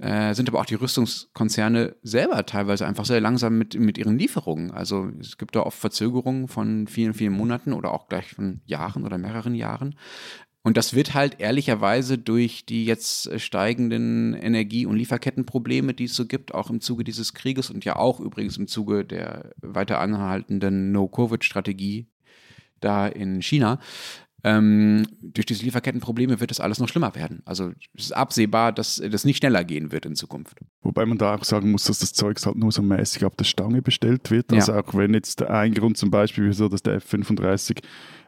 äh, 0.00 0.34
sind 0.34 0.48
aber 0.48 0.58
auch 0.60 0.66
die 0.66 0.74
Rüstungskonzerne 0.74 1.94
selber 2.02 2.44
teilweise 2.44 2.88
einfach 2.88 3.04
sehr 3.04 3.20
langsam 3.20 3.56
mit, 3.56 3.78
mit 3.78 3.98
ihren 3.98 4.18
Lieferungen. 4.18 4.72
Also 4.72 5.10
es 5.20 5.38
gibt 5.38 5.54
da 5.54 5.60
oft 5.60 5.78
Verzögerungen 5.78 6.48
von 6.48 6.88
vielen, 6.88 7.14
vielen 7.14 7.32
Monaten 7.34 7.72
oder 7.72 7.92
auch 7.92 8.08
gleich 8.08 8.34
von 8.34 8.62
Jahren 8.64 9.04
oder 9.04 9.16
mehreren 9.16 9.54
Jahren. 9.54 9.94
Und 10.62 10.76
das 10.76 10.94
wird 10.94 11.14
halt 11.14 11.40
ehrlicherweise 11.40 12.18
durch 12.18 12.66
die 12.66 12.84
jetzt 12.84 13.40
steigenden 13.40 14.34
Energie- 14.34 14.86
und 14.86 14.96
Lieferkettenprobleme, 14.96 15.94
die 15.94 16.04
es 16.04 16.14
so 16.14 16.26
gibt, 16.26 16.52
auch 16.52 16.68
im 16.68 16.80
Zuge 16.80 17.04
dieses 17.04 17.32
Krieges 17.32 17.70
und 17.70 17.84
ja 17.84 17.96
auch 17.96 18.20
übrigens 18.20 18.56
im 18.56 18.66
Zuge 18.66 19.04
der 19.04 19.52
weiter 19.60 20.00
anhaltenden 20.00 20.92
No-Covid-Strategie 20.92 22.08
da 22.80 23.06
in 23.06 23.40
China, 23.42 23.80
ähm, 24.44 25.04
durch 25.20 25.46
diese 25.46 25.64
Lieferkettenprobleme 25.64 26.38
wird 26.38 26.52
das 26.52 26.60
alles 26.60 26.78
noch 26.78 26.88
schlimmer 26.88 27.14
werden. 27.16 27.42
Also 27.44 27.72
es 27.94 28.04
ist 28.04 28.12
absehbar, 28.12 28.72
dass 28.72 29.02
das 29.10 29.24
nicht 29.24 29.38
schneller 29.38 29.64
gehen 29.64 29.90
wird 29.90 30.06
in 30.06 30.14
Zukunft. 30.14 30.58
Wobei 30.82 31.06
man 31.06 31.18
da 31.18 31.34
auch 31.34 31.42
sagen 31.42 31.72
muss, 31.72 31.84
dass 31.84 31.98
das 31.98 32.12
Zeug 32.12 32.38
halt 32.46 32.54
nur 32.54 32.70
so 32.70 32.82
mäßig 32.82 33.24
ab 33.24 33.36
der 33.36 33.44
Stange 33.44 33.82
bestellt 33.82 34.30
wird. 34.30 34.52
Also 34.52 34.72
ja. 34.72 34.80
auch 34.80 34.94
wenn 34.94 35.12
jetzt 35.12 35.42
ein 35.42 35.74
Grund 35.74 35.96
zum 35.96 36.12
Beispiel, 36.12 36.46
wieso 36.46 36.68
dass 36.68 36.82
der 36.82 36.94
F-35 36.94 37.82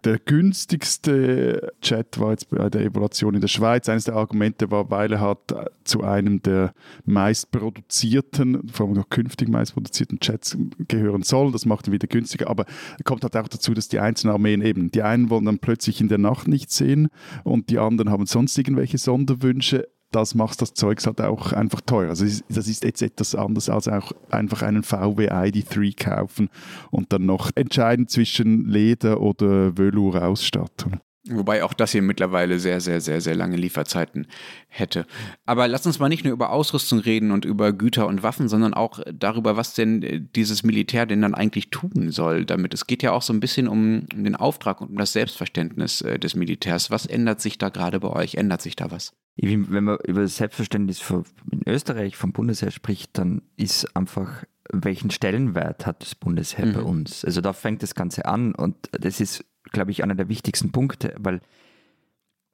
der 0.04 0.18
günstigste 0.18 1.72
Chat 1.82 2.18
war 2.18 2.30
jetzt 2.30 2.48
bei 2.48 2.68
der 2.70 2.82
Evaluation 2.82 3.34
in 3.34 3.40
der 3.40 3.48
Schweiz. 3.48 3.88
Eines 3.88 4.04
der 4.04 4.14
Argumente 4.14 4.70
war, 4.70 4.90
weil 4.90 5.12
er 5.12 5.20
hat 5.20 5.52
äh, 5.52 5.66
zu 5.84 6.02
einem 6.02 6.42
der 6.42 6.72
meistproduzierten, 7.04 8.68
vor 8.68 8.86
allem 8.86 8.96
noch 8.96 9.10
künftig 9.10 9.48
meistproduzierten 9.48 10.20
Chats 10.20 10.56
gehören 10.88 11.22
soll. 11.22 11.52
Das 11.52 11.66
macht 11.66 11.86
ihn 11.86 11.92
wieder 11.92 12.08
günstiger. 12.08 12.48
Aber 12.48 12.66
kommt 13.04 13.22
halt 13.22 13.36
auch 13.36 13.48
dazu, 13.48 13.74
dass 13.74 13.88
die 13.88 14.00
einzelnen 14.00 14.32
Armeen 14.32 14.62
eben, 14.62 14.90
die 14.90 15.02
einen 15.02 15.30
wollen 15.30 15.44
dann 15.44 15.58
plötzlich 15.58 16.00
in 16.00 16.08
der 16.08 16.18
Nacht 16.18 16.48
nicht 16.48 16.70
sehen 16.70 17.08
und 17.44 17.70
die 17.70 17.78
anderen 17.78 18.10
haben 18.10 18.26
sonst 18.26 18.56
irgendwelche 18.56 18.98
Sonderwünsche 18.98 19.88
das 20.10 20.34
macht 20.34 20.60
das 20.62 20.74
Zeug 20.74 21.04
halt 21.04 21.20
auch 21.20 21.52
einfach 21.52 21.80
teuer. 21.80 22.10
Also 22.10 22.24
das 22.48 22.68
ist 22.68 22.84
jetzt 22.84 23.02
etwas 23.02 23.34
anderes 23.34 23.68
als 23.68 23.88
auch 23.88 24.12
einfach 24.30 24.62
einen 24.62 24.82
VW 24.82 25.30
ID3 25.30 25.96
kaufen 25.96 26.48
und 26.90 27.12
dann 27.12 27.26
noch 27.26 27.50
entscheiden 27.54 28.08
zwischen 28.08 28.66
Leder 28.66 29.20
oder 29.20 29.76
Velour-Ausstattung. 29.76 31.00
Wobei 31.36 31.64
auch 31.64 31.72
das 31.72 31.92
hier 31.92 32.02
mittlerweile 32.02 32.58
sehr, 32.58 32.80
sehr, 32.80 33.00
sehr, 33.00 33.20
sehr 33.20 33.34
lange 33.34 33.56
Lieferzeiten 33.56 34.26
hätte. 34.68 35.06
Aber 35.46 35.68
lass 35.68 35.86
uns 35.86 35.98
mal 35.98 36.08
nicht 36.08 36.24
nur 36.24 36.32
über 36.32 36.50
Ausrüstung 36.50 36.98
reden 36.98 37.30
und 37.30 37.44
über 37.44 37.72
Güter 37.72 38.06
und 38.06 38.22
Waffen, 38.22 38.48
sondern 38.48 38.74
auch 38.74 39.00
darüber, 39.12 39.56
was 39.56 39.74
denn 39.74 40.02
äh, 40.02 40.20
dieses 40.20 40.62
Militär 40.62 41.06
denn 41.06 41.22
dann 41.22 41.34
eigentlich 41.34 41.70
tun 41.70 42.10
soll 42.10 42.44
damit. 42.44 42.74
Es 42.74 42.86
geht 42.86 43.02
ja 43.02 43.12
auch 43.12 43.22
so 43.22 43.32
ein 43.32 43.40
bisschen 43.40 43.68
um 43.68 44.06
den 44.12 44.36
Auftrag 44.36 44.80
und 44.80 44.90
um 44.90 44.96
das 44.96 45.12
Selbstverständnis 45.12 46.00
äh, 46.02 46.18
des 46.18 46.34
Militärs. 46.34 46.90
Was 46.90 47.06
ändert 47.06 47.40
sich 47.40 47.58
da 47.58 47.68
gerade 47.68 48.00
bei 48.00 48.08
euch? 48.08 48.34
Ändert 48.34 48.62
sich 48.62 48.76
da 48.76 48.90
was? 48.90 49.14
Wenn 49.36 49.84
man 49.84 49.98
über 50.06 50.22
das 50.22 50.36
Selbstverständnis 50.36 51.02
in 51.50 51.62
Österreich 51.66 52.16
vom 52.16 52.32
Bundesheer 52.32 52.70
spricht, 52.70 53.16
dann 53.16 53.42
ist 53.56 53.96
einfach 53.96 54.44
welchen 54.72 55.10
Stellenwert 55.10 55.86
hat 55.86 56.02
das 56.02 56.14
Bundesheer 56.14 56.66
mhm. 56.66 56.72
bei 56.72 56.82
uns? 56.82 57.24
Also 57.24 57.40
da 57.40 57.52
fängt 57.52 57.82
das 57.82 57.94
Ganze 57.94 58.26
an 58.26 58.54
und 58.54 58.76
das 58.92 59.20
ist 59.20 59.44
glaube 59.72 59.90
ich, 59.90 60.02
einer 60.02 60.14
der 60.14 60.28
wichtigsten 60.28 60.72
Punkte, 60.72 61.14
weil 61.18 61.40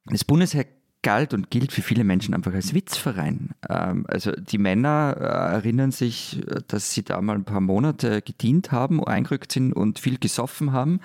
das 0.05 0.23
Bundesheer 0.23 0.65
galt 1.03 1.33
und 1.33 1.49
gilt 1.49 1.71
für 1.71 1.81
viele 1.81 2.03
Menschen 2.03 2.33
einfach 2.33 2.53
als 2.53 2.73
Witzverein. 2.73 3.51
Ähm, 3.69 4.05
also 4.07 4.31
die 4.31 4.57
Männer 4.57 5.15
äh, 5.17 5.23
erinnern 5.55 5.91
sich, 5.91 6.43
dass 6.67 6.93
sie 6.93 7.03
da 7.03 7.21
mal 7.21 7.35
ein 7.35 7.45
paar 7.45 7.61
Monate 7.61 8.21
gedient 8.21 8.71
haben, 8.71 9.03
eingerückt 9.03 9.51
sind 9.51 9.73
und 9.73 9.99
viel 9.99 10.17
gesoffen 10.17 10.71
haben. 10.71 10.99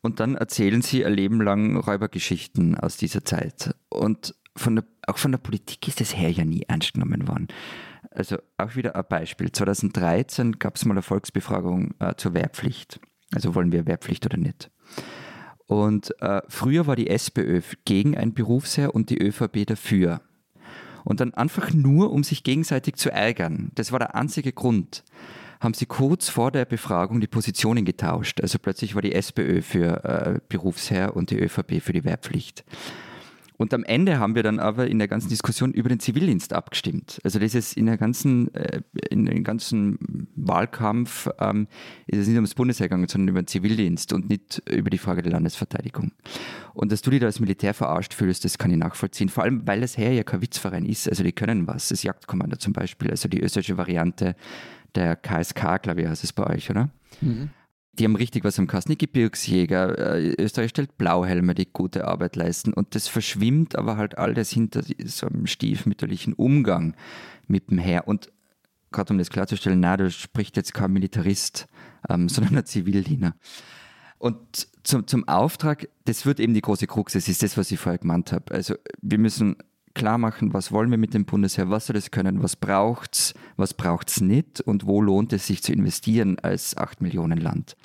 Und 0.00 0.18
dann 0.18 0.34
erzählen 0.34 0.82
sie 0.82 1.04
ein 1.04 1.14
Leben 1.14 1.40
lang 1.40 1.76
Räubergeschichten 1.76 2.76
aus 2.76 2.96
dieser 2.96 3.24
Zeit. 3.24 3.74
Und 3.88 4.34
von 4.56 4.76
der, 4.76 4.84
auch 5.06 5.18
von 5.18 5.32
der 5.32 5.38
Politik 5.38 5.86
ist 5.88 6.00
das 6.00 6.16
her 6.16 6.30
ja 6.30 6.44
nie 6.44 6.64
ernst 6.66 6.94
genommen 6.94 7.28
worden. 7.28 7.48
Also 8.10 8.38
auch 8.58 8.76
wieder 8.76 8.96
ein 8.96 9.04
Beispiel. 9.08 9.52
2013 9.52 10.58
gab 10.58 10.76
es 10.76 10.84
mal 10.84 10.94
eine 10.94 11.02
Volksbefragung 11.02 11.94
äh, 12.00 12.14
zur 12.16 12.34
Wehrpflicht. 12.34 13.00
Also 13.34 13.54
wollen 13.54 13.72
wir 13.72 13.86
Wehrpflicht 13.86 14.26
oder 14.26 14.36
nicht? 14.36 14.70
Und 15.66 16.14
äh, 16.20 16.42
früher 16.48 16.86
war 16.86 16.96
die 16.96 17.08
SPÖ 17.08 17.62
gegen 17.84 18.16
ein 18.16 18.34
Berufsheer 18.34 18.94
und 18.94 19.10
die 19.10 19.18
ÖVP 19.18 19.66
dafür. 19.66 20.20
Und 21.04 21.20
dann 21.20 21.34
einfach 21.34 21.72
nur, 21.72 22.12
um 22.12 22.22
sich 22.24 22.44
gegenseitig 22.44 22.96
zu 22.96 23.10
ärgern, 23.10 23.70
das 23.74 23.90
war 23.90 23.98
der 23.98 24.14
einzige 24.14 24.52
Grund, 24.52 25.02
haben 25.60 25.74
sie 25.74 25.86
kurz 25.86 26.28
vor 26.28 26.50
der 26.50 26.64
Befragung 26.64 27.20
die 27.20 27.26
Positionen 27.26 27.84
getauscht. 27.84 28.40
Also 28.40 28.58
plötzlich 28.58 28.94
war 28.94 29.02
die 29.02 29.12
SPÖ 29.12 29.62
für 29.62 30.04
äh, 30.04 30.40
Berufsheer 30.48 31.16
und 31.16 31.30
die 31.30 31.38
ÖVP 31.38 31.80
für 31.80 31.92
die 31.92 32.04
Wehrpflicht. 32.04 32.64
Und 33.56 33.74
am 33.74 33.84
Ende 33.84 34.18
haben 34.18 34.34
wir 34.34 34.42
dann 34.42 34.58
aber 34.58 34.88
in 34.88 34.98
der 34.98 35.08
ganzen 35.08 35.28
Diskussion 35.28 35.72
über 35.72 35.88
den 35.88 36.00
Zivildienst 36.00 36.52
abgestimmt. 36.52 37.20
Also 37.22 37.38
das 37.38 37.54
ist 37.54 37.76
in 37.76 37.86
der 37.86 37.96
ganzen, 37.96 38.52
äh, 38.54 38.80
in 39.10 39.26
den 39.26 39.44
ganzen 39.44 40.28
Wahlkampf 40.34 41.28
ähm, 41.38 41.68
ist 42.06 42.18
es 42.18 42.26
nicht 42.26 42.36
ums 42.36 42.54
Bundesheer 42.54 42.88
gegangen, 42.88 43.08
sondern 43.08 43.28
über 43.28 43.42
den 43.42 43.46
Zivildienst 43.46 44.12
und 44.12 44.28
nicht 44.28 44.62
über 44.70 44.90
die 44.90 44.98
Frage 44.98 45.22
der 45.22 45.32
Landesverteidigung. 45.32 46.12
Und 46.74 46.92
dass 46.92 47.02
du 47.02 47.10
dich 47.10 47.20
da 47.20 47.26
als 47.26 47.40
Militär 47.40 47.74
verarscht 47.74 48.14
fühlst, 48.14 48.44
das 48.44 48.58
kann 48.58 48.70
ich 48.70 48.78
nachvollziehen. 48.78 49.28
Vor 49.28 49.44
allem, 49.44 49.66
weil 49.66 49.80
das 49.80 49.96
Heer 49.96 50.12
ja 50.12 50.24
kein 50.24 50.42
Witzverein 50.42 50.84
ist. 50.84 51.08
Also 51.08 51.22
die 51.22 51.32
können 51.32 51.66
was. 51.66 51.88
Das 51.88 52.02
Jagdkommando 52.02 52.56
zum 52.56 52.72
Beispiel, 52.72 53.10
also 53.10 53.28
die 53.28 53.40
österreichische 53.40 53.76
Variante 53.76 54.34
der 54.94 55.16
KSK, 55.16 55.82
glaube 55.82 56.02
ich, 56.02 56.08
heißt 56.08 56.24
es 56.24 56.32
bei 56.32 56.46
euch, 56.46 56.70
oder? 56.70 56.90
Mhm. 57.20 57.50
Die 57.98 58.04
haben 58.04 58.16
richtig 58.16 58.44
was 58.44 58.58
am 58.58 58.66
Kasten. 58.66 58.92
Die 58.92 58.98
Gebirgsjäger, 58.98 60.16
äh, 60.16 60.34
Österreich 60.38 60.70
stellt 60.70 60.96
Blauhelme, 60.96 61.54
die 61.54 61.70
gute 61.70 62.06
Arbeit 62.06 62.36
leisten. 62.36 62.72
Und 62.72 62.94
das 62.94 63.08
verschwimmt 63.08 63.76
aber 63.76 63.96
halt 63.96 64.16
alles 64.16 64.50
hinter 64.50 64.82
so 65.04 65.26
einem 65.26 65.46
stiefmütterlichen 65.46 66.32
Umgang 66.32 66.96
mit 67.46 67.70
dem 67.70 67.78
Heer. 67.78 68.08
Und 68.08 68.32
gerade 68.92 69.12
um 69.12 69.18
das 69.18 69.28
klarzustellen, 69.28 69.80
na, 69.80 69.96
da 69.96 70.08
spricht 70.08 70.56
jetzt 70.56 70.72
kein 70.72 70.92
Militarist, 70.92 71.66
ähm, 72.08 72.28
sondern 72.30 72.58
ein 72.58 72.66
Zivildiener. 72.66 73.34
Und 74.18 74.68
zum, 74.84 75.06
zum 75.06 75.26
Auftrag, 75.28 75.88
das 76.04 76.24
wird 76.24 76.40
eben 76.40 76.54
die 76.54 76.60
große 76.60 76.86
Krux, 76.86 77.12
das 77.12 77.28
ist 77.28 77.42
das, 77.42 77.58
was 77.58 77.70
ich 77.72 77.78
vorher 77.78 77.98
gemeint 77.98 78.32
habe. 78.32 78.54
Also 78.54 78.76
wir 79.00 79.18
müssen 79.18 79.56
klar 79.94 80.18
machen, 80.18 80.52
was 80.52 80.72
wollen 80.72 80.90
wir 80.90 80.98
mit 80.98 81.14
dem 81.14 81.24
Bundesheer, 81.24 81.70
was 81.70 81.86
soll 81.86 81.94
das 81.94 82.10
können, 82.10 82.42
was 82.42 82.56
braucht 82.56 83.14
es, 83.14 83.34
was 83.56 83.74
braucht 83.74 84.10
es 84.10 84.20
nicht 84.20 84.60
und 84.60 84.86
wo 84.86 85.00
lohnt 85.00 85.32
es 85.32 85.46
sich 85.46 85.62
zu 85.62 85.72
investieren 85.72 86.38
als 86.38 86.76
8 86.76 87.00
Millionen 87.00 87.38
Land. 87.38 87.76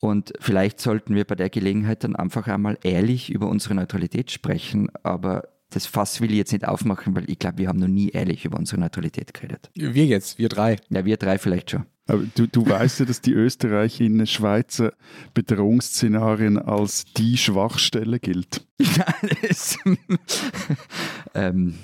Und 0.00 0.32
vielleicht 0.40 0.80
sollten 0.80 1.14
wir 1.14 1.24
bei 1.24 1.36
der 1.36 1.48
Gelegenheit 1.48 2.02
dann 2.02 2.16
einfach 2.16 2.48
einmal 2.48 2.76
ehrlich 2.82 3.30
über 3.30 3.48
unsere 3.48 3.76
Neutralität 3.76 4.30
sprechen, 4.32 4.90
aber 5.04 5.44
das 5.70 5.86
Fass 5.86 6.20
will 6.20 6.30
ich 6.30 6.36
jetzt 6.36 6.52
nicht 6.52 6.66
aufmachen, 6.66 7.14
weil 7.14 7.30
ich 7.30 7.38
glaube, 7.38 7.58
wir 7.58 7.68
haben 7.68 7.78
noch 7.78 7.88
nie 7.88 8.10
ehrlich 8.10 8.44
über 8.44 8.58
unsere 8.58 8.80
Neutralität 8.80 9.32
geredet. 9.32 9.70
Wir 9.74 10.04
jetzt, 10.06 10.38
wir 10.38 10.48
drei. 10.48 10.76
Ja, 10.90 11.04
wir 11.04 11.16
drei 11.16 11.38
vielleicht 11.38 11.70
schon. 11.70 11.86
Aber 12.12 12.24
du, 12.34 12.46
du 12.46 12.66
weißt 12.68 13.00
ja, 13.00 13.06
dass 13.06 13.20
die 13.22 13.32
Österreicher 13.32 14.04
in 14.04 14.26
Schweizer 14.26 14.92
Bedrohungsszenarien 15.32 16.58
als 16.58 17.04
die 17.16 17.38
Schwachstelle 17.38 18.20
gilt. 18.20 18.66
Ähm, 21.34 21.74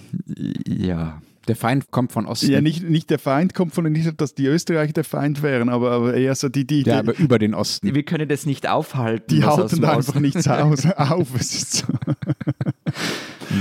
ja. 0.67 1.23
Der 1.47 1.57
Feind 1.57 1.91
kommt 1.91 2.13
von 2.13 2.27
Osten. 2.27 2.51
Ja, 2.51 2.61
nicht, 2.61 2.83
nicht 2.89 3.09
der 3.09 3.19
Feind 3.19 3.55
kommt 3.55 3.75
von 3.75 3.91
nicht, 3.91 4.21
dass 4.21 4.35
die 4.35 4.45
Österreicher 4.47 4.93
der 4.93 5.05
Feind 5.05 5.43
wären, 5.43 5.71
aber, 5.71 5.93
aber 5.93 6.13
eher 6.15 6.35
so 6.35 6.51
die, 6.51 6.67
die, 6.67 6.83
ja, 6.83 7.03
die, 7.03 7.09
aber 7.09 7.19
über 7.19 7.39
den 7.39 7.55
Osten. 7.55 7.95
Wir 7.95 8.03
können 8.03 8.29
das 8.29 8.45
nicht 8.45 8.69
aufhalten. 8.69 9.35
die 9.35 9.45
halten 9.45 9.83
einfach 9.83 9.97
Osten- 9.97 10.21
nichts 10.21 10.47
aus, 10.47 10.85
auf. 10.97 11.29
Es 11.41 11.55
ist 11.55 11.73
so. 11.79 11.87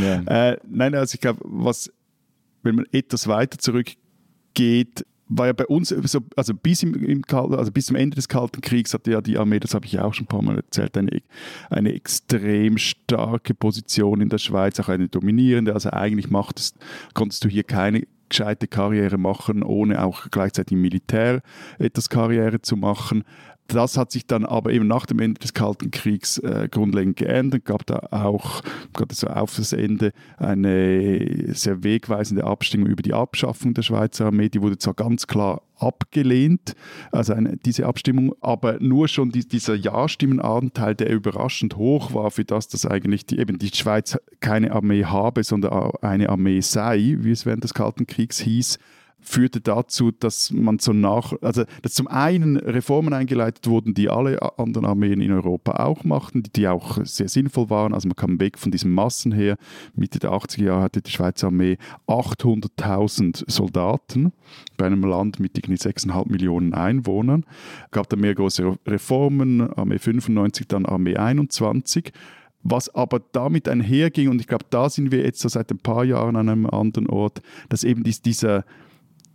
Ja. 0.01 0.21
Äh, 0.51 0.58
nein, 0.69 0.93
also 0.95 1.15
ich 1.15 1.21
glaube, 1.21 1.39
was, 1.45 1.89
wenn 2.63 2.75
man 2.75 2.86
etwas 2.91 3.25
weiter 3.30 3.58
zurückgeht, 3.58 5.06
war 5.29 5.47
ja 5.47 5.53
bei 5.53 5.65
uns 5.65 5.89
so, 5.89 6.19
also 6.35 6.53
bis, 6.53 6.83
im, 6.83 6.93
im 7.03 7.23
also 7.29 7.71
bis 7.71 7.87
zum 7.87 7.95
Ende 7.95 8.15
des 8.15 8.27
Kalten 8.27 8.61
Kriegs 8.61 8.93
hatte 8.93 9.11
ja 9.11 9.21
die 9.21 9.37
Armee, 9.37 9.59
das 9.59 9.73
habe 9.73 9.85
ich 9.85 9.93
ja 9.93 10.03
auch 10.03 10.13
schon 10.13 10.25
ein 10.25 10.29
paar 10.29 10.41
Mal 10.41 10.57
erzählt, 10.57 10.97
eine, 10.97 11.21
eine 11.69 11.93
extrem 11.93 12.77
starke 12.77 13.53
Position 13.53 14.21
in 14.21 14.29
der 14.29 14.37
Schweiz, 14.37 14.79
auch 14.79 14.89
eine 14.89 15.07
dominierende. 15.07 15.73
Also 15.73 15.91
eigentlich 15.91 16.29
machtest, 16.29 16.77
konntest 17.13 17.43
du 17.43 17.49
hier 17.49 17.63
keine 17.63 18.03
gescheite 18.29 18.67
Karriere 18.67 19.17
machen, 19.17 19.63
ohne 19.63 20.03
auch 20.03 20.29
gleichzeitig 20.31 20.73
im 20.73 20.81
Militär 20.81 21.41
etwas 21.79 22.09
Karriere 22.09 22.61
zu 22.61 22.75
machen. 22.75 23.23
Das 23.67 23.97
hat 23.97 24.12
sich 24.12 24.25
dann 24.25 24.45
aber 24.45 24.71
eben 24.71 24.88
nach 24.88 25.06
dem 25.06 25.19
Ende 25.19 25.39
des 25.39 25.53
Kalten 25.53 25.91
Kriegs 25.91 26.38
äh, 26.38 26.69
grundlegend 26.71 27.17
geändert. 27.17 27.65
gab 27.65 27.86
da 27.86 28.08
auch 28.12 28.62
gerade 28.93 29.13
so 29.13 29.27
auf 29.27 29.56
das 29.56 29.73
Ende 29.73 30.13
eine 30.38 31.53
sehr 31.53 31.84
wegweisende 31.84 32.45
Abstimmung 32.45 32.88
über 32.88 33.03
die 33.03 33.13
Abschaffung 33.13 33.73
der 33.73 33.82
Schweizer 33.82 34.27
Armee. 34.27 34.49
Die 34.49 34.62
wurde 34.62 34.77
zwar 34.77 34.93
ganz 34.93 35.27
klar 35.27 35.62
abgelehnt, 35.80 36.75
also 37.12 37.34
eine, 37.34 37.58
diese 37.58 37.86
Abstimmung, 37.86 38.34
aber 38.41 38.80
nur 38.80 39.08
schon 39.08 39.32
die, 39.32 39.47
dieser 39.47 39.75
Ja-Stimmenanteil, 39.75 40.95
der 40.95 41.10
überraschend 41.10 41.75
hoch 41.77 42.13
war, 42.13 42.32
für 42.32 42.45
das, 42.45 42.67
dass 42.67 42.86
eigentlich 42.86 43.25
die, 43.25 43.38
eben 43.38 43.60
die 43.60 43.69
Schweiz 43.69 44.17
keine 44.39 44.71
Armee 44.71 45.06
habe, 45.06 45.43
sondern 45.43 45.91
eine 46.01 46.30
Armee 46.30 46.62
sei, 46.62 47.17
wie 47.19 47.32
es 47.32 47.45
während 47.45 47.63
des 47.63 47.73
Kalten 47.73 48.08
Kriegs 48.08 48.39
hieß, 48.39 48.80
führte 49.27 49.61
dazu, 49.61 50.11
dass 50.11 50.51
man 50.51 50.79
so 50.79 50.93
nach, 50.93 51.33
also 51.41 51.63
dass 51.81 51.93
zum 51.93 52.07
einen 52.07 52.57
Reformen 52.57 53.13
eingeleitet 53.13 53.67
wurden, 53.67 53.93
die 53.93 54.09
alle 54.09 54.57
anderen 54.57 54.85
Armeen 54.85 55.21
in 55.21 55.31
Europa 55.31 55.83
auch 55.83 56.03
machten, 56.03 56.43
die, 56.43 56.51
die 56.51 56.67
auch 56.67 56.97
sehr 57.03 57.27
sinnvoll 57.27 57.69
waren. 57.69 57.93
Also 57.93 58.07
man 58.07 58.15
kam 58.15 58.39
weg 58.39 58.57
von 58.57 58.71
diesen 58.71 58.91
Massen 58.91 59.31
her. 59.31 59.57
Mitte 59.95 60.19
der 60.19 60.31
80er 60.31 60.63
Jahre 60.63 60.81
hatte 60.81 61.01
die 61.01 61.11
Schweizer 61.11 61.47
Armee 61.47 61.77
800.000 62.07 63.49
Soldaten 63.49 64.31
bei 64.77 64.85
einem 64.85 65.03
Land 65.03 65.39
mit 65.39 65.57
irgendwie 65.57 65.81
6,5 65.81 66.31
Millionen 66.31 66.73
Einwohnern. 66.73 67.45
Gab 67.91 68.09
da 68.09 68.15
mehr 68.15 68.35
große 68.35 68.77
Reformen, 68.85 69.61
Armee 69.73 69.99
95, 69.99 70.67
dann 70.67 70.85
Armee 70.85 71.17
21. 71.17 72.11
Was 72.63 72.93
aber 72.93 73.21
damit 73.31 73.69
einherging, 73.69 74.29
und 74.29 74.41
ich 74.41 74.47
glaube, 74.47 74.65
da 74.69 74.89
sind 74.89 75.11
wir 75.11 75.23
jetzt 75.23 75.39
so 75.39 75.47
seit 75.47 75.71
ein 75.71 75.77
paar 75.77 76.03
Jahren 76.03 76.35
an 76.35 76.49
einem 76.49 76.65
anderen 76.65 77.07
Ort, 77.07 77.41
dass 77.69 77.83
eben 77.83 78.03
dies, 78.03 78.21
dieser, 78.21 78.65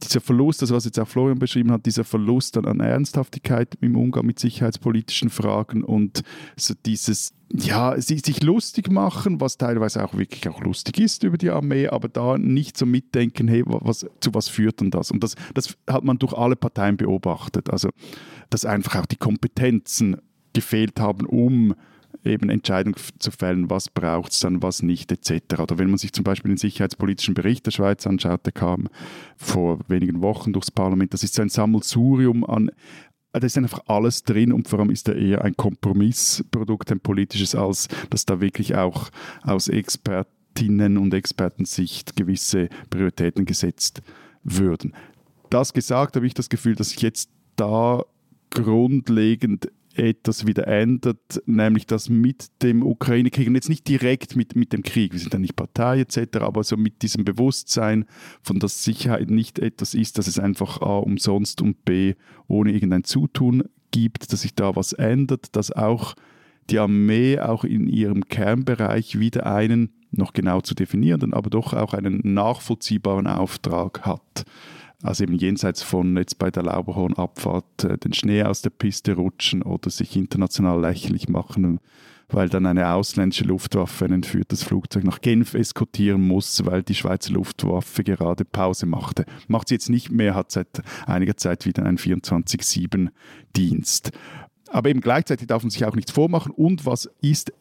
dieser 0.03 0.21
Verlust, 0.21 0.62
das 0.62 0.71
was 0.71 0.85
jetzt 0.85 0.99
auch 0.99 1.09
Florian 1.09 1.38
beschrieben 1.38 1.73
hat, 1.73 1.87
dieser 1.87 2.05
Verlust 2.05 2.57
an, 2.57 2.67
an 2.67 2.81
Ernsthaftigkeit 2.81 3.77
im 3.81 3.97
Umgang 3.97 4.27
mit 4.27 4.38
sicherheitspolitischen 4.38 5.31
Fragen 5.31 5.85
und 5.85 6.23
so 6.57 6.75
dieses, 6.87 7.33
ja, 7.53 8.01
sie, 8.01 8.19
sich 8.19 8.43
lustig 8.43 8.91
machen, 8.91 9.41
was 9.41 9.59
teilweise 9.59 10.05
auch 10.05 10.15
wirklich 10.17 10.49
auch 10.49 10.61
lustig 10.61 10.99
ist 10.99 11.23
über 11.23 11.38
die 11.38 11.51
Armee, 11.51 11.88
aber 11.88 12.09
da 12.09 12.38
nicht 12.38 12.77
so 12.77 12.87
mitdenken, 12.87 13.49
hey, 13.49 13.62
was, 13.67 14.07
zu 14.21 14.35
was 14.35 14.49
führt 14.49 14.81
denn 14.81 14.91
das? 14.91 15.11
Und 15.11 15.23
das, 15.23 15.35
das 15.55 15.77
hat 15.88 16.05
man 16.05 16.19
durch 16.19 16.33
alle 16.33 16.57
Parteien 16.57 16.97
beobachtet. 16.97 17.71
Also, 17.71 17.91
dass 18.51 18.65
einfach 18.65 18.97
auch 18.97 19.07
die 19.07 19.17
Kompetenzen 19.17 20.17
gefehlt 20.53 21.01
haben, 21.01 21.27
um 21.27 21.75
eben 22.25 22.51
Entscheidungen 22.51 22.97
zu 23.19 23.31
fällen, 23.31 23.71
was 23.71 23.89
braucht 23.89 24.33
es 24.33 24.41
dann, 24.41 24.63
was 24.63 24.83
nicht, 24.83 25.11
etc. 25.13 25.61
Oder 25.61 25.79
wenn 25.79 25.89
man 25.89 25.99
sich 25.99 26.13
zum 26.13 26.25
Beispiel 26.25 26.51
den 26.51 26.59
sicherheitspolitischen 26.59 27.35
Bericht 27.35 27.67
der 27.67 27.73
Schweiz 27.73 28.07
anschaut, 28.07 28.45
der 28.45 28.53
kam 28.53 28.89
vor 29.37 29.81
wenigen 29.89 30.23
Wochen 30.23 30.53
durchs 30.53 30.71
Parlament, 30.71 31.13
das 31.15 31.23
ist 31.23 31.35
so 31.35 31.43
ein 31.43 31.49
Sammelsurium 31.49 32.45
an 32.45 32.71
da 33.33 33.47
ist 33.47 33.57
einfach 33.57 33.81
alles 33.87 34.25
drin 34.25 34.53
und 34.53 34.69
vor 34.69 34.79
allem 34.79 34.91
ist 34.91 35.09
er 35.09 35.17
eher 35.17 35.43
ein 35.43 35.57
Kompromissprodukt, 35.57 36.93
ein 36.93 37.01
politisches, 37.01 37.55
als 37.55 37.89
dass 38.11 38.27
da 38.27 38.41
wirklich 38.41 38.77
auch 38.77 39.09
aus 39.43 39.69
Expertinnen 39.69 40.99
und 40.99 41.15
Expertensicht 41.15 42.15
gewisse 42.15 42.69
Prioritäten 42.91 43.47
gesetzt 43.47 44.03
würden. 44.45 44.95
Das 45.49 45.73
gesagt, 45.73 46.17
habe 46.17 46.27
ich 46.27 46.35
das 46.35 46.51
Gefühl, 46.51 46.75
dass 46.75 46.91
sich 46.91 47.01
jetzt 47.03 47.31
da 47.57 48.05
grundlegend 48.51 49.71
etwas 49.98 50.46
wieder 50.46 50.66
ändert, 50.66 51.42
nämlich 51.46 51.87
dass 51.87 52.09
mit 52.09 52.46
dem 52.62 52.83
Ukraine-Krieg, 52.83 53.48
und 53.48 53.55
jetzt 53.55 53.68
nicht 53.68 53.87
direkt 53.88 54.37
mit, 54.37 54.57
mit 54.57 54.72
dem 54.72 54.83
Krieg, 54.83 55.12
wir 55.12 55.20
sind 55.20 55.33
ja 55.33 55.38
nicht 55.38 55.57
Partei 55.57 56.00
etc., 56.00 56.38
aber 56.40 56.64
so 56.64 56.76
mit 56.76 57.02
diesem 57.02 57.24
Bewusstsein 57.24 58.07
von, 58.42 58.59
dass 58.59 58.85
Sicherheit 58.85 59.31
nicht 59.31 59.59
etwas 59.59 59.94
ist, 59.94 60.18
dass 60.18 60.26
es 60.26 60.38
einfach 60.38 60.81
A 60.81 60.98
umsonst 60.98 61.62
und 61.62 61.85
B 61.85 62.14
ohne 62.48 62.72
irgendein 62.72 63.05
Zutun 63.05 63.64
gibt, 63.90 64.33
dass 64.33 64.42
sich 64.42 64.55
da 64.55 64.74
was 64.74 64.92
ändert, 64.92 65.55
dass 65.57 65.70
auch 65.70 66.14
die 66.70 66.78
Armee 66.78 67.38
auch 67.38 67.64
in 67.64 67.88
ihrem 67.88 68.28
Kernbereich 68.28 69.18
wieder 69.18 69.46
einen, 69.46 69.90
noch 70.11 70.33
genau 70.33 70.61
zu 70.61 70.74
definierenden, 70.74 71.35
aber 71.35 71.50
doch 71.50 71.72
auch 71.72 71.94
einen 71.94 72.20
nachvollziehbaren 72.22 73.26
Auftrag 73.26 74.02
hat. 74.02 74.44
Also 75.03 75.25
eben 75.25 75.35
jenseits 75.35 75.83
von 75.83 76.17
jetzt 76.17 76.38
bei 76.38 76.51
der 76.51 76.62
Lauberhornabfahrt 76.62 77.85
äh, 77.85 77.99
den 77.99 78.15
Schnee 78.15 78.45
aus 78.45 78.62
der 78.62 78.71
Piste 78.71 79.15
rutschen 79.15 79.62
oder 79.62 79.91
sich 79.91 80.17
international 80.17 80.81
lächerlich 80.81 81.29
machen, 81.29 81.81
weil 82.29 82.49
dann 82.49 82.67
eine 82.67 82.93
ausländische 82.93 83.43
Luftwaffe 83.45 84.05
ein 84.05 84.12
entführtes 84.12 84.62
Flugzeug 84.62 85.03
nach 85.05 85.21
Genf 85.21 85.55
eskortieren 85.55 86.25
muss, 86.27 86.65
weil 86.65 86.85
die 86.85 86.95
Schweizer 86.95 87.33
Luftwaffe 87.33 88.05
gerade 88.05 88.45
Pause 88.45 88.87
machte. 88.87 89.27
Macht 89.49 89.67
sie 89.69 89.75
jetzt 89.75 89.91
nicht 89.91 90.11
mehr, 90.11 90.37
hat 90.37 90.53
seit 90.53 90.69
einiger 91.07 91.37
Zeit 91.37 91.67
wieder 91.67 91.85
einen 91.85 91.99
24-7-Dienst. 91.99 94.12
Aber 94.71 94.88
eben 94.88 95.01
gleichzeitig 95.01 95.49
darf 95.49 95.62
man 95.62 95.71
sich 95.71 95.85
auch 95.85 95.97
nichts 95.97 96.12
vormachen. 96.12 96.53
Und 96.53 96.87
was 96.87 97.11
ist 97.21 97.53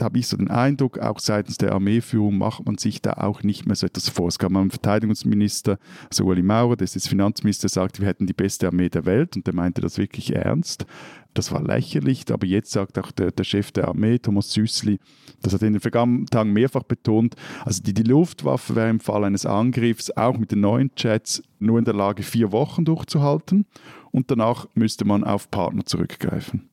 habe 0.00 0.18
ich 0.18 0.28
so 0.28 0.36
den 0.36 0.50
Eindruck, 0.50 0.98
auch 0.98 1.18
seitens 1.18 1.58
der 1.58 1.72
Armeeführung 1.72 2.38
macht 2.38 2.64
man 2.64 2.78
sich 2.78 3.02
da 3.02 3.14
auch 3.14 3.42
nicht 3.42 3.66
mehr 3.66 3.74
so 3.74 3.86
etwas 3.86 4.08
vor. 4.08 4.28
Es 4.28 4.38
gab 4.38 4.50
mal 4.52 4.60
einen 4.60 4.70
Verteidigungsminister, 4.70 5.78
also 6.08 6.24
Ueli 6.24 6.42
Maurer, 6.42 6.76
der 6.76 6.84
ist 6.84 6.94
jetzt 6.94 7.08
Finanzminister, 7.08 7.68
sagt, 7.68 8.00
wir 8.00 8.06
hätten 8.06 8.26
die 8.26 8.32
beste 8.32 8.68
Armee 8.68 8.88
der 8.88 9.04
Welt 9.04 9.36
und 9.36 9.46
der 9.46 9.54
meinte 9.54 9.80
das 9.80 9.98
wirklich 9.98 10.34
ernst. 10.34 10.86
Das 11.34 11.52
war 11.52 11.62
lächerlich, 11.62 12.24
aber 12.32 12.46
jetzt 12.46 12.72
sagt 12.72 12.98
auch 12.98 13.10
der, 13.12 13.30
der 13.30 13.44
Chef 13.44 13.72
der 13.72 13.88
Armee, 13.88 14.18
Thomas 14.18 14.52
Süßli, 14.52 14.98
das 15.42 15.54
hat 15.54 15.62
er 15.62 15.68
in 15.68 15.74
den 15.74 15.80
vergangenen 15.80 16.26
Tagen 16.26 16.52
mehrfach 16.52 16.82
betont, 16.82 17.36
also 17.64 17.82
die, 17.82 17.94
die 17.94 18.02
Luftwaffe 18.02 18.74
wäre 18.74 18.90
im 18.90 19.00
Fall 19.00 19.24
eines 19.24 19.46
Angriffs 19.46 20.10
auch 20.10 20.36
mit 20.38 20.50
den 20.50 20.60
neuen 20.60 20.90
Jets 20.96 21.42
nur 21.58 21.78
in 21.78 21.84
der 21.84 21.94
Lage, 21.94 22.22
vier 22.22 22.52
Wochen 22.52 22.84
durchzuhalten 22.84 23.66
und 24.10 24.30
danach 24.30 24.66
müsste 24.74 25.04
man 25.04 25.24
auf 25.24 25.50
Partner 25.50 25.84
zurückgreifen. 25.84 26.69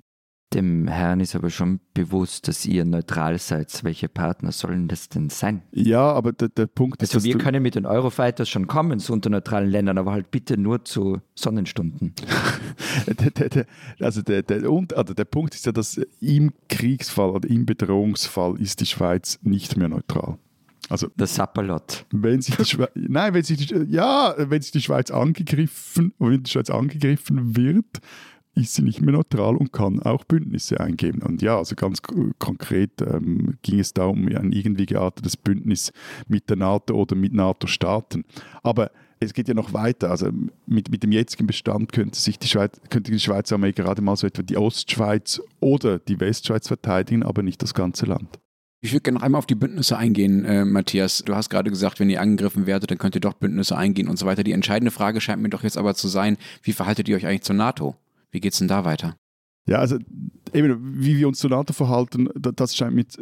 Dem 0.53 0.87
Herrn 0.87 1.19
ist 1.19 1.35
aber 1.35 1.49
schon 1.49 1.81
bewusst, 1.93 2.47
dass 2.47 2.65
ihr 2.65 2.85
neutral 2.85 3.37
seid. 3.37 3.83
Welche 3.83 4.07
Partner 4.07 4.53
sollen 4.53 4.87
das 4.87 5.09
denn 5.09 5.29
sein? 5.29 5.61
Ja, 5.71 6.09
aber 6.13 6.31
der, 6.31 6.47
der 6.47 6.67
Punkt 6.67 7.03
ist, 7.03 7.09
Also 7.13 7.17
dass 7.17 7.25
wir 7.25 7.37
können 7.37 7.61
mit 7.61 7.75
den 7.75 7.85
Eurofighters 7.85 8.47
schon 8.47 8.65
kommen 8.65 8.99
zu 8.99 9.11
unterneutralen 9.11 9.69
Ländern, 9.69 9.97
aber 9.97 10.13
halt 10.13 10.31
bitte 10.31 10.57
nur 10.57 10.85
zu 10.85 11.19
Sonnenstunden. 11.35 12.13
der, 13.07 13.31
der, 13.31 13.49
der, 13.49 13.65
also 13.99 14.21
der, 14.21 14.41
der, 14.41 14.71
und, 14.71 14.95
also 14.95 15.13
der 15.13 15.25
Punkt 15.25 15.53
ist 15.53 15.65
ja, 15.65 15.73
dass 15.73 15.99
im 16.21 16.53
Kriegsfall 16.69 17.29
oder 17.31 17.49
im 17.49 17.65
Bedrohungsfall 17.65 18.59
ist 18.61 18.79
die 18.79 18.85
Schweiz 18.85 19.39
nicht 19.41 19.75
mehr 19.75 19.89
neutral. 19.89 20.37
Also 20.89 21.07
Der 21.17 21.27
Sapperlot. 21.27 22.05
wenn 22.11 22.41
sich 22.41 22.55
die 22.55 22.63
Schweiz, 22.63 22.91
nein, 22.95 23.33
wenn 23.33 23.43
sich 23.43 23.67
die, 23.67 23.75
ja, 23.89 24.33
wenn 24.37 24.61
sich 24.61 24.71
die 24.71 24.81
Schweiz 24.81 25.11
angegriffen, 25.11 26.13
wenn 26.19 26.43
die 26.43 26.49
Schweiz 26.49 26.69
angegriffen 26.69 27.57
wird, 27.57 27.99
ist 28.57 28.73
sie 28.73 28.81
nicht 28.81 29.01
mehr 29.01 29.13
neutral 29.13 29.55
und 29.55 29.71
kann 29.71 30.01
auch 30.01 30.23
Bündnisse 30.25 30.79
eingehen. 30.79 31.21
Und 31.21 31.41
ja, 31.41 31.57
also 31.57 31.75
ganz 31.75 32.01
konkret 32.01 33.01
ähm, 33.01 33.57
ging 33.61 33.79
es 33.79 33.93
da 33.93 34.05
um 34.05 34.27
ein 34.27 34.51
irgendwie 34.51 34.85
geartetes 34.85 35.37
Bündnis 35.37 35.91
mit 36.27 36.49
der 36.49 36.57
NATO 36.57 36.95
oder 36.95 37.15
mit 37.15 37.33
NATO-Staaten. 37.33 38.25
Aber 38.63 38.91
es 39.19 39.33
geht 39.33 39.47
ja 39.47 39.53
noch 39.53 39.73
weiter. 39.73 40.11
Also 40.11 40.29
mit, 40.65 40.91
mit 40.91 41.03
dem 41.03 41.11
jetzigen 41.11 41.47
Bestand 41.47 41.91
könnte 41.91 42.19
sich 42.19 42.39
die 42.39 42.47
Schweiz, 42.47 42.79
könnte 42.89 43.11
die 43.11 43.19
Schweizer 43.19 43.55
Armee 43.55 43.71
gerade 43.71 44.01
mal 44.01 44.15
so 44.15 44.27
etwa 44.27 44.43
die 44.43 44.57
Ostschweiz 44.57 45.41
oder 45.59 45.99
die 45.99 46.19
Westschweiz 46.19 46.67
verteidigen, 46.67 47.23
aber 47.23 47.43
nicht 47.43 47.61
das 47.61 47.73
ganze 47.73 48.05
Land. 48.05 48.39
Ich 48.79 48.93
würde 48.93 49.01
gerne 49.01 49.23
einmal 49.23 49.39
auf 49.39 49.47
die 49.47 49.55
Bündnisse 49.55 49.97
eingehen, 49.97 50.45
äh, 50.45 50.63
Matthias. 50.63 51.23
Du 51.25 51.35
hast 51.35 51.49
gerade 51.49 51.71
gesagt, 51.71 51.99
wenn 51.99 52.11
ihr 52.11 52.21
angegriffen 52.21 52.67
werdet, 52.67 52.91
dann 52.91 52.99
könnt 52.99 53.15
ihr 53.15 53.21
doch 53.21 53.33
Bündnisse 53.33 53.75
eingehen 53.75 54.07
und 54.07 54.19
so 54.19 54.27
weiter. 54.27 54.43
Die 54.43 54.51
entscheidende 54.51 54.91
Frage 54.91 55.19
scheint 55.19 55.41
mir 55.41 55.49
doch 55.49 55.63
jetzt 55.63 55.77
aber 55.77 55.95
zu 55.95 56.07
sein, 56.07 56.37
wie 56.61 56.73
verhaltet 56.73 57.09
ihr 57.09 57.15
euch 57.15 57.25
eigentlich 57.25 57.41
zur 57.41 57.55
NATO? 57.55 57.95
Wie 58.31 58.39
geht 58.39 58.53
es 58.53 58.59
denn 58.59 58.67
da 58.67 58.85
weiter? 58.85 59.15
Ja, 59.67 59.79
also 59.79 59.97
eben, 60.53 61.03
wie 61.03 61.17
wir 61.17 61.27
uns 61.27 61.39
zur 61.39 61.49
NATO 61.49 61.73
verhalten, 61.73 62.29
das 62.35 62.75
scheint 62.75 62.95
mit 62.95 63.17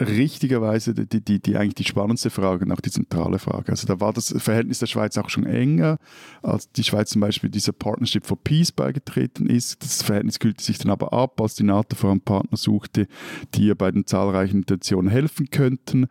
richtigerweise 0.00 0.94
die, 0.94 1.20
die, 1.20 1.40
die, 1.40 1.56
eigentlich 1.56 1.74
die 1.74 1.84
spannendste 1.84 2.30
Frage 2.30 2.64
und 2.64 2.72
auch 2.72 2.80
die 2.80 2.90
zentrale 2.90 3.38
Frage. 3.38 3.72
Also 3.72 3.86
da 3.86 3.98
war 4.00 4.12
das 4.12 4.32
Verhältnis 4.38 4.78
der 4.78 4.86
Schweiz 4.86 5.18
auch 5.18 5.28
schon 5.28 5.44
enger, 5.44 5.98
als 6.42 6.70
die 6.70 6.84
Schweiz 6.84 7.10
zum 7.10 7.20
Beispiel 7.20 7.50
dieser 7.50 7.72
Partnership 7.72 8.24
for 8.24 8.38
Peace 8.42 8.70
beigetreten 8.70 9.46
ist. 9.48 9.82
Das 9.82 10.02
Verhältnis 10.02 10.38
kühlte 10.38 10.62
sich 10.62 10.78
dann 10.78 10.90
aber 10.90 11.12
ab, 11.12 11.40
als 11.40 11.56
die 11.56 11.64
NATO 11.64 11.96
vor 11.96 12.10
allem 12.10 12.20
Partner 12.20 12.56
suchte, 12.56 13.08
die 13.54 13.66
ihr 13.66 13.74
bei 13.74 13.90
den 13.90 14.06
zahlreichen 14.06 14.58
Intentionen 14.58 15.10
helfen 15.10 15.50
könnten. 15.50 16.06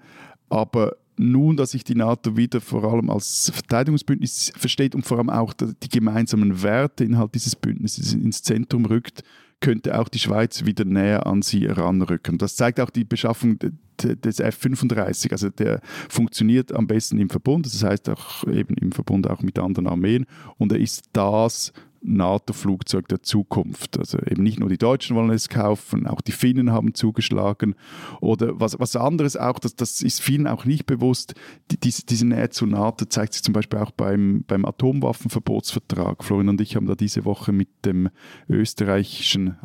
Aber 0.50 0.98
nun, 1.18 1.58
dass 1.58 1.72
sich 1.72 1.84
die 1.84 1.96
NATO 1.96 2.38
wieder 2.38 2.62
vor 2.62 2.84
allem 2.84 3.10
als 3.10 3.52
Verteidigungsbündnis 3.54 4.52
versteht 4.56 4.96
und 4.96 5.06
vor 5.06 5.18
allem 5.18 5.30
auch 5.30 5.54
die 5.54 5.90
gemeinsamen 5.90 6.62
Werte 6.62 7.04
innerhalb 7.04 7.32
dieses 7.32 7.56
Bündnisses 7.56 8.14
ins 8.14 8.44
Zentrum 8.44 8.86
rückt, 8.86 9.24
könnte 9.60 10.00
auch 10.00 10.08
die 10.08 10.20
Schweiz 10.20 10.66
wieder 10.66 10.86
näher 10.86 11.26
an 11.26 11.42
sie 11.42 11.68
heranrücken. 11.68 12.38
Das 12.38 12.56
zeigt 12.56 12.80
auch 12.80 12.92
die 12.92 13.04
Beschaffung 13.04 13.58
des 14.00 14.40
F-35. 14.40 15.32
Also 15.32 15.50
der 15.50 15.82
funktioniert 16.10 16.72
am 16.74 16.86
besten 16.86 17.18
im 17.18 17.30
Verbund, 17.30 17.66
das 17.66 17.84
heißt 17.84 18.10
auch 18.10 18.46
eben 18.48 18.76
im 18.76 18.92
Verbund 18.92 19.28
auch 19.28 19.42
mit 19.42 19.58
anderen 19.58 19.88
Armeen 19.88 20.26
und 20.58 20.72
er 20.72 20.80
ist 20.80 21.06
das 21.14 21.74
NATO-Flugzeug 22.02 23.08
der 23.08 23.24
Zukunft. 23.24 23.98
Also 23.98 24.18
eben 24.20 24.44
nicht 24.44 24.60
nur 24.60 24.70
die 24.70 24.78
Deutschen 24.78 25.16
wollen 25.16 25.30
es 25.32 25.50
kaufen, 25.50 26.08
auch 26.08 26.22
die 26.22 26.32
Finnen 26.32 26.72
haben 26.72 26.94
zugeschlagen. 26.94 27.76
Oder 28.22 28.60
was, 28.60 28.80
was 28.80 28.96
anderes 28.96 29.38
auch, 29.38 29.60
das, 29.60 29.76
das 29.76 30.02
ist 30.02 30.22
vielen 30.22 30.48
auch 30.48 30.66
nicht 30.66 30.86
bewusst, 30.86 31.36
die, 31.72 31.80
diese, 31.80 32.06
diese 32.06 32.26
Nähe 32.26 32.50
zur 32.50 32.68
NATO 32.68 33.06
zeigt 33.06 33.34
sich 33.34 33.44
zum 33.44 33.54
Beispiel 33.54 33.80
auch 33.80 33.92
beim, 33.92 34.44
beim 34.48 34.66
Atomwaffenverbotsvertrag. 34.66 36.24
Florian 36.24 36.50
und 36.50 36.62
ich 36.62 36.76
haben 36.76 36.88
da 36.88 36.96
diese 36.96 37.26
Woche 37.26 37.52
mit 37.52 37.70
dem 37.86 38.10
österreichischen 38.50 39.58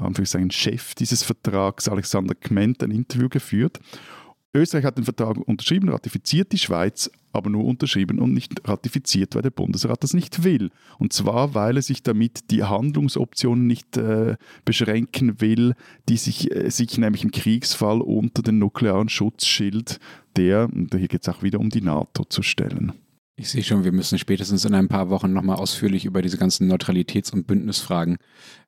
Chef 0.50 0.94
dieses 0.94 1.22
Vertrags, 1.22 1.88
Alexander 1.88 2.34
Kment, 2.34 2.82
ein 2.82 2.90
Interview 2.90 3.28
geführt. 3.28 3.80
Österreich 4.54 4.84
hat 4.84 4.98
den 4.98 5.04
Vertrag 5.04 5.36
unterschrieben, 5.38 5.88
ratifiziert 5.88 6.52
die 6.52 6.58
Schweiz, 6.58 7.10
aber 7.32 7.50
nur 7.50 7.64
unterschrieben 7.64 8.18
und 8.18 8.32
nicht 8.32 8.66
ratifiziert, 8.68 9.34
weil 9.34 9.42
der 9.42 9.50
Bundesrat 9.50 10.02
das 10.02 10.14
nicht 10.14 10.44
will. 10.44 10.70
Und 10.98 11.12
zwar, 11.12 11.54
weil 11.54 11.76
er 11.76 11.82
sich 11.82 12.02
damit 12.02 12.50
die 12.50 12.64
Handlungsoptionen 12.64 13.66
nicht 13.66 13.96
äh, 13.96 14.36
beschränken 14.64 15.40
will, 15.40 15.74
die 16.08 16.16
sich, 16.16 16.54
äh, 16.54 16.70
sich 16.70 16.98
nämlich 16.98 17.24
im 17.24 17.30
Kriegsfall 17.30 18.00
unter 18.00 18.42
den 18.42 18.58
nuklearen 18.58 19.08
Schutzschild 19.08 19.98
der, 20.36 20.68
und 20.72 20.94
hier 20.94 21.08
geht 21.08 21.22
es 21.22 21.28
auch 21.28 21.42
wieder 21.42 21.60
um 21.60 21.68
die 21.68 21.82
NATO, 21.82 22.24
zu 22.24 22.42
stellen. 22.42 22.92
Ich 23.34 23.48
sehe 23.48 23.62
schon, 23.62 23.82
wir 23.82 23.92
müssen 23.92 24.18
spätestens 24.18 24.66
in 24.66 24.74
ein 24.74 24.88
paar 24.88 25.08
Wochen 25.08 25.32
nochmal 25.32 25.56
ausführlich 25.56 26.04
über 26.04 26.20
diese 26.20 26.36
ganzen 26.36 26.70
Neutralitäts- 26.70 27.32
und 27.32 27.46
Bündnisfragen 27.46 28.18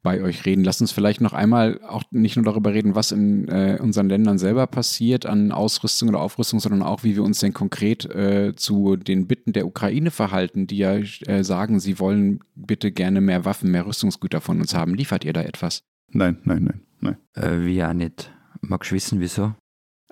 bei 0.02 0.22
euch 0.22 0.46
reden. 0.46 0.64
Lasst 0.64 0.80
uns 0.80 0.90
vielleicht 0.90 1.20
noch 1.20 1.34
einmal 1.34 1.80
auch 1.86 2.02
nicht 2.10 2.36
nur 2.36 2.46
darüber 2.46 2.72
reden, 2.72 2.94
was 2.94 3.12
in 3.12 3.46
äh, 3.48 3.78
unseren 3.78 4.08
Ländern 4.08 4.38
selber 4.38 4.66
passiert 4.66 5.26
an 5.26 5.52
Ausrüstung 5.52 6.08
oder 6.08 6.20
Aufrüstung, 6.20 6.60
sondern 6.60 6.82
auch, 6.82 7.04
wie 7.04 7.14
wir 7.14 7.22
uns 7.22 7.40
denn 7.40 7.52
konkret 7.52 8.06
äh, 8.06 8.54
zu 8.56 8.96
den 8.96 9.26
Bitten 9.26 9.52
der 9.52 9.66
Ukraine 9.66 10.10
verhalten, 10.10 10.66
die 10.66 10.78
ja 10.78 10.94
äh, 10.96 11.44
sagen, 11.44 11.78
sie 11.78 11.98
wollen 11.98 12.40
bitte 12.54 12.90
gerne 12.90 13.20
mehr 13.20 13.44
Waffen, 13.44 13.70
mehr 13.70 13.86
Rüstungsgüter 13.86 14.40
von 14.40 14.60
uns 14.60 14.74
haben. 14.74 14.94
Liefert 14.94 15.26
ihr 15.26 15.34
da 15.34 15.42
etwas? 15.42 15.82
Nein, 16.10 16.38
nein, 16.44 16.64
nein, 16.64 16.80
nein. 17.00 17.16
Äh, 17.34 17.66
wie 17.66 17.74
ja 17.74 17.92
nicht. 17.92 18.32
Magst 18.62 18.90
du 18.90 18.94
wissen, 18.94 19.20
wieso? 19.20 19.54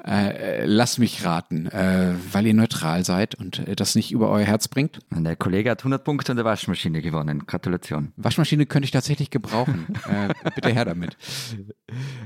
Äh, 0.05 0.67
lass 0.67 0.99
mich 0.99 1.25
raten, 1.25 1.67
äh, 1.67 2.15
weil 2.33 2.47
ihr 2.47 2.55
neutral 2.55 3.05
seid 3.05 3.37
und 3.37 3.61
äh, 3.61 3.77
das 3.77 3.95
nicht 3.95 4.11
über 4.11 4.31
euer 4.31 4.45
Herz 4.45 4.67
bringt. 4.67 4.99
Der 5.11 5.37
Kollege 5.37 5.71
hat 5.71 5.81
100 5.81 6.03
Punkte 6.03 6.33
an 6.33 6.37
der 6.37 6.45
Waschmaschine 6.45 7.03
gewonnen. 7.03 7.47
Gratulation. 7.47 8.13
Waschmaschine 8.17 8.67
könnte 8.67 8.87
ich 8.87 8.91
tatsächlich 8.91 9.31
gebrauchen. 9.31 9.87
äh, 10.09 10.35
bitte 10.57 10.71
her 10.71 10.85
damit. 10.85 11.17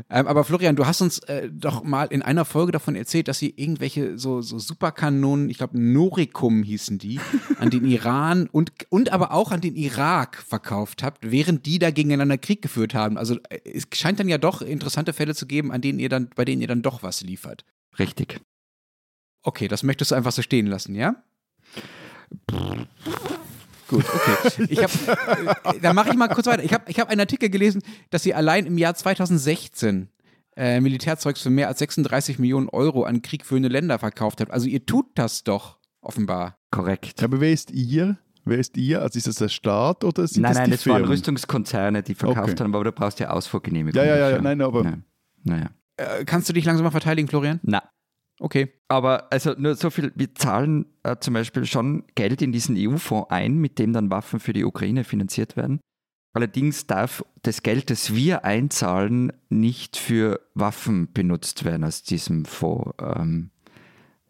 Ähm, 0.09 0.27
aber 0.27 0.45
Florian, 0.45 0.77
du 0.77 0.87
hast 0.87 1.03
uns 1.03 1.19
äh, 1.25 1.51
doch 1.53 1.85
mal 1.85 2.05
in 2.05 2.23
einer 2.23 2.47
Folge 2.47 2.73
davon 2.73 2.97
erzählt, 2.97 3.29
dass 3.29 3.43
ihr 3.43 3.53
irgendwelche 3.59 4.17
so, 4.17 4.41
so 4.41 4.59
Superkanonen, 4.59 5.51
ich 5.51 5.59
glaube 5.59 5.79
Noricum 5.79 6.63
hießen 6.63 6.97
die, 6.97 7.21
an 7.59 7.69
den 7.69 7.85
Iran 7.85 8.49
und, 8.51 8.73
und 8.89 9.13
aber 9.13 9.33
auch 9.33 9.51
an 9.51 9.61
den 9.61 9.77
Irak 9.77 10.37
verkauft 10.37 11.03
habt, 11.03 11.31
während 11.31 11.67
die 11.67 11.79
da 11.79 11.91
gegeneinander 11.91 12.39
Krieg 12.39 12.63
geführt 12.63 12.95
haben. 12.95 13.19
Also 13.19 13.37
äh, 13.51 13.59
es 13.65 13.87
scheint 13.93 14.19
dann 14.19 14.31
ja 14.31 14.39
doch 14.39 14.63
interessante 14.63 15.13
Fälle 15.13 15.35
zu 15.35 15.47
geben, 15.47 15.73
an 15.73 15.83
denen 15.83 15.99
ihr 15.99 16.09
dann, 16.09 16.31
bei 16.35 16.47
denen 16.47 16.63
ihr 16.63 16.69
dann 16.69 16.81
doch 16.81 17.03
was 17.03 17.21
liefert. 17.21 17.66
Richtig. 17.99 18.41
Okay, 19.43 19.69
das 19.69 19.83
möchtest 19.83 20.11
du 20.11 20.15
einfach 20.15 20.33
so 20.33 20.43
stehen 20.43 20.67
lassen, 20.67 20.95
ja? 20.95 21.23
Gut, 23.89 24.05
okay. 24.05 24.67
Ich 24.69 24.83
hab, 24.83 24.91
äh, 25.75 25.81
dann 25.81 25.95
mache 25.95 26.11
ich 26.11 26.17
mal 26.17 26.27
kurz 26.29 26.47
weiter. 26.47 26.65
Ich 26.65 26.73
habe 26.73 26.91
ich 26.91 26.99
hab 26.99 27.09
einen 27.09 27.21
Artikel 27.21 27.49
gelesen, 27.51 27.83
dass 28.11 28.25
sie 28.25 28.35
allein 28.35 28.67
im 28.67 28.79
Jahr 28.79 28.95
2016 28.95 30.09
äh, 30.57 30.81
Militärzeugs 30.81 31.41
für 31.43 31.51
mehr 31.51 31.69
als 31.69 31.79
36 31.79 32.39
Millionen 32.41 32.69
Euro 32.69 33.05
an 33.05 33.23
kriegführende 33.23 33.69
Länder 33.69 33.99
verkauft 34.01 34.41
habt. 34.41 34.51
Also 34.51 34.67
ihr 34.67 34.85
tut 34.87 35.07
das 35.15 35.45
doch 35.45 35.79
offenbar. 36.01 36.59
Korrekt. 36.73 37.23
Aber 37.23 37.41
wer 37.41 37.53
ist 37.53 37.71
ihr? 37.71 38.19
Wer 38.45 38.59
ist 38.59 38.77
ihr? 38.77 39.03
Also 39.03 39.19
ist 39.19 39.27
das 39.29 39.37
der 39.37 39.49
Staat 39.49 40.03
oder 40.03 40.27
sind 40.27 40.43
nein, 40.43 40.51
das 40.53 40.59
nein, 40.59 40.65
die 40.67 40.71
das 40.73 40.87
waren 40.87 40.97
Firmen? 40.97 41.11
Rüstungskonzerne, 41.11 42.03
die 42.03 42.15
verkauft 42.15 42.51
Okay. 42.55 42.63
haben, 42.65 42.75
aber 42.75 42.85
du 42.85 42.93
brauchst 42.93 43.21
ja 43.21 43.31
Ausfuhrgenehmigung. 43.31 44.01
Ja, 44.01 44.07
ja, 44.09 44.17
ja, 44.17 44.29
dafür. 44.31 44.43
nein, 44.43 44.61
aber 44.63 44.85
Ja. 44.85 44.99
Naja. 45.45 45.71
Äh, 45.97 46.25
kannst 46.25 46.49
du 46.49 46.53
dich 46.53 46.65
langsam 46.65 46.85
mal 46.85 46.91
verteidigen, 46.91 47.29
Florian? 47.29 47.61
Na, 47.63 47.83
Okay. 48.39 48.71
aber 48.89 49.33
also 49.33 49.55
nur 49.57 49.77
so 49.77 49.89
viel, 49.89 50.13
wir 50.15 50.35
zahlen 50.35 50.85
äh, 51.05 51.17
zum 51.21 51.33
Beispiel 51.33 51.65
schon 51.65 52.05
Geld 52.17 52.43
in 52.43 52.53
diesen 52.53 52.77
EU-Fonds 52.79 53.31
ein, 53.31 53.57
mit 53.59 53.79
dem 53.79 53.95
dann 53.95 54.11
Waffen 54.11 54.41
für 54.41 54.53
die 54.53 54.65
Ukraine 54.65 55.05
finanziert 55.05 55.57
werden. 55.57 55.81
Allerdings 56.35 56.87
darf 56.87 57.25
das 57.41 57.63
Geld, 57.63 57.89
das 57.89 58.15
wir 58.15 58.45
einzahlen, 58.45 59.33
nicht 59.49 59.97
für 59.97 60.41
Waffen 60.53 61.11
benutzt 61.15 61.65
werden 61.65 61.83
aus 61.85 62.03
diesem 62.03 62.45
Fonds. 62.45 62.93
Ähm, 63.01 63.51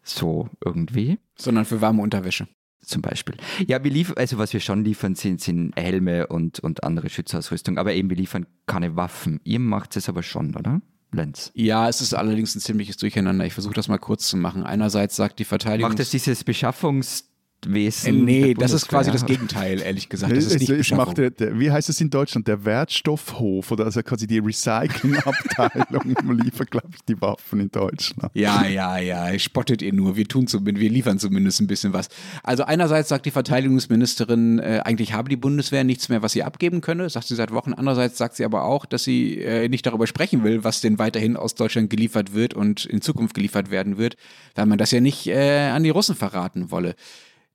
so 0.03 0.49
irgendwie. 0.63 1.19
Sondern 1.37 1.65
für 1.65 1.81
warme 1.81 2.01
Unterwäsche. 2.01 2.47
zum 2.81 3.01
Beispiel. 3.01 3.35
Ja, 3.67 3.83
wir 3.83 3.91
liefern, 3.91 4.15
also 4.17 4.37
was 4.37 4.53
wir 4.53 4.61
schon 4.61 4.85
liefern, 4.85 5.15
sind, 5.15 5.41
sind 5.41 5.73
Helme 5.75 6.27
und, 6.27 6.61
und 6.61 6.85
andere 6.85 7.09
Schutzausrüstung, 7.09 7.77
aber 7.77 7.93
eben 7.93 8.09
wir 8.09 8.15
liefern 8.15 8.45
keine 8.67 8.95
Waffen. 8.95 9.41
Ihr 9.43 9.59
macht 9.59 9.97
es 9.97 10.07
aber 10.07 10.23
schon, 10.23 10.55
oder? 10.55 10.81
Lenz. 11.11 11.51
Ja, 11.53 11.87
es 11.87 12.01
ist 12.01 12.13
allerdings 12.13 12.55
ein 12.55 12.59
ziemliches 12.59 12.97
Durcheinander. 12.97 13.45
Ich 13.45 13.53
versuche 13.53 13.73
das 13.73 13.87
mal 13.87 13.97
kurz 13.97 14.27
zu 14.27 14.37
machen. 14.37 14.63
Einerseits 14.63 15.15
sagt 15.15 15.39
die 15.39 15.45
Verteidigung. 15.45 15.91
Macht 15.91 15.99
es 15.99 16.09
dieses 16.09 16.43
Beschaffungswesen? 16.43 17.36
Äh, 17.65 18.11
nee, 18.11 18.53
der 18.53 18.55
das 18.55 18.73
ist 18.73 18.87
quasi 18.87 19.11
das? 19.11 19.25
Gegenteil, 19.25 19.81
ehrlich 19.81 20.09
gesagt. 20.09 20.35
Das 20.35 20.45
ist 20.45 20.59
nicht 20.59 20.69
es 20.69 20.77
Beschaffung. 20.77 21.05
macht 21.05 21.17
der, 21.17 21.31
der, 21.31 21.59
wie 21.59 21.71
heißt 21.71 21.89
es 21.89 21.99
in 21.99 22.09
Deutschland, 22.09 22.47
der 22.47 22.63
Wertstoffhof 22.65 23.71
oder 23.71 23.85
also 23.85 24.01
quasi 24.03 24.27
die 24.27 24.39
Recyclingabteilung 24.39 26.15
liefert, 26.43 26.71
glaube 26.71 26.89
ich, 26.93 27.03
die 27.05 27.19
Waffen 27.19 27.59
in 27.59 27.71
Deutschland. 27.71 28.31
Ja, 28.35 28.65
ja, 28.65 28.99
ja, 28.99 29.37
spottet 29.39 29.81
ihr 29.81 29.93
nur. 29.93 30.15
Wir 30.15 30.27
tun 30.27 30.47
zumindest, 30.47 30.81
wir 30.81 30.89
liefern 30.89 31.19
zumindest 31.19 31.59
ein 31.59 31.67
bisschen 31.67 31.93
was. 31.93 32.09
Also 32.43 32.63
einerseits 32.63 33.09
sagt 33.09 33.25
die 33.25 33.31
Verteidigungsministerin, 33.31 34.59
äh, 34.59 34.81
eigentlich 34.85 35.13
habe 35.13 35.29
die 35.29 35.35
Bundeswehr 35.35 35.83
nichts 35.83 36.09
mehr, 36.09 36.21
was 36.21 36.33
sie 36.33 36.43
abgeben 36.43 36.81
könne, 36.81 37.09
sagt 37.09 37.27
sie 37.27 37.35
seit 37.35 37.51
Wochen. 37.51 37.73
Andererseits 37.73 38.17
sagt 38.17 38.35
sie 38.35 38.45
aber 38.45 38.65
auch, 38.65 38.85
dass 38.85 39.03
sie 39.03 39.41
äh, 39.41 39.67
nicht 39.67 39.85
darüber 39.85 40.05
sprechen 40.05 40.43
will, 40.43 40.63
was 40.63 40.81
denn 40.81 40.99
weiterhin 40.99 41.35
aus 41.35 41.55
Deutschland 41.55 41.89
geliefert 41.89 42.33
wird 42.33 42.53
und 42.53 42.85
in 42.85 43.01
Zukunft 43.01 43.33
geliefert 43.33 43.71
werden 43.71 43.97
wird, 43.97 44.15
weil 44.55 44.67
man 44.67 44.77
das 44.77 44.91
ja 44.91 44.99
nicht 44.99 45.27
äh, 45.27 45.69
an 45.69 45.83
die 45.83 45.89
Russen 45.89 46.15
verraten 46.15 46.71
wolle. 46.71 46.95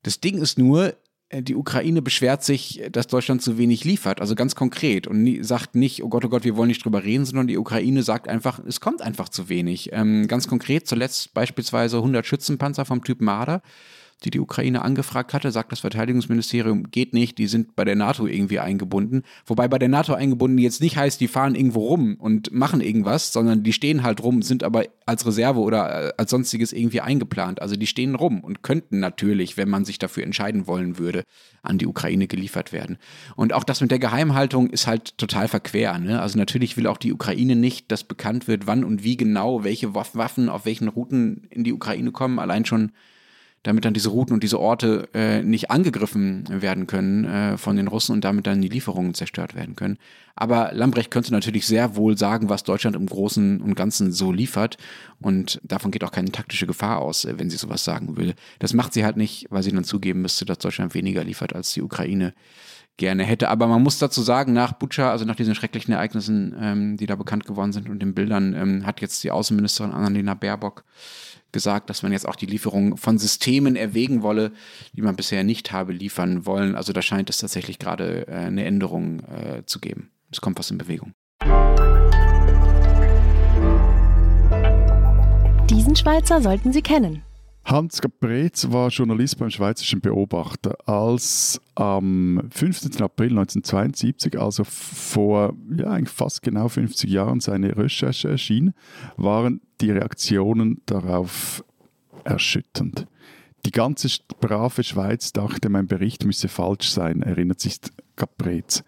Das 0.02 0.20
Ding 0.20 0.38
ist 0.38 0.58
nur, 0.58 0.94
äh, 1.28 1.42
die 1.42 1.54
Ukraine 1.54 2.02
beschwert 2.02 2.44
sich, 2.44 2.82
dass 2.90 3.06
Deutschland 3.06 3.42
zu 3.42 3.58
wenig 3.58 3.84
liefert, 3.84 4.20
also 4.20 4.34
ganz 4.34 4.54
konkret 4.54 5.06
und 5.06 5.22
nie, 5.22 5.42
sagt 5.42 5.74
nicht, 5.74 6.02
oh 6.02 6.08
Gott, 6.08 6.24
oh 6.24 6.28
Gott, 6.28 6.44
wir 6.44 6.56
wollen 6.56 6.68
nicht 6.68 6.84
drüber 6.84 7.04
reden, 7.04 7.24
sondern 7.24 7.46
die 7.46 7.58
Ukraine 7.58 8.02
sagt 8.02 8.28
einfach, 8.28 8.60
es 8.66 8.80
kommt 8.80 9.02
einfach 9.02 9.28
zu 9.28 9.48
wenig. 9.48 9.90
Ähm, 9.92 10.28
ganz 10.28 10.46
konkret, 10.48 10.86
zuletzt 10.86 11.34
beispielsweise 11.34 11.96
100 11.96 12.26
Schützenpanzer 12.26 12.84
vom 12.84 13.02
Typ 13.02 13.20
Marder. 13.20 13.62
Die 14.24 14.30
die 14.30 14.40
Ukraine 14.40 14.82
angefragt 14.82 15.34
hatte, 15.34 15.50
sagt 15.50 15.72
das 15.72 15.80
Verteidigungsministerium, 15.80 16.90
geht 16.90 17.12
nicht, 17.12 17.38
die 17.38 17.46
sind 17.46 17.76
bei 17.76 17.84
der 17.84 17.96
NATO 17.96 18.26
irgendwie 18.26 18.58
eingebunden. 18.58 19.22
Wobei 19.46 19.68
bei 19.68 19.78
der 19.78 19.88
NATO 19.88 20.14
eingebunden 20.14 20.58
jetzt 20.58 20.80
nicht 20.80 20.96
heißt, 20.96 21.20
die 21.20 21.28
fahren 21.28 21.54
irgendwo 21.54 21.86
rum 21.88 22.16
und 22.18 22.52
machen 22.52 22.80
irgendwas, 22.80 23.32
sondern 23.32 23.62
die 23.62 23.72
stehen 23.72 24.02
halt 24.02 24.22
rum, 24.22 24.42
sind 24.42 24.64
aber 24.64 24.84
als 25.06 25.26
Reserve 25.26 25.60
oder 25.60 26.08
äh, 26.08 26.12
als 26.16 26.30
sonstiges 26.30 26.72
irgendwie 26.72 27.00
eingeplant. 27.00 27.60
Also 27.60 27.76
die 27.76 27.86
stehen 27.86 28.14
rum 28.14 28.40
und 28.40 28.62
könnten 28.62 29.00
natürlich, 29.00 29.56
wenn 29.56 29.68
man 29.68 29.84
sich 29.84 29.98
dafür 29.98 30.24
entscheiden 30.24 30.66
wollen 30.66 30.98
würde, 30.98 31.24
an 31.62 31.78
die 31.78 31.86
Ukraine 31.86 32.26
geliefert 32.26 32.72
werden. 32.72 32.98
Und 33.36 33.52
auch 33.52 33.64
das 33.64 33.80
mit 33.80 33.90
der 33.90 33.98
Geheimhaltung 33.98 34.70
ist 34.70 34.86
halt 34.86 35.16
total 35.18 35.48
verquer. 35.48 35.98
Ne? 35.98 36.20
Also 36.20 36.38
natürlich 36.38 36.76
will 36.76 36.86
auch 36.86 36.98
die 36.98 37.12
Ukraine 37.12 37.56
nicht, 37.56 37.90
dass 37.90 38.04
bekannt 38.04 38.48
wird, 38.48 38.66
wann 38.66 38.84
und 38.84 39.04
wie 39.04 39.16
genau 39.16 39.64
welche 39.64 39.94
Waffen 39.94 40.48
auf 40.48 40.64
welchen 40.64 40.88
Routen 40.88 41.46
in 41.50 41.64
die 41.64 41.72
Ukraine 41.72 42.12
kommen. 42.12 42.38
Allein 42.38 42.64
schon 42.64 42.92
damit 43.62 43.84
dann 43.84 43.94
diese 43.94 44.08
Routen 44.08 44.34
und 44.34 44.42
diese 44.42 44.58
Orte 44.58 45.08
äh, 45.14 45.42
nicht 45.42 45.70
angegriffen 45.70 46.44
werden 46.50 46.86
können 46.86 47.24
äh, 47.24 47.58
von 47.58 47.76
den 47.76 47.88
Russen 47.88 48.12
und 48.12 48.24
damit 48.24 48.46
dann 48.46 48.60
die 48.60 48.68
Lieferungen 48.68 49.14
zerstört 49.14 49.54
werden 49.54 49.76
können. 49.76 49.98
Aber 50.34 50.70
Lambrecht 50.72 51.10
könnte 51.10 51.32
natürlich 51.32 51.66
sehr 51.66 51.94
wohl 51.94 52.18
sagen, 52.18 52.48
was 52.48 52.64
Deutschland 52.64 52.96
im 52.96 53.06
Großen 53.06 53.60
und 53.60 53.74
Ganzen 53.74 54.12
so 54.12 54.32
liefert 54.32 54.78
und 55.20 55.60
davon 55.62 55.90
geht 55.90 56.04
auch 56.04 56.10
keine 56.10 56.32
taktische 56.32 56.66
Gefahr 56.66 56.98
aus, 56.98 57.24
äh, 57.24 57.38
wenn 57.38 57.50
sie 57.50 57.56
sowas 57.56 57.84
sagen 57.84 58.16
will. 58.16 58.34
Das 58.58 58.72
macht 58.72 58.94
sie 58.94 59.04
halt 59.04 59.16
nicht, 59.16 59.46
weil 59.50 59.62
sie 59.62 59.72
dann 59.72 59.84
zugeben 59.84 60.22
müsste, 60.22 60.44
dass 60.44 60.58
Deutschland 60.58 60.94
weniger 60.94 61.22
liefert 61.22 61.54
als 61.54 61.72
die 61.72 61.82
Ukraine 61.82 62.34
gerne 63.02 63.24
hätte. 63.24 63.48
Aber 63.48 63.66
man 63.66 63.82
muss 63.82 63.98
dazu 63.98 64.22
sagen, 64.22 64.52
nach 64.52 64.74
Butscha, 64.74 65.10
also 65.10 65.24
nach 65.24 65.34
diesen 65.34 65.56
schrecklichen 65.56 65.92
Ereignissen, 65.92 66.54
ähm, 66.60 66.96
die 66.96 67.06
da 67.06 67.16
bekannt 67.16 67.44
geworden 67.46 67.72
sind 67.72 67.88
und 67.88 67.98
den 67.98 68.14
Bildern, 68.14 68.54
ähm, 68.54 68.86
hat 68.86 69.00
jetzt 69.00 69.24
die 69.24 69.32
Außenministerin 69.32 69.90
Annalena 69.90 70.34
Baerbock 70.34 70.84
gesagt, 71.50 71.90
dass 71.90 72.04
man 72.04 72.12
jetzt 72.12 72.28
auch 72.28 72.36
die 72.36 72.46
Lieferung 72.46 72.96
von 72.96 73.18
Systemen 73.18 73.74
erwägen 73.74 74.22
wolle, 74.22 74.52
die 74.92 75.02
man 75.02 75.16
bisher 75.16 75.42
nicht 75.42 75.72
habe 75.72 75.92
liefern 75.92 76.46
wollen. 76.46 76.76
Also 76.76 76.92
da 76.92 77.02
scheint 77.02 77.28
es 77.28 77.38
tatsächlich 77.38 77.80
gerade 77.80 78.28
äh, 78.28 78.34
eine 78.34 78.64
Änderung 78.64 79.18
äh, 79.20 79.66
zu 79.66 79.80
geben. 79.80 80.12
Es 80.30 80.40
kommt 80.40 80.60
was 80.60 80.70
in 80.70 80.78
Bewegung. 80.78 81.12
Diesen 85.68 85.96
Schweizer 85.96 86.40
sollten 86.40 86.72
Sie 86.72 86.82
kennen. 86.82 87.22
Hans 87.64 88.00
Caprez 88.00 88.70
war 88.70 88.88
Journalist 88.88 89.38
beim 89.38 89.50
Schweizerischen 89.50 90.00
Beobachter. 90.00 90.76
Als 90.86 91.60
am 91.74 92.42
15. 92.50 93.00
April 93.02 93.30
1972, 93.30 94.38
also 94.38 94.64
vor 94.64 95.54
ja, 95.76 95.90
eigentlich 95.90 96.10
fast 96.10 96.42
genau 96.42 96.68
50 96.68 97.08
Jahren, 97.08 97.40
seine 97.40 97.76
Recherche 97.76 98.28
erschien, 98.28 98.74
waren 99.16 99.60
die 99.80 99.90
Reaktionen 99.90 100.80
darauf 100.86 101.64
erschütternd. 102.24 103.06
Die 103.64 103.70
ganze 103.70 104.08
brave 104.40 104.82
Schweiz 104.82 105.32
dachte, 105.32 105.68
mein 105.68 105.86
Bericht 105.86 106.24
müsse 106.24 106.48
falsch 106.48 106.90
sein, 106.90 107.22
erinnert 107.22 107.60
sich 107.60 107.78
Caprez. 108.16 108.82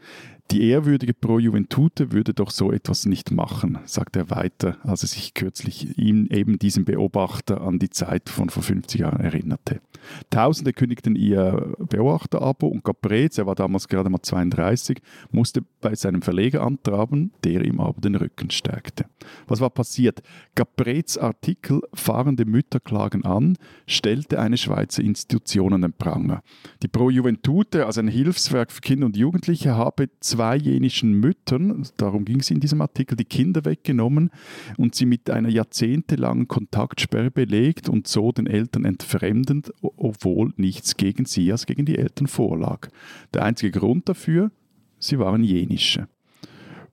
Die 0.51 0.69
ehrwürdige 0.69 1.15
Pro 1.15 1.39
Juventute 1.39 2.13
würde 2.13 2.35
doch 2.35 2.51
so 2.51 2.71
etwas 2.71 3.07
nicht 3.07 3.31
machen, 3.31 3.79
sagt 3.87 4.15
er 4.15 4.29
weiter, 4.31 4.77
als 4.83 5.03
er 5.03 5.09
sich 5.09 5.33
kürzlich 5.33 5.99
ihm, 5.99 6.29
eben 6.31 6.59
diesem 6.59 6.85
Beobachter 6.85 7.63
an 7.63 7.79
die 7.79 7.89
Zeit 7.89 8.29
von 8.29 8.51
vor 8.51 8.63
50 8.63 9.01
Jahren 9.01 9.21
erinnerte. 9.21 9.81
Tausende 10.29 10.75
kündigten 10.75 11.17
ihr 11.17 11.75
Beobachterabo 11.79 12.67
und 12.67 12.85
Caprez, 12.85 13.39
er 13.39 13.47
war 13.47 13.55
damals 13.55 13.89
gerade 13.89 14.11
mal 14.11 14.21
32, 14.21 15.01
musste 15.33 15.63
bei 15.81 15.95
seinem 15.95 16.21
Verleger 16.21 16.63
antraben, 16.63 17.33
der 17.43 17.65
ihm 17.65 17.81
aber 17.81 18.01
den 18.01 18.15
Rücken 18.15 18.51
stärkte. 18.51 19.07
Was 19.47 19.61
war 19.61 19.71
passiert? 19.71 20.23
Caprez 20.55 21.17
Artikel 21.17 21.81
Fahrende 21.95 22.45
Mütter 22.45 22.81
klagen 22.81 23.25
an, 23.25 23.57
stellte 23.87 24.39
eine 24.39 24.59
Schweizer 24.59 25.03
Institution 25.03 25.73
an 25.73 25.83
den 25.83 25.95
Pranger. 25.95 26.43
Die 26.83 26.89
Pro 26.89 27.09
Juventute, 27.09 27.87
also 27.87 28.01
ein 28.01 28.09
Hilfswerk 28.09 28.71
für 28.71 28.83
Kinder 28.83 29.07
und 29.07 29.17
Jugendliche, 29.17 29.75
habe 29.75 30.11
zwei 30.35 30.57
jenischen 30.57 31.21
Müttern, 31.21 31.87
darum 31.97 32.25
ging 32.25 32.41
es 32.41 32.51
in 32.51 32.59
diesem 32.59 32.81
Artikel, 32.81 33.17
die 33.17 33.25
Kinder 33.25 33.65
weggenommen 33.65 34.31
und 34.77 34.97
sie 34.97 35.07
mit 35.07 35.31
einer 35.31 35.49
jahrzehntelangen 35.49 36.49
Kontaktsperre 36.49 37.31
belegt 37.31 37.89
und 37.89 38.09
so 38.09 38.33
den 38.33 38.49
Eltern 38.49 38.85
entfremdend, 38.85 39.73
obwohl 39.81 40.53
nichts 40.57 40.97
gegen 40.97 41.25
sie 41.25 41.53
als 41.53 41.67
gegen 41.67 41.85
die 41.85 41.99
Eltern 41.99 42.27
vorlag. 42.27 42.89
Der 43.33 43.45
einzige 43.45 43.79
Grund 43.79 44.09
dafür, 44.09 44.51
sie 44.99 45.21
waren 45.21 45.45
jenische. 45.45 46.09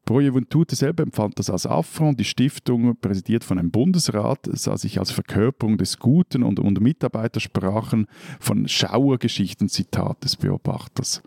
Pro 0.06 0.20
Juventute 0.20 0.76
selber 0.76 1.04
empfand 1.04 1.40
das 1.40 1.50
als 1.50 1.66
Affront. 1.66 2.20
Die 2.20 2.26
Stiftung, 2.26 2.96
präsidiert 2.98 3.44
von 3.44 3.58
einem 3.58 3.72
Bundesrat, 3.72 4.50
sah 4.52 4.78
sich 4.78 5.00
als 5.00 5.12
Verkörperung 5.12 5.78
des 5.78 5.98
Guten 5.98 6.44
und, 6.44 6.60
und 6.60 6.80
Mitarbeiter 6.80 7.40
sprachen 7.40 8.08
von 8.40 8.68
Schauergeschichten, 8.68 9.70
Zitat 9.70 10.24
des 10.24 10.38
Beobachters. 10.38 11.22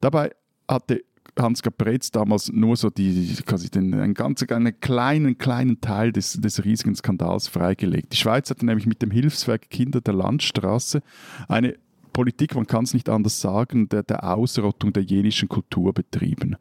Dabei 0.00 0.30
hatte 0.68 1.04
Hans 1.38 1.62
Capretz 1.62 2.10
damals 2.10 2.52
nur 2.52 2.76
so 2.76 2.90
die, 2.90 3.36
quasi 3.44 3.70
den, 3.70 3.94
einen 3.94 4.14
ganz 4.14 4.42
einen 4.42 4.78
kleinen, 4.80 5.38
kleinen 5.38 5.80
Teil 5.80 6.12
des, 6.12 6.34
des 6.34 6.64
riesigen 6.64 6.94
Skandals 6.94 7.48
freigelegt. 7.48 8.12
Die 8.12 8.16
Schweiz 8.16 8.50
hatte 8.50 8.64
nämlich 8.66 8.86
mit 8.86 9.02
dem 9.02 9.10
Hilfswerk 9.10 9.68
Kinder 9.70 10.00
der 10.00 10.14
Landstraße 10.14 11.02
eine 11.48 11.76
Politik, 12.14 12.54
man 12.54 12.66
kann 12.66 12.84
es 12.84 12.94
nicht 12.94 13.08
anders 13.08 13.40
sagen, 13.40 13.88
der, 13.88 14.04
der 14.04 14.34
Ausrottung 14.34 14.92
der 14.92 15.02
jenischen 15.02 15.48
Kultur 15.48 15.92
betrieben. 15.92 16.56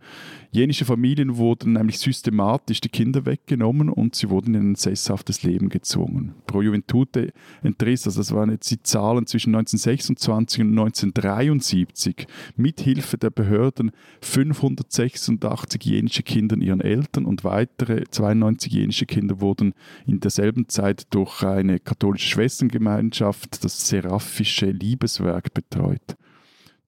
Jenische 0.51 0.83
Familien 0.83 1.37
wurden 1.37 1.73
nämlich 1.73 1.99
systematisch 1.99 2.81
die 2.81 2.89
Kinder 2.89 3.25
weggenommen 3.25 3.89
und 3.89 4.15
sie 4.15 4.29
wurden 4.29 4.55
in 4.55 4.71
ein 4.71 4.75
sesshaftes 4.75 5.43
Leben 5.43 5.69
gezwungen. 5.69 6.33
Pro 6.47 6.61
Juventute 6.61 7.33
entriss, 7.61 8.05
also 8.05 8.19
das 8.19 8.33
waren 8.33 8.49
jetzt 8.49 8.69
die 8.71 8.81
Zahlen 8.81 9.27
zwischen 9.27 9.55
1926 9.55 10.61
und 10.61 10.71
1973, 10.71 12.27
mithilfe 12.55 13.17
der 13.17 13.29
Behörden 13.29 13.91
586 14.21 15.83
jenische 15.85 16.23
Kinder 16.23 16.57
ihren 16.57 16.81
Eltern 16.81 17.25
und 17.25 17.43
weitere 17.43 18.05
92 18.09 18.71
jenische 18.73 19.05
Kinder 19.05 19.39
wurden 19.39 19.73
in 20.07 20.19
derselben 20.19 20.67
Zeit 20.67 21.05
durch 21.11 21.43
eine 21.43 21.79
katholische 21.79 22.29
Schwestergemeinschaft, 22.29 23.63
das 23.63 23.87
Seraphische 23.87 24.71
Liebeswerk, 24.71 25.42
Netzwerk 25.43 25.53
betreut. 25.53 26.17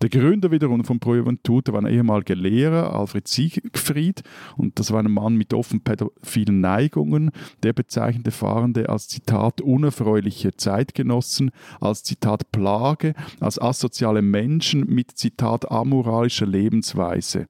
Der 0.01 0.09
Gründer 0.09 0.51
wiederum 0.51 0.83
von 0.83 0.99
Pro 0.99 1.15
Juventute 1.15 1.71
war 1.71 1.81
ein 1.81 1.91
ehemaliger 1.91 2.35
Lehrer, 2.35 2.93
Alfred 2.93 3.27
Siegfried, 3.29 4.23
und 4.57 4.77
das 4.77 4.91
war 4.91 5.01
ein 5.01 5.09
Mann 5.09 5.35
mit 5.35 5.53
offen 5.53 5.79
pädophilen 5.79 6.59
Neigungen. 6.59 7.31
Der 7.63 7.71
bezeichnete 7.71 8.31
Fahrende 8.31 8.89
als 8.89 9.07
Zitat 9.07 9.61
unerfreuliche 9.61 10.55
Zeitgenossen, 10.57 11.51
als 11.79 12.03
Zitat 12.03 12.51
Plage, 12.51 13.13
als 13.39 13.59
asoziale 13.59 14.21
Menschen 14.21 14.85
mit 14.85 15.17
Zitat 15.17 15.71
amoralischer 15.71 16.45
Lebensweise. 16.45 17.47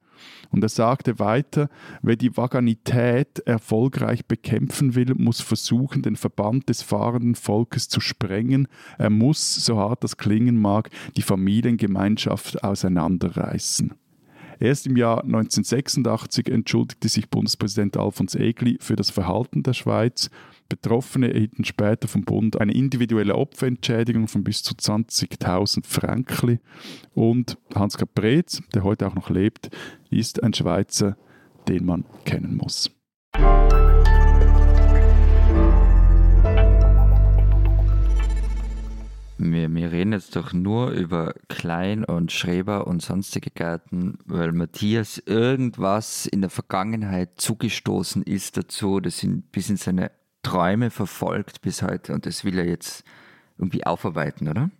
Und 0.50 0.62
er 0.62 0.68
sagte 0.68 1.18
weiter, 1.18 1.68
wer 2.02 2.16
die 2.16 2.36
Vaganität 2.36 3.40
erfolgreich 3.40 4.26
bekämpfen 4.26 4.94
will, 4.94 5.14
muss 5.14 5.40
versuchen, 5.40 6.02
den 6.02 6.16
Verband 6.16 6.68
des 6.68 6.82
fahrenden 6.82 7.34
Volkes 7.34 7.88
zu 7.88 8.00
sprengen. 8.00 8.68
Er 8.98 9.10
muss, 9.10 9.54
so 9.54 9.78
hart 9.78 10.04
das 10.04 10.16
klingen 10.16 10.60
mag, 10.60 10.90
die 11.16 11.22
Familiengemeinschaft 11.22 12.62
auseinanderreißen. 12.62 13.94
Erst 14.58 14.86
im 14.86 14.96
Jahr 14.96 15.22
1986 15.24 16.48
entschuldigte 16.48 17.08
sich 17.08 17.28
Bundespräsident 17.28 17.96
Alfons 17.96 18.34
Egli 18.34 18.78
für 18.80 18.96
das 18.96 19.10
Verhalten 19.10 19.62
der 19.62 19.74
Schweiz 19.74 20.30
Betroffene 20.68 21.32
erhielten 21.32 21.64
später 21.64 22.08
vom 22.08 22.22
Bund 22.22 22.60
eine 22.60 22.74
individuelle 22.74 23.36
Opferentschädigung 23.36 24.28
von 24.28 24.44
bis 24.44 24.62
zu 24.62 24.74
20.000 24.74 25.86
Franken. 25.86 26.60
Und 27.14 27.58
Hans 27.74 27.96
Caprez, 27.96 28.62
der 28.74 28.84
heute 28.84 29.06
auch 29.06 29.14
noch 29.14 29.30
lebt, 29.30 29.70
ist 30.10 30.42
ein 30.42 30.54
Schweizer, 30.54 31.16
den 31.68 31.84
man 31.84 32.04
kennen 32.24 32.56
muss. 32.56 32.90
Wir, 39.38 39.72
wir, 39.72 39.92
reden 39.92 40.12
jetzt 40.12 40.34
doch 40.34 40.54
nur 40.54 40.90
über 40.90 41.34
Klein 41.48 42.04
und 42.04 42.32
Schreber 42.32 42.86
und 42.86 43.02
sonstige 43.02 43.50
Gärten, 43.50 44.18
weil 44.24 44.52
Matthias 44.52 45.18
irgendwas 45.18 46.24
in 46.24 46.40
der 46.40 46.48
Vergangenheit 46.48 47.32
zugestoßen 47.36 48.22
ist 48.22 48.56
dazu, 48.56 48.98
das 48.98 49.22
ihn 49.22 49.42
bis 49.42 49.68
in 49.68 49.76
seine 49.76 50.10
Träume 50.46 50.90
verfolgt 50.90 51.60
bis 51.60 51.82
heute 51.82 52.14
und 52.14 52.24
das 52.24 52.44
will 52.44 52.56
er 52.56 52.66
jetzt 52.66 53.02
irgendwie 53.58 53.84
aufarbeiten, 53.84 54.46
oder? 54.46 54.70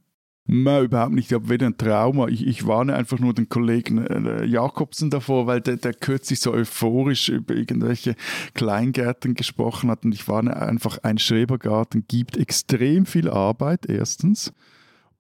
Nein, 0.49 0.85
überhaupt 0.85 1.13
nicht. 1.13 1.27
Ich 1.27 1.35
habe 1.35 1.49
weder 1.49 1.67
ein 1.67 1.77
Trauma. 1.77 2.29
Ich, 2.29 2.47
ich 2.47 2.69
warne 2.69 2.95
einfach 2.95 3.19
nur 3.19 3.35
den 3.35 3.49
Kollegen 3.49 4.07
äh, 4.07 4.45
Jakobsen 4.45 5.11
davor, 5.11 5.49
weil 5.49 5.61
der, 5.61 5.77
der 5.77 5.93
kürzlich 5.93 6.39
so 6.39 6.53
euphorisch 6.53 7.31
über 7.31 7.57
irgendwelche 7.57 8.15
Kleingärten 8.55 9.35
gesprochen 9.35 9.91
hat. 9.91 10.05
Und 10.05 10.15
ich 10.15 10.29
warne 10.29 10.55
einfach, 10.57 10.99
ein 10.99 11.19
Schrebergarten 11.19 12.05
gibt 12.07 12.37
extrem 12.37 13.07
viel 13.07 13.29
Arbeit, 13.29 13.87
erstens. 13.87 14.53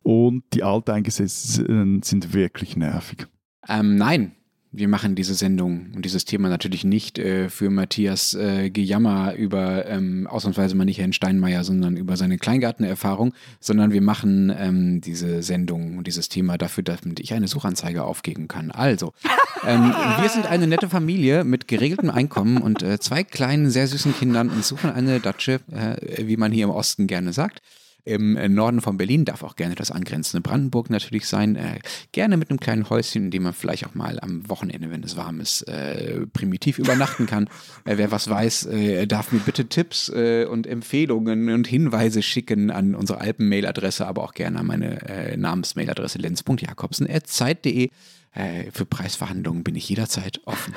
Und 0.04 0.44
die 0.52 0.62
Alteingesetzten 0.62 2.02
sind 2.04 2.32
wirklich 2.32 2.76
nervig. 2.76 3.26
Ähm, 3.68 3.96
nein, 3.96 4.35
wir 4.76 4.88
machen 4.88 5.14
diese 5.14 5.34
Sendung 5.34 5.86
und 5.94 6.04
dieses 6.04 6.24
Thema 6.26 6.48
natürlich 6.48 6.84
nicht 6.84 7.18
äh, 7.18 7.48
für 7.48 7.70
Matthias 7.70 8.34
äh, 8.34 8.70
Gejammer 8.70 9.34
über 9.34 9.86
ähm, 9.86 10.26
ausnahmsweise 10.26 10.74
mal 10.74 10.84
nicht 10.84 10.98
Herrn 10.98 11.14
Steinmeier, 11.14 11.64
sondern 11.64 11.96
über 11.96 12.16
seine 12.16 12.36
Kleingartenerfahrung, 12.36 13.32
sondern 13.58 13.92
wir 13.92 14.02
machen 14.02 14.54
ähm, 14.56 15.00
diese 15.00 15.42
Sendung 15.42 15.96
und 15.96 16.06
dieses 16.06 16.28
Thema 16.28 16.58
dafür, 16.58 16.84
damit 16.84 17.20
ich 17.20 17.32
eine 17.32 17.48
Suchanzeige 17.48 18.04
aufgeben 18.04 18.48
kann. 18.48 18.70
Also, 18.70 19.14
ähm, 19.66 19.94
wir 20.20 20.28
sind 20.28 20.46
eine 20.46 20.66
nette 20.66 20.90
Familie 20.90 21.44
mit 21.44 21.68
geregeltem 21.68 22.10
Einkommen 22.10 22.58
und 22.58 22.82
äh, 22.82 22.98
zwei 23.00 23.24
kleinen, 23.24 23.70
sehr 23.70 23.86
süßen 23.86 24.14
Kindern 24.14 24.50
und 24.50 24.64
suchen 24.64 24.90
eine 24.90 25.20
Datsche, 25.20 25.60
äh, 25.72 26.26
wie 26.26 26.36
man 26.36 26.52
hier 26.52 26.64
im 26.64 26.70
Osten 26.70 27.06
gerne 27.06 27.32
sagt 27.32 27.62
im 28.06 28.36
äh, 28.36 28.48
Norden 28.48 28.80
von 28.80 28.96
Berlin, 28.96 29.24
darf 29.24 29.42
auch 29.42 29.56
gerne 29.56 29.74
das 29.74 29.90
angrenzende 29.90 30.40
Brandenburg 30.40 30.90
natürlich 30.90 31.26
sein. 31.26 31.56
Äh, 31.56 31.80
gerne 32.12 32.36
mit 32.36 32.50
einem 32.50 32.60
kleinen 32.60 32.88
Häuschen, 32.88 33.24
in 33.26 33.30
dem 33.32 33.42
man 33.42 33.52
vielleicht 33.52 33.84
auch 33.84 33.94
mal 33.94 34.20
am 34.20 34.48
Wochenende, 34.48 34.90
wenn 34.90 35.02
es 35.02 35.16
warm 35.16 35.40
ist, 35.40 35.62
äh, 35.62 36.24
primitiv 36.32 36.78
übernachten 36.78 37.26
kann. 37.26 37.48
Äh, 37.84 37.98
wer 37.98 38.12
was 38.12 38.30
weiß, 38.30 38.66
äh, 38.66 39.06
darf 39.06 39.32
mir 39.32 39.40
bitte 39.40 39.66
Tipps 39.66 40.08
äh, 40.08 40.44
und 40.44 40.66
Empfehlungen 40.66 41.48
und 41.50 41.66
Hinweise 41.66 42.22
schicken 42.22 42.70
an 42.70 42.94
unsere 42.94 43.20
Alpen-Mail-Adresse, 43.20 44.06
aber 44.06 44.22
auch 44.22 44.34
gerne 44.34 44.60
an 44.60 44.66
meine 44.66 45.36
Namens-Mail-Adresse 45.36 46.18
lenz.jakobsen.zeit.de. 46.18 47.90
für 48.72 48.86
Preisverhandlungen 48.86 49.64
bin 49.64 49.74
ich 49.74 49.88
jederzeit 49.88 50.40
offen. 50.44 50.74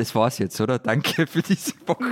Das 0.00 0.14
war's 0.14 0.38
jetzt, 0.38 0.58
oder? 0.62 0.78
Danke 0.78 1.26
für 1.26 1.42
diese 1.42 1.72
Woche. 1.84 2.04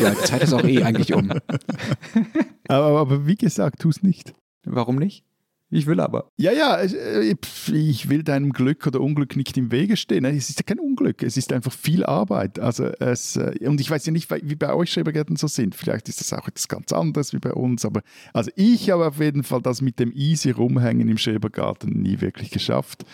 Ja, 0.00 0.12
die 0.12 0.16
Zeit 0.16 0.44
ist 0.44 0.54
auch 0.54 0.64
eh 0.64 0.82
eigentlich 0.82 1.12
um. 1.12 1.30
Aber, 2.68 3.00
aber 3.00 3.26
wie 3.26 3.34
gesagt, 3.34 3.80
tu 3.80 3.90
es 3.90 4.02
nicht. 4.02 4.32
Warum 4.64 4.96
nicht? 4.96 5.26
Ich 5.68 5.86
will 5.86 6.00
aber. 6.00 6.30
Ja, 6.38 6.52
ja, 6.52 6.80
äh, 6.80 7.36
ich 7.72 8.08
will 8.08 8.22
deinem 8.22 8.52
Glück 8.52 8.86
oder 8.86 9.02
Unglück 9.02 9.36
nicht 9.36 9.58
im 9.58 9.70
Wege 9.70 9.98
stehen. 9.98 10.24
Es 10.24 10.48
ist 10.48 10.58
ja 10.58 10.62
kein 10.62 10.78
Unglück, 10.78 11.22
es 11.22 11.36
ist 11.36 11.52
einfach 11.52 11.72
viel 11.72 12.06
Arbeit. 12.06 12.58
Also 12.58 12.84
es, 12.84 13.36
äh, 13.36 13.58
und 13.66 13.78
ich 13.78 13.90
weiß 13.90 14.06
ja 14.06 14.12
nicht, 14.12 14.30
wie 14.30 14.54
bei 14.54 14.72
euch 14.72 14.90
Schrebergärten 14.90 15.36
so 15.36 15.46
sind. 15.46 15.74
Vielleicht 15.74 16.08
ist 16.08 16.20
das 16.20 16.32
auch 16.32 16.48
etwas 16.48 16.68
ganz 16.68 16.92
anderes 16.92 17.34
wie 17.34 17.40
bei 17.40 17.52
uns. 17.52 17.84
Aber 17.84 18.00
also 18.32 18.50
ich 18.56 18.88
habe 18.88 19.06
auf 19.06 19.20
jeden 19.20 19.42
Fall 19.42 19.60
das 19.60 19.82
mit 19.82 19.98
dem 19.98 20.12
easy 20.12 20.50
rumhängen 20.50 21.08
im 21.08 21.18
Schrebergarten 21.18 21.90
nie 22.00 22.22
wirklich 22.22 22.50
geschafft 22.50 23.04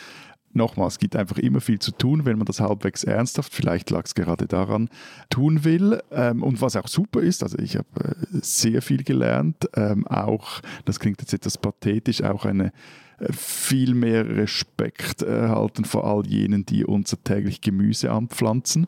nochmal, 0.53 0.89
es 0.89 0.99
gibt 0.99 1.17
einfach 1.17 1.39
immer 1.39 1.61
viel 1.61 1.79
zu 1.79 1.93
tun, 1.93 2.25
wenn 2.25 2.39
man 2.39 2.47
das 2.47 2.61
halbwegs 2.61 3.05
ernsthaft, 3.05 3.55
vielleicht 3.55 3.91
lag 3.91 4.05
es 4.05 4.15
gerade 4.15 4.47
daran, 4.47 4.89
tun 5.29 5.65
will. 5.65 6.03
Ähm, 6.11 6.43
und 6.43 6.61
was 6.61 6.77
auch 6.77 6.89
super 6.89 7.21
ist, 7.21 7.43
also 7.43 7.59
ich 7.59 7.77
habe 7.77 7.89
äh, 8.03 8.39
sehr 8.43 8.83
viel 8.83 9.05
gelernt, 9.05 9.69
ähm, 9.75 10.07
auch, 10.07 10.61
das 10.85 11.01
klingt 11.01 11.21
jetzt 11.21 11.33
etwas 11.33 11.59
pathetisch, 11.59 12.23
auch 12.23 12.45
eine 12.45 12.73
äh, 13.19 13.33
viel 13.33 13.95
mehr 13.95 14.27
Respekt 14.29 15.23
erhalten 15.23 15.85
vor 15.85 16.05
all 16.05 16.27
jenen, 16.27 16.67
die 16.67 16.85
unser 16.85 17.23
täglich 17.23 17.61
Gemüse 17.61 18.11
anpflanzen 18.11 18.87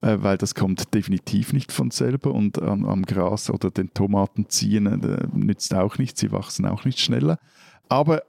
äh, 0.00 0.18
weil 0.20 0.36
das 0.36 0.54
kommt 0.54 0.94
definitiv 0.94 1.52
nicht 1.52 1.72
von 1.72 1.90
selber 1.90 2.32
und 2.32 2.60
am, 2.60 2.84
am 2.84 3.02
Gras 3.04 3.50
oder 3.50 3.70
den 3.70 3.94
Tomaten 3.94 4.48
ziehen 4.48 4.84
nützt 5.32 5.74
auch 5.74 5.98
nicht, 5.98 6.18
sie 6.18 6.32
wachsen 6.32 6.66
auch 6.66 6.84
nicht 6.84 7.00
schneller. 7.00 7.38
Aber 7.88 8.22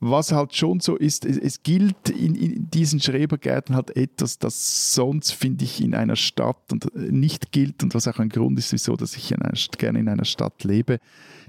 was 0.00 0.32
halt 0.32 0.54
schon 0.54 0.80
so 0.80 0.96
ist, 0.96 1.24
es, 1.24 1.38
es 1.38 1.62
gilt 1.62 2.10
in, 2.10 2.34
in, 2.34 2.70
diesen 2.70 3.00
Schrebergärten 3.00 3.74
halt 3.74 3.96
etwas, 3.96 4.38
das 4.38 4.94
sonst, 4.94 5.32
finde 5.32 5.64
ich, 5.64 5.80
in 5.80 5.94
einer 5.94 6.16
Stadt 6.16 6.72
und 6.72 6.94
äh, 6.94 7.10
nicht 7.10 7.52
gilt 7.52 7.82
und 7.82 7.94
was 7.94 8.08
auch 8.08 8.18
ein 8.18 8.28
Grund 8.28 8.58
ist, 8.58 8.72
wieso, 8.72 8.96
dass 8.96 9.16
ich 9.16 9.32
in 9.32 9.42
einer, 9.42 9.58
gerne 9.78 10.00
in 10.00 10.08
einer 10.08 10.24
Stadt 10.24 10.64
lebe 10.64 11.00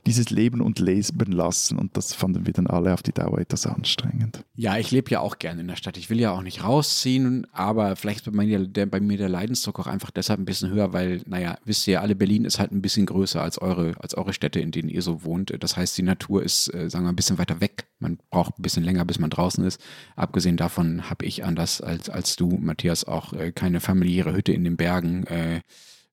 dieses 0.06 0.30
Leben 0.30 0.62
und 0.62 0.80
Leben 0.80 1.32
lassen. 1.32 1.78
Und 1.78 1.97
das 1.97 2.14
fanden 2.14 2.45
wir 2.45 2.53
dann 2.53 2.68
alle 2.68 2.93
auf 2.93 3.01
die 3.01 3.12
Dauer 3.12 3.39
etwas 3.39 3.66
anstrengend. 3.66 4.43
Ja, 4.56 4.78
ich 4.78 4.91
lebe 4.91 5.12
ja 5.12 5.20
auch 5.20 5.39
gerne 5.39 5.62
in 5.62 5.68
der 5.68 5.76
Stadt. 5.76 5.97
Ich 5.97 6.10
will 6.10 6.20
ja 6.20 6.32
auch 6.32 6.41
nicht 6.41 6.64
rausziehen, 6.64 7.47
aber 7.51 7.95
vielleicht 7.95 8.20
ist 8.20 8.32
bei 8.32 8.45
mir 8.45 8.60
der, 8.68 8.86
bei 8.86 8.99
mir 8.99 9.18
der 9.18 9.30
Leidensdruck 9.30 9.80
auch 9.80 9.88
einfach 9.88 10.12
deshalb 10.12 10.39
ein 10.39 10.45
bisschen 10.45 10.70
höher, 10.70 10.93
weil, 10.93 11.22
naja, 11.26 11.58
wisst 11.66 11.88
ihr, 11.88 12.01
alle 12.01 12.16
Berlin 12.16 12.45
ist 12.45 12.60
halt 12.60 12.72
ein 12.72 12.82
bisschen 12.82 13.06
größer 13.06 13.41
als 13.41 13.62
eure, 13.62 13.95
als 13.99 14.16
eure 14.16 14.34
Städte, 14.34 14.60
in 14.60 14.72
denen 14.72 14.89
ihr 14.89 15.01
so 15.01 15.24
wohnt. 15.24 15.53
Das 15.60 15.76
heißt, 15.78 15.97
die 15.97 16.03
Natur 16.03 16.43
ist, 16.43 16.74
äh, 16.74 16.89
sagen 16.89 17.06
wir, 17.06 17.10
ein 17.10 17.16
bisschen 17.16 17.38
weiter 17.38 17.62
weg. 17.62 17.88
Man 17.99 18.18
braucht 18.30 18.60
ein 18.60 18.62
bisschen 18.62 18.84
länger, 18.84 19.06
bis 19.06 19.20
man 19.20 19.30
draußen 19.30 19.64
ist. 19.64 19.82
Abgesehen 20.16 20.58
davon 20.58 21.10
habe 21.10 21.26
ich 21.26 21.43
anders 21.43 21.82
als, 21.82 22.10
als 22.10 22.36
du, 22.36 22.58
Matthias, 22.62 23.06
auch 23.06 23.34
äh, 23.34 23.51
keine 23.51 23.80
familiäre 23.80 24.34
Hütte 24.34 24.53
in 24.53 24.64
den 24.64 24.78
Bergen. 24.78 25.26
Äh, 25.28 25.62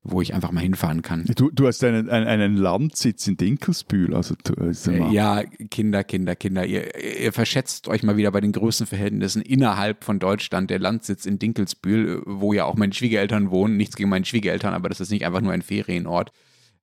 wo 0.05 0.21
ich 0.21 0.35
einfach 0.35 0.51
mal 0.51 0.61
hinfahren 0.61 1.03
kann. 1.03 1.25
Du, 1.37 1.51
du 1.51 1.67
hast 1.67 1.83
einen, 1.85 2.11
einen, 2.11 2.27
einen, 2.27 2.57
Landsitz 2.57 3.27
in 3.29 3.37
Dinkelsbühl. 3.37 4.15
Also, 4.15 4.35
äh, 4.59 5.13
ja, 5.13 5.45
Kinder, 5.71 6.03
Kinder, 6.03 6.35
Kinder. 6.35 6.67
Ihr, 6.67 7.21
ihr, 7.21 7.33
verschätzt 7.33 7.87
euch 7.87 8.03
mal 8.03 8.17
wieder 8.17 8.33
bei 8.33 8.41
den 8.41 8.53
Größenverhältnissen 8.53 9.43
innerhalb 9.43 10.03
von 10.03 10.19
Deutschland. 10.19 10.71
Der 10.71 10.81
Landsitz 10.81 11.25
in 11.25 11.39
Dinkelsbühl, 11.39 12.23
wo 12.27 12.53
ja 12.53 12.65
auch 12.65 12.75
meine 12.75 12.93
Schwiegereltern 12.93 13.51
wohnen. 13.51 13.77
Nichts 13.77 13.95
gegen 13.95 14.09
meine 14.09 14.25
Schwiegereltern, 14.25 14.75
aber 14.75 14.89
das 14.89 15.01
ist 15.01 15.11
nicht 15.11 15.25
einfach 15.25 15.41
nur 15.41 15.53
ein 15.53 15.63
Ferienort. 15.63 16.33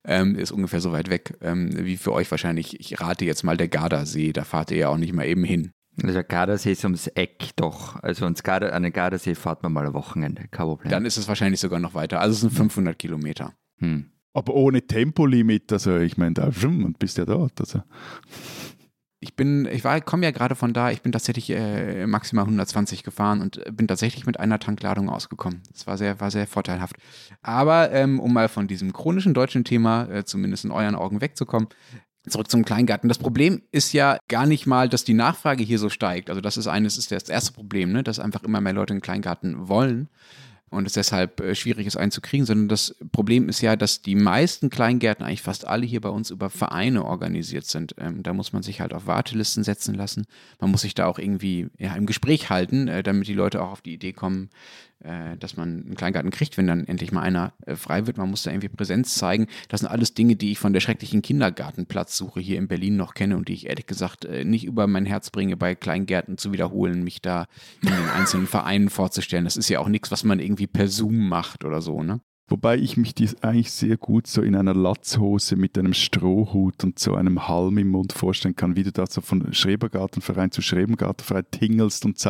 Ähm, 0.02 0.34
ist 0.34 0.50
ungefähr 0.50 0.80
so 0.80 0.92
weit 0.92 1.10
weg 1.10 1.36
ähm, 1.42 1.72
wie 1.84 1.98
für 1.98 2.14
euch 2.14 2.30
wahrscheinlich. 2.30 2.80
Ich 2.80 3.02
rate 3.02 3.26
jetzt 3.26 3.42
mal 3.42 3.58
der 3.58 3.68
Gardasee. 3.68 4.32
Da 4.32 4.44
fahrt 4.44 4.70
ihr 4.70 4.78
ja 4.78 4.88
auch 4.88 4.96
nicht 4.96 5.12
mal 5.12 5.26
eben 5.26 5.44
hin. 5.44 5.72
Also 6.02 6.20
Gardasee 6.26 6.72
ist 6.72 6.84
ums 6.84 7.06
Eck 7.08 7.50
doch. 7.56 8.02
Also 8.02 8.24
ans 8.24 8.42
Garda, 8.42 8.70
an 8.70 8.82
den 8.82 8.92
Gardasee 8.92 9.34
fahrt 9.34 9.62
man 9.62 9.72
mal 9.72 9.86
ein 9.86 9.94
Wochenende, 9.94 10.48
kein 10.50 10.66
Problem. 10.66 10.90
Dann 10.90 11.04
ist 11.04 11.16
es 11.16 11.28
wahrscheinlich 11.28 11.60
sogar 11.60 11.80
noch 11.80 11.94
weiter. 11.94 12.20
Also 12.20 12.34
es 12.34 12.40
sind 12.40 12.52
500 12.52 12.98
Kilometer. 12.98 13.52
Hm. 13.78 14.10
Aber 14.32 14.54
ohne 14.54 14.86
Tempolimit, 14.86 15.72
also 15.72 15.98
ich 15.98 16.16
meine, 16.16 16.34
da 16.34 16.50
und 16.64 16.98
bist 16.98 17.18
ja 17.18 17.24
dort. 17.24 17.60
Also. 17.60 17.82
Ich 19.22 19.36
bin, 19.36 19.66
ich 19.70 19.84
war, 19.84 20.00
komme 20.00 20.24
ja 20.24 20.30
gerade 20.30 20.54
von 20.54 20.72
da, 20.72 20.90
ich 20.90 21.02
bin 21.02 21.12
tatsächlich 21.12 21.50
äh, 21.50 22.06
maximal 22.06 22.44
120 22.44 23.02
gefahren 23.02 23.42
und 23.42 23.62
bin 23.76 23.86
tatsächlich 23.86 24.24
mit 24.24 24.40
einer 24.40 24.58
Tankladung 24.58 25.10
ausgekommen. 25.10 25.62
Das 25.72 25.86
war 25.86 25.98
sehr, 25.98 26.20
war 26.20 26.30
sehr 26.30 26.46
vorteilhaft. 26.46 26.96
Aber 27.42 27.90
ähm, 27.90 28.18
um 28.18 28.32
mal 28.32 28.48
von 28.48 28.66
diesem 28.66 28.94
chronischen 28.94 29.34
deutschen 29.34 29.64
Thema, 29.64 30.08
äh, 30.08 30.24
zumindest 30.24 30.64
in 30.64 30.70
euren 30.70 30.94
Augen 30.94 31.20
wegzukommen, 31.20 31.68
Zurück 32.28 32.50
zum 32.50 32.64
Kleingarten. 32.64 33.08
Das 33.08 33.18
Problem 33.18 33.62
ist 33.72 33.92
ja 33.92 34.18
gar 34.28 34.46
nicht 34.46 34.66
mal, 34.66 34.88
dass 34.88 35.04
die 35.04 35.14
Nachfrage 35.14 35.64
hier 35.64 35.78
so 35.78 35.88
steigt. 35.88 36.28
Also 36.28 36.42
das 36.42 36.58
ist 36.58 36.66
eines, 36.66 36.98
ist 36.98 37.10
das 37.10 37.28
erste 37.28 37.52
Problem, 37.52 37.92
ne? 37.92 38.02
dass 38.02 38.20
einfach 38.20 38.42
immer 38.42 38.60
mehr 38.60 38.74
Leute 38.74 38.92
einen 38.92 39.00
Kleingarten 39.00 39.68
wollen 39.68 40.08
und 40.70 40.86
es 40.86 40.92
deshalb 40.92 41.40
äh, 41.40 41.54
schwierig 41.54 41.86
ist 41.86 41.96
einzukriegen, 41.96 42.46
sondern 42.46 42.68
das 42.68 42.94
Problem 43.10 43.48
ist 43.48 43.60
ja, 43.60 43.74
dass 43.74 44.02
die 44.02 44.14
meisten 44.14 44.70
Kleingärten, 44.70 45.26
eigentlich 45.26 45.42
fast 45.42 45.66
alle 45.66 45.84
hier 45.84 46.00
bei 46.00 46.08
uns 46.08 46.30
über 46.30 46.48
Vereine 46.48 47.04
organisiert 47.04 47.66
sind. 47.66 47.94
Ähm, 47.98 48.22
da 48.22 48.32
muss 48.32 48.52
man 48.52 48.62
sich 48.62 48.80
halt 48.80 48.94
auf 48.94 49.06
Wartelisten 49.06 49.64
setzen 49.64 49.94
lassen. 49.94 50.26
Man 50.60 50.70
muss 50.70 50.82
sich 50.82 50.94
da 50.94 51.06
auch 51.06 51.18
irgendwie 51.18 51.68
ja, 51.78 51.94
im 51.96 52.06
Gespräch 52.06 52.50
halten, 52.50 52.86
äh, 52.86 53.02
damit 53.02 53.26
die 53.26 53.34
Leute 53.34 53.62
auch 53.62 53.72
auf 53.72 53.82
die 53.82 53.94
Idee 53.94 54.12
kommen, 54.12 54.50
dass 55.38 55.56
man 55.56 55.84
einen 55.84 55.94
Kleingarten 55.94 56.30
kriegt, 56.30 56.58
wenn 56.58 56.66
dann 56.66 56.86
endlich 56.86 57.10
mal 57.12 57.22
einer 57.22 57.54
äh, 57.64 57.74
frei 57.74 58.06
wird. 58.06 58.18
Man 58.18 58.30
muss 58.30 58.42
da 58.42 58.50
irgendwie 58.50 58.68
Präsenz 58.68 59.14
zeigen. 59.14 59.46
Das 59.68 59.80
sind 59.80 59.88
alles 59.88 60.14
Dinge, 60.14 60.36
die 60.36 60.52
ich 60.52 60.58
von 60.58 60.72
der 60.72 60.80
schrecklichen 60.80 61.22
Kindergartenplatzsuche 61.22 62.40
hier 62.40 62.58
in 62.58 62.68
Berlin 62.68 62.96
noch 62.96 63.14
kenne 63.14 63.36
und 63.36 63.48
die 63.48 63.54
ich 63.54 63.66
ehrlich 63.66 63.86
gesagt 63.86 64.24
äh, 64.26 64.44
nicht 64.44 64.64
über 64.64 64.86
mein 64.86 65.06
Herz 65.06 65.30
bringe, 65.30 65.56
bei 65.56 65.74
Kleingärten 65.74 66.36
zu 66.36 66.52
wiederholen, 66.52 67.02
mich 67.02 67.22
da 67.22 67.46
in 67.82 67.88
den 67.88 68.08
einzelnen 68.10 68.46
Vereinen 68.46 68.90
vorzustellen. 68.90 69.44
Das 69.44 69.56
ist 69.56 69.68
ja 69.68 69.80
auch 69.80 69.88
nichts, 69.88 70.10
was 70.10 70.24
man 70.24 70.38
irgendwie 70.38 70.66
per 70.66 70.88
Zoom 70.88 71.28
macht 71.28 71.64
oder 71.64 71.80
so, 71.80 72.02
ne? 72.02 72.20
Wobei 72.50 72.78
ich 72.78 72.96
mich 72.96 73.14
dies 73.14 73.40
eigentlich 73.42 73.70
sehr 73.70 73.96
gut 73.96 74.26
so 74.26 74.42
in 74.42 74.56
einer 74.56 74.74
Latzhose 74.74 75.54
mit 75.54 75.78
einem 75.78 75.94
Strohhut 75.94 76.82
und 76.82 76.98
so 76.98 77.14
einem 77.14 77.46
Halm 77.46 77.78
im 77.78 77.90
Mund 77.90 78.12
vorstellen 78.12 78.56
kann, 78.56 78.74
wie 78.74 78.82
du 78.82 78.90
da 78.90 79.06
so 79.06 79.20
von 79.20 79.54
Schrebergartenverein 79.54 80.50
zu 80.50 80.60
Schrebergartenverein 80.60 81.44
tingelst 81.52 82.04
und, 82.04 82.20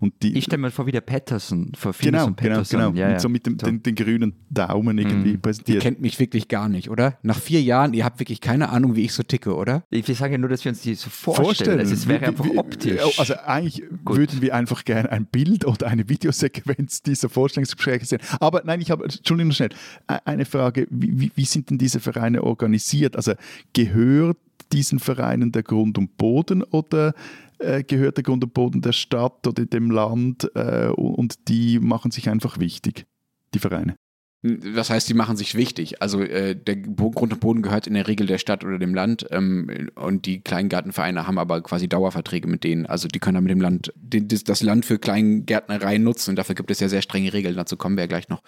und 0.00 0.12
die. 0.22 0.36
Ich 0.36 0.44
stelle 0.44 0.60
mir 0.60 0.70
vor, 0.70 0.84
wie 0.84 0.92
der 0.92 1.00
Patterson, 1.00 1.72
vor 1.74 1.94
genau, 1.98 2.26
und 2.26 2.36
genau, 2.36 2.56
Patterson. 2.56 2.78
Genau, 2.78 2.92
genau. 2.92 3.06
Ja, 3.06 3.14
und 3.14 3.20
so 3.22 3.30
mit 3.30 3.46
dem 3.46 3.56
den, 3.56 3.82
den, 3.82 3.94
grünen 3.94 4.34
Daumen 4.50 4.98
irgendwie 4.98 5.32
mhm. 5.32 5.40
präsentiert. 5.40 5.76
Ihr 5.76 5.80
kennt 5.80 6.02
mich 6.02 6.20
wirklich 6.20 6.48
gar 6.48 6.68
nicht, 6.68 6.90
oder? 6.90 7.18
Nach 7.22 7.38
vier 7.38 7.62
Jahren, 7.62 7.94
ihr 7.94 8.04
habt 8.04 8.20
wirklich 8.20 8.42
keine 8.42 8.68
Ahnung, 8.68 8.96
wie 8.96 9.04
ich 9.04 9.14
so 9.14 9.22
ticke, 9.22 9.54
oder? 9.56 9.84
Ich 9.88 10.04
sage 10.06 10.32
ja 10.32 10.38
nur, 10.38 10.50
dass 10.50 10.62
wir 10.62 10.70
uns 10.72 10.82
die 10.82 10.94
so 10.94 11.08
vorstellen. 11.08 11.46
vorstellen. 11.46 11.78
Also 11.78 11.94
es 11.94 12.06
wäre 12.06 12.26
einfach 12.26 12.44
wie, 12.44 12.58
optisch. 12.58 13.18
Also 13.18 13.34
eigentlich 13.46 13.82
Gut. 14.04 14.18
würden 14.18 14.42
wir 14.42 14.54
einfach 14.54 14.84
gerne 14.84 15.10
ein 15.10 15.24
Bild 15.24 15.64
oder 15.64 15.86
eine 15.86 16.06
Videosequenz 16.10 17.02
dieser 17.02 17.30
Vorstellungsgespräche 17.30 18.04
sehen. 18.04 18.20
Aber 18.40 18.60
nein, 18.66 18.82
ich 18.82 18.90
habe, 18.90 19.04
Entschuldigung, 19.04 19.52
schnell 19.52 19.69
eine 20.06 20.44
Frage, 20.44 20.86
wie, 20.90 21.30
wie 21.34 21.44
sind 21.44 21.70
denn 21.70 21.78
diese 21.78 22.00
Vereine 22.00 22.42
organisiert? 22.42 23.16
Also 23.16 23.32
gehört 23.72 24.38
diesen 24.72 24.98
Vereinen 24.98 25.52
der 25.52 25.62
Grund 25.62 25.98
und 25.98 26.16
Boden 26.16 26.62
oder 26.62 27.14
äh, 27.58 27.82
gehört 27.82 28.16
der 28.16 28.24
Grund 28.24 28.44
und 28.44 28.54
Boden 28.54 28.80
der 28.80 28.92
Stadt 28.92 29.46
oder 29.46 29.66
dem 29.66 29.90
Land 29.90 30.50
äh, 30.54 30.88
und 30.88 31.48
die 31.48 31.78
machen 31.78 32.10
sich 32.10 32.28
einfach 32.28 32.58
wichtig, 32.58 33.06
die 33.54 33.58
Vereine? 33.58 33.96
Das 34.42 34.88
heißt, 34.88 35.06
die 35.06 35.12
machen 35.12 35.36
sich 35.36 35.54
wichtig. 35.54 36.00
Also 36.00 36.22
äh, 36.22 36.56
der 36.56 36.76
Grund 36.76 37.34
und 37.34 37.40
Boden 37.40 37.60
gehört 37.60 37.86
in 37.86 37.92
der 37.92 38.08
Regel 38.08 38.26
der 38.26 38.38
Stadt 38.38 38.64
oder 38.64 38.78
dem 38.78 38.94
Land 38.94 39.26
ähm, 39.30 39.90
und 39.96 40.24
die 40.24 40.40
Kleingartenvereine 40.40 41.26
haben 41.26 41.36
aber 41.36 41.60
quasi 41.60 41.90
Dauerverträge 41.90 42.48
mit 42.48 42.64
denen. 42.64 42.86
Also 42.86 43.06
die 43.06 43.18
können 43.18 43.34
dann 43.34 43.44
mit 43.44 43.50
dem 43.50 43.60
Land 43.60 43.92
den, 43.96 44.28
das 44.28 44.62
Land 44.62 44.86
für 44.86 44.98
Kleingärtnerei 44.98 45.98
nutzen 45.98 46.30
und 46.30 46.36
dafür 46.36 46.54
gibt 46.54 46.70
es 46.70 46.80
ja 46.80 46.88
sehr 46.88 47.02
strenge 47.02 47.34
Regeln. 47.34 47.54
Dazu 47.54 47.76
kommen 47.76 47.96
wir 47.96 48.04
ja 48.04 48.08
gleich 48.08 48.30
noch 48.30 48.42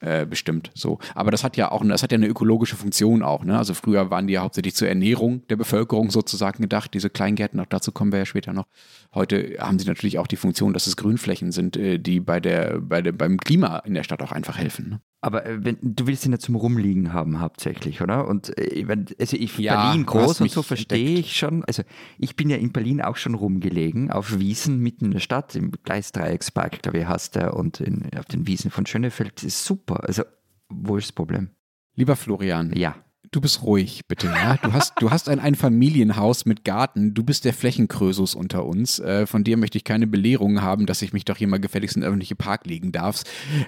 äh, 0.00 0.26
bestimmt. 0.26 0.72
So, 0.74 0.98
aber 1.14 1.30
das 1.30 1.44
hat 1.44 1.56
ja 1.56 1.70
auch, 1.70 1.86
das 1.86 2.02
hat 2.02 2.10
ja 2.10 2.16
eine 2.16 2.26
ökologische 2.26 2.74
Funktion 2.74 3.22
auch. 3.22 3.44
Ne? 3.44 3.56
Also 3.56 3.72
früher 3.74 4.10
waren 4.10 4.26
die 4.26 4.32
ja 4.32 4.42
hauptsächlich 4.42 4.74
zur 4.74 4.88
Ernährung 4.88 5.46
der 5.46 5.56
Bevölkerung 5.56 6.10
sozusagen 6.10 6.60
gedacht. 6.60 6.92
Diese 6.92 7.08
Kleingärten, 7.08 7.60
auch 7.60 7.66
dazu 7.66 7.92
kommen 7.92 8.10
wir 8.10 8.18
ja 8.18 8.26
später 8.26 8.52
noch. 8.52 8.66
Heute 9.14 9.58
haben 9.60 9.78
sie 9.78 9.86
natürlich 9.86 10.18
auch 10.18 10.26
die 10.26 10.36
Funktion, 10.36 10.72
dass 10.72 10.88
es 10.88 10.96
Grünflächen 10.96 11.52
sind, 11.52 11.76
äh, 11.76 11.98
die 11.98 12.18
bei 12.18 12.40
der, 12.40 12.80
bei 12.80 13.00
der 13.00 13.12
beim 13.12 13.38
Klima 13.38 13.78
in 13.78 13.94
der 13.94 14.02
Stadt 14.02 14.22
auch 14.22 14.32
einfach 14.32 14.58
helfen. 14.58 14.88
Ne? 14.88 15.00
Aber 15.26 15.35
äh, 15.44 15.64
wenn, 15.64 15.78
du 15.82 16.06
willst 16.06 16.24
ihn 16.24 16.32
ja 16.32 16.38
zum 16.38 16.54
Rumliegen 16.56 17.12
haben 17.12 17.40
hauptsächlich, 17.40 18.02
oder? 18.02 18.26
Und 18.28 18.56
äh, 18.58 18.86
wenn, 18.86 19.06
also 19.18 19.36
ich 19.36 19.58
Ja, 19.58 19.86
Berlin 19.86 20.06
groß 20.06 20.40
und 20.40 20.50
so 20.50 20.62
verstehe 20.62 21.18
ich 21.18 21.36
schon. 21.36 21.64
Also 21.64 21.82
ich 22.18 22.36
bin 22.36 22.50
ja 22.50 22.56
in 22.56 22.72
Berlin 22.72 23.02
auch 23.02 23.16
schon 23.16 23.34
rumgelegen, 23.34 24.10
auf 24.10 24.38
Wiesen 24.38 24.78
mitten 24.78 25.06
in 25.06 25.10
der 25.12 25.20
Stadt, 25.20 25.54
im 25.54 25.70
Gleisdreieckspark, 25.70 26.82
glaube 26.82 26.98
ich, 26.98 27.06
heißt 27.06 27.36
der, 27.36 27.54
und 27.54 27.80
in, 27.80 28.10
auf 28.16 28.26
den 28.26 28.46
Wiesen 28.46 28.70
von 28.70 28.86
Schönefeld. 28.86 29.36
Das 29.36 29.44
ist 29.44 29.64
super. 29.64 30.04
Also 30.04 30.22
wo 30.68 30.96
ist 30.96 31.08
das 31.08 31.12
Problem? 31.12 31.50
Lieber 31.94 32.16
Florian, 32.16 32.72
Ja. 32.74 32.96
Du 33.30 33.40
bist 33.40 33.62
ruhig, 33.62 34.02
bitte. 34.08 34.26
Ja? 34.28 34.56
Du 34.62 34.72
hast, 34.72 34.94
du 35.00 35.10
hast 35.10 35.28
ein 35.28 35.38
Einfamilienhaus 35.40 36.46
mit 36.46 36.64
Garten. 36.64 37.14
Du 37.14 37.22
bist 37.22 37.44
der 37.44 37.52
Flächenkrösus 37.52 38.34
unter 38.34 38.64
uns. 38.64 38.98
Äh, 38.98 39.26
von 39.26 39.44
dir 39.44 39.56
möchte 39.56 39.78
ich 39.78 39.84
keine 39.84 40.06
Belehrung 40.06 40.62
haben, 40.62 40.86
dass 40.86 41.02
ich 41.02 41.12
mich 41.12 41.24
doch 41.24 41.36
hier 41.36 41.48
mal 41.48 41.60
gefälligst 41.60 41.96
in 41.96 42.02
öffentliche 42.04 42.36
Park 42.36 42.66
legen 42.66 42.92
darf, 42.92 43.22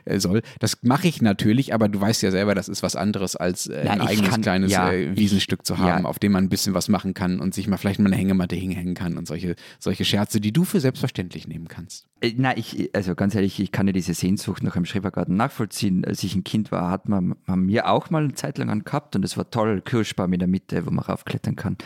äh, 0.05 0.19
soll. 0.19 0.43
Das 0.61 0.79
mache 0.83 1.09
ich 1.09 1.23
natürlich, 1.23 1.75
aber 1.75 1.89
du 1.89 2.01
weißt 2.01 2.23
ja 2.23 2.31
selber, 2.31 2.55
das 2.55 2.69
ist 2.69 2.83
was 2.83 2.97
anderes, 2.97 3.37
als 3.37 3.67
äh, 3.67 3.85
Ja, 3.85 3.93
ein 3.93 4.01
eigenes 4.01 4.31
kann- 4.31 4.43
kleines 4.43 4.73
ja, 4.73 4.91
äh, 4.93 5.17
Wiesenstück 5.17 5.65
zu 5.67 5.79
haben, 5.79 6.07
auf 6.07 6.19
dem 6.19 6.33
man 6.33 6.45
ein 6.45 6.49
bisschen 6.49 6.75
was 6.75 6.89
machen 6.89 7.15
kann 7.15 7.41
und 7.41 7.55
sich 7.55 7.69
mal 7.69 7.77
vielleicht 7.77 8.01
mal 8.01 8.07
eine 8.07 8.17
Hängematte 8.17 8.57
hinhängen 8.57 8.95
kann 8.95 9.17
und 9.19 9.27
solche, 9.27 9.55
solche 9.79 10.05
Scherze, 10.05 10.41
die 10.41 10.53
du 10.53 10.65
für 10.65 10.81
selbstverständlich 10.81 11.49
nehmen 11.49 11.69
kannst. 11.69 12.07
Äh, 12.21 12.33
Na, 12.37 12.57
ich, 12.57 12.91
also 12.95 13.15
ganz 13.15 13.35
ehrlich, 13.35 13.61
ich 13.61 13.73
kann 13.73 13.87
ja 13.87 13.93
diese 13.93 14.15
Sehnsucht 14.15 14.63
nach 14.63 14.77
einem 14.77 14.85
Schrebergarten 14.85 15.37
nachvollziehen. 15.37 16.05
Als 16.05 16.23
ich 16.23 16.35
ein 16.35 16.45
Kind 16.45 16.73
war, 16.73 16.91
hat 16.91 17.09
man, 17.09 17.37
haben 17.47 17.69
wir 17.69 17.89
auch 17.89 18.11
mal 18.11 18.25
eine 18.25 18.35
Zeit 18.35 18.59
lang 18.59 18.71
einen 18.71 18.85
gehabt 18.85 19.15
und 19.17 19.25
es 19.25 19.37
war 19.37 19.48
toll, 19.51 19.81
Kirschbaum 19.81 20.33
in 20.33 20.39
der 20.39 20.49
Mitte, 20.49 20.87
wo 20.87 20.91
man 20.91 21.05
raufklettern 21.05 21.57
kann. 21.57 21.77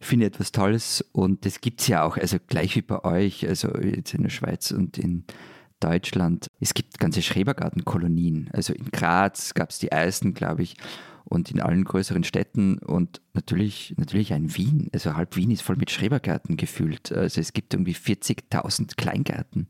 Finde 0.00 0.26
etwas 0.26 0.52
Tolles 0.52 1.04
und 1.12 1.44
das 1.44 1.60
gibt 1.60 1.80
es 1.80 1.88
ja 1.88 2.04
auch, 2.04 2.16
also 2.16 2.38
gleich 2.46 2.76
wie 2.76 2.82
bei 2.82 3.04
euch, 3.04 3.46
also 3.48 3.76
jetzt 3.78 4.14
in 4.14 4.22
der 4.22 4.30
Schweiz 4.30 4.70
und 4.70 4.96
in 4.96 5.24
Deutschland. 5.80 6.46
Es 6.60 6.74
gibt 6.74 6.98
ganze 6.98 7.22
Schrebergartenkolonien. 7.22 8.50
Also 8.52 8.72
in 8.72 8.90
Graz 8.90 9.54
gab 9.54 9.70
es 9.70 9.78
die 9.78 9.88
ersten, 9.88 10.34
glaube 10.34 10.62
ich, 10.62 10.76
und 11.24 11.50
in 11.50 11.60
allen 11.60 11.84
größeren 11.84 12.24
Städten 12.24 12.78
und 12.78 13.20
natürlich, 13.34 13.94
natürlich 13.96 14.32
ein 14.32 14.56
Wien. 14.56 14.88
Also 14.92 15.14
halb 15.14 15.36
Wien 15.36 15.50
ist 15.50 15.62
voll 15.62 15.76
mit 15.76 15.90
Schrebergärten 15.90 16.56
gefüllt. 16.56 17.12
Also 17.12 17.40
es 17.40 17.52
gibt 17.52 17.74
irgendwie 17.74 17.94
40.000 17.94 18.96
Kleingärten. 18.96 19.68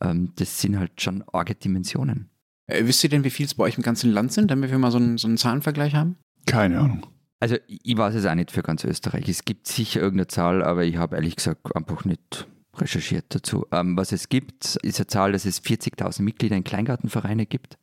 Ähm, 0.00 0.32
das 0.36 0.60
sind 0.60 0.78
halt 0.78 1.00
schon 1.00 1.24
arge 1.32 1.54
Dimensionen. 1.54 2.30
Äh, 2.66 2.86
wisst 2.86 3.02
ihr 3.04 3.10
denn, 3.10 3.24
wie 3.24 3.30
viel 3.30 3.46
es 3.46 3.54
bei 3.54 3.64
euch 3.64 3.76
im 3.76 3.82
ganzen 3.82 4.12
Land 4.12 4.32
sind, 4.32 4.50
damit 4.50 4.70
wir 4.70 4.78
mal 4.78 4.90
so 4.90 4.98
einen, 4.98 5.18
so 5.18 5.26
einen 5.26 5.38
Zahlenvergleich 5.38 5.94
haben? 5.94 6.16
Keine 6.46 6.80
Ahnung. 6.80 7.06
Also 7.38 7.56
ich 7.66 7.96
weiß 7.96 8.14
es 8.14 8.24
auch 8.24 8.34
nicht 8.34 8.50
für 8.50 8.62
ganz 8.62 8.84
Österreich. 8.84 9.28
Es 9.28 9.44
gibt 9.44 9.66
sicher 9.66 10.00
irgendeine 10.00 10.28
Zahl, 10.28 10.62
aber 10.62 10.84
ich 10.84 10.96
habe 10.96 11.16
ehrlich 11.16 11.36
gesagt 11.36 11.76
einfach 11.76 12.04
nicht 12.04 12.46
recherchiert 12.74 13.26
dazu. 13.28 13.66
Ähm, 13.72 13.96
was 13.96 14.12
es 14.12 14.28
gibt, 14.28 14.76
ist 14.76 14.98
eine 14.98 15.06
Zahl, 15.06 15.32
dass 15.32 15.44
es 15.44 15.62
40.000 15.62 16.22
Mitglieder 16.22 16.56
in 16.56 16.64
Kleingartenvereine 16.64 17.46
gibt. 17.46 17.78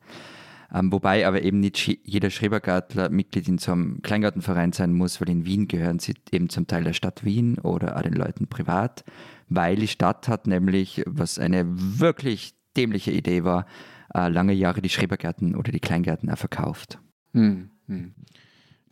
Ähm, 0.72 0.92
wobei 0.92 1.26
aber 1.26 1.42
eben 1.42 1.60
nicht 1.60 2.00
jeder 2.04 2.30
Schrebergartler 2.30 3.10
Mitglied 3.10 3.46
in 3.46 3.58
so 3.58 3.72
einem 3.72 4.02
Kleingartenverein 4.02 4.72
sein 4.72 4.92
muss, 4.92 5.20
weil 5.20 5.30
in 5.30 5.44
Wien 5.44 5.68
gehören 5.68 6.00
sie 6.00 6.14
eben 6.32 6.48
zum 6.48 6.66
Teil 6.66 6.84
der 6.84 6.94
Stadt 6.94 7.24
Wien 7.24 7.58
oder 7.58 7.96
auch 7.96 8.02
den 8.02 8.14
Leuten 8.14 8.48
privat, 8.48 9.04
weil 9.48 9.76
die 9.76 9.88
Stadt 9.88 10.26
hat 10.26 10.46
nämlich, 10.46 11.02
was 11.06 11.38
eine 11.38 11.64
wirklich 11.68 12.54
dämliche 12.76 13.12
Idee 13.12 13.44
war, 13.44 13.66
äh, 14.14 14.28
lange 14.28 14.52
Jahre 14.52 14.82
die 14.82 14.88
Schrebergärten 14.88 15.54
oder 15.54 15.70
die 15.70 15.80
Kleingärten 15.80 16.28
auch 16.30 16.38
verkauft. 16.38 16.98
Hm, 17.32 17.70
hm. 17.86 18.14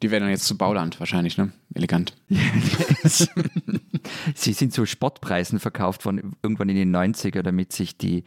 Die 0.03 0.11
werden 0.11 0.25
dann 0.25 0.31
jetzt 0.31 0.47
zu 0.47 0.59
Bauland 0.59 0.99
wahrscheinlich, 0.99 1.39
ne? 1.39 1.53
Elegant. 1.75 2.15
Sie 4.35 4.53
sind 4.53 4.73
zu 4.73 4.85
Spottpreisen 4.85 5.61
verkauft 5.61 6.05
worden, 6.05 6.35
irgendwann 6.43 6.69
in 6.69 6.77
den 6.77 6.95
90er, 6.95 7.43
damit 7.43 7.73
sich 7.73 7.97
die 7.97 8.25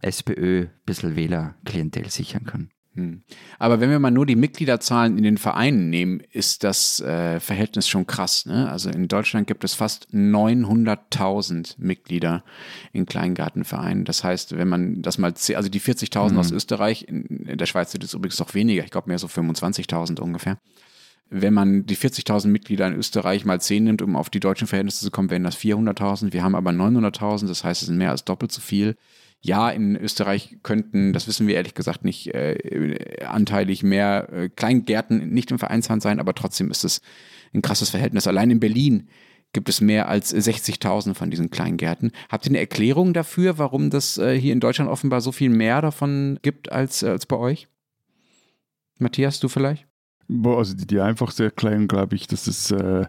SPÖ 0.00 0.62
ein 0.62 0.70
bisschen 0.86 1.16
Wählerklientel 1.16 2.08
sichern 2.10 2.44
kann. 2.44 2.70
Hm. 2.94 3.22
Aber 3.58 3.80
wenn 3.80 3.90
wir 3.90 3.98
mal 3.98 4.10
nur 4.10 4.24
die 4.24 4.36
Mitgliederzahlen 4.36 5.18
in 5.18 5.24
den 5.24 5.36
Vereinen 5.36 5.90
nehmen, 5.90 6.20
ist 6.30 6.64
das 6.64 7.00
äh, 7.00 7.40
Verhältnis 7.40 7.88
schon 7.88 8.06
krass. 8.06 8.46
Ne? 8.46 8.70
Also 8.70 8.88
in 8.88 9.08
Deutschland 9.08 9.46
gibt 9.46 9.64
es 9.64 9.74
fast 9.74 10.08
900.000 10.12 11.74
Mitglieder 11.78 12.42
in 12.92 13.04
Kleingartenvereinen. 13.04 14.04
Das 14.04 14.24
heißt, 14.24 14.56
wenn 14.56 14.68
man 14.68 15.02
das 15.02 15.18
mal, 15.18 15.34
also 15.54 15.68
die 15.68 15.80
40.000 15.80 16.38
aus 16.38 16.50
Österreich, 16.52 17.06
in, 17.06 17.24
in 17.26 17.58
der 17.58 17.66
Schweiz 17.66 17.92
sind 17.92 18.02
es 18.02 18.14
übrigens 18.14 18.38
noch 18.38 18.54
weniger, 18.54 18.84
ich 18.84 18.90
glaube 18.90 19.08
mehr 19.08 19.18
so 19.18 19.26
25.000 19.26 20.20
ungefähr. 20.20 20.58
Wenn 21.28 21.54
man 21.54 21.86
die 21.86 21.96
40.000 21.96 22.48
Mitglieder 22.48 22.86
in 22.86 22.94
Österreich 22.94 23.44
mal 23.44 23.60
10 23.60 23.84
nimmt, 23.84 24.02
um 24.02 24.14
auf 24.14 24.30
die 24.30 24.38
deutschen 24.38 24.68
Verhältnisse 24.68 25.04
zu 25.04 25.10
kommen, 25.10 25.30
wären 25.30 25.42
das 25.42 25.58
400.000. 25.58 26.32
Wir 26.32 26.44
haben 26.44 26.54
aber 26.54 26.70
900.000, 26.70 27.48
das 27.48 27.64
heißt, 27.64 27.82
es 27.82 27.88
sind 27.88 27.98
mehr 27.98 28.10
als 28.10 28.24
doppelt 28.24 28.52
so 28.52 28.60
viel. 28.60 28.96
Ja, 29.40 29.70
in 29.70 29.96
Österreich 29.96 30.58
könnten, 30.62 31.12
das 31.12 31.26
wissen 31.26 31.46
wir 31.46 31.56
ehrlich 31.56 31.74
gesagt 31.74 32.04
nicht, 32.04 32.34
äh, 32.34 33.24
anteilig 33.26 33.82
mehr 33.82 34.32
äh, 34.32 34.48
Kleingärten 34.48 35.28
nicht 35.30 35.50
im 35.50 35.58
Vereinshand 35.58 36.02
sein, 36.02 36.20
aber 36.20 36.34
trotzdem 36.34 36.70
ist 36.70 36.84
es 36.84 37.00
ein 37.52 37.62
krasses 37.62 37.90
Verhältnis. 37.90 38.26
Allein 38.26 38.50
in 38.50 38.60
Berlin 38.60 39.08
gibt 39.52 39.68
es 39.68 39.80
mehr 39.80 40.08
als 40.08 40.34
60.000 40.34 41.14
von 41.14 41.30
diesen 41.30 41.50
Kleingärten. 41.50 42.12
Habt 42.28 42.46
ihr 42.46 42.50
eine 42.50 42.58
Erklärung 42.58 43.12
dafür, 43.12 43.58
warum 43.58 43.90
das 43.90 44.18
äh, 44.18 44.38
hier 44.38 44.52
in 44.52 44.60
Deutschland 44.60 44.90
offenbar 44.90 45.20
so 45.20 45.32
viel 45.32 45.50
mehr 45.50 45.80
davon 45.80 46.38
gibt 46.42 46.70
als, 46.70 47.02
äh, 47.02 47.08
als 47.08 47.26
bei 47.26 47.36
euch? 47.36 47.68
Matthias, 48.98 49.40
du 49.40 49.48
vielleicht? 49.48 49.86
Also 50.28 50.74
die, 50.74 50.86
die 50.86 51.00
einfachste 51.00 51.44
Erklärung, 51.44 51.88
glaube 51.88 52.16
ich, 52.16 52.26
dass 52.26 52.46
es 52.46 52.70
äh, 52.70 53.04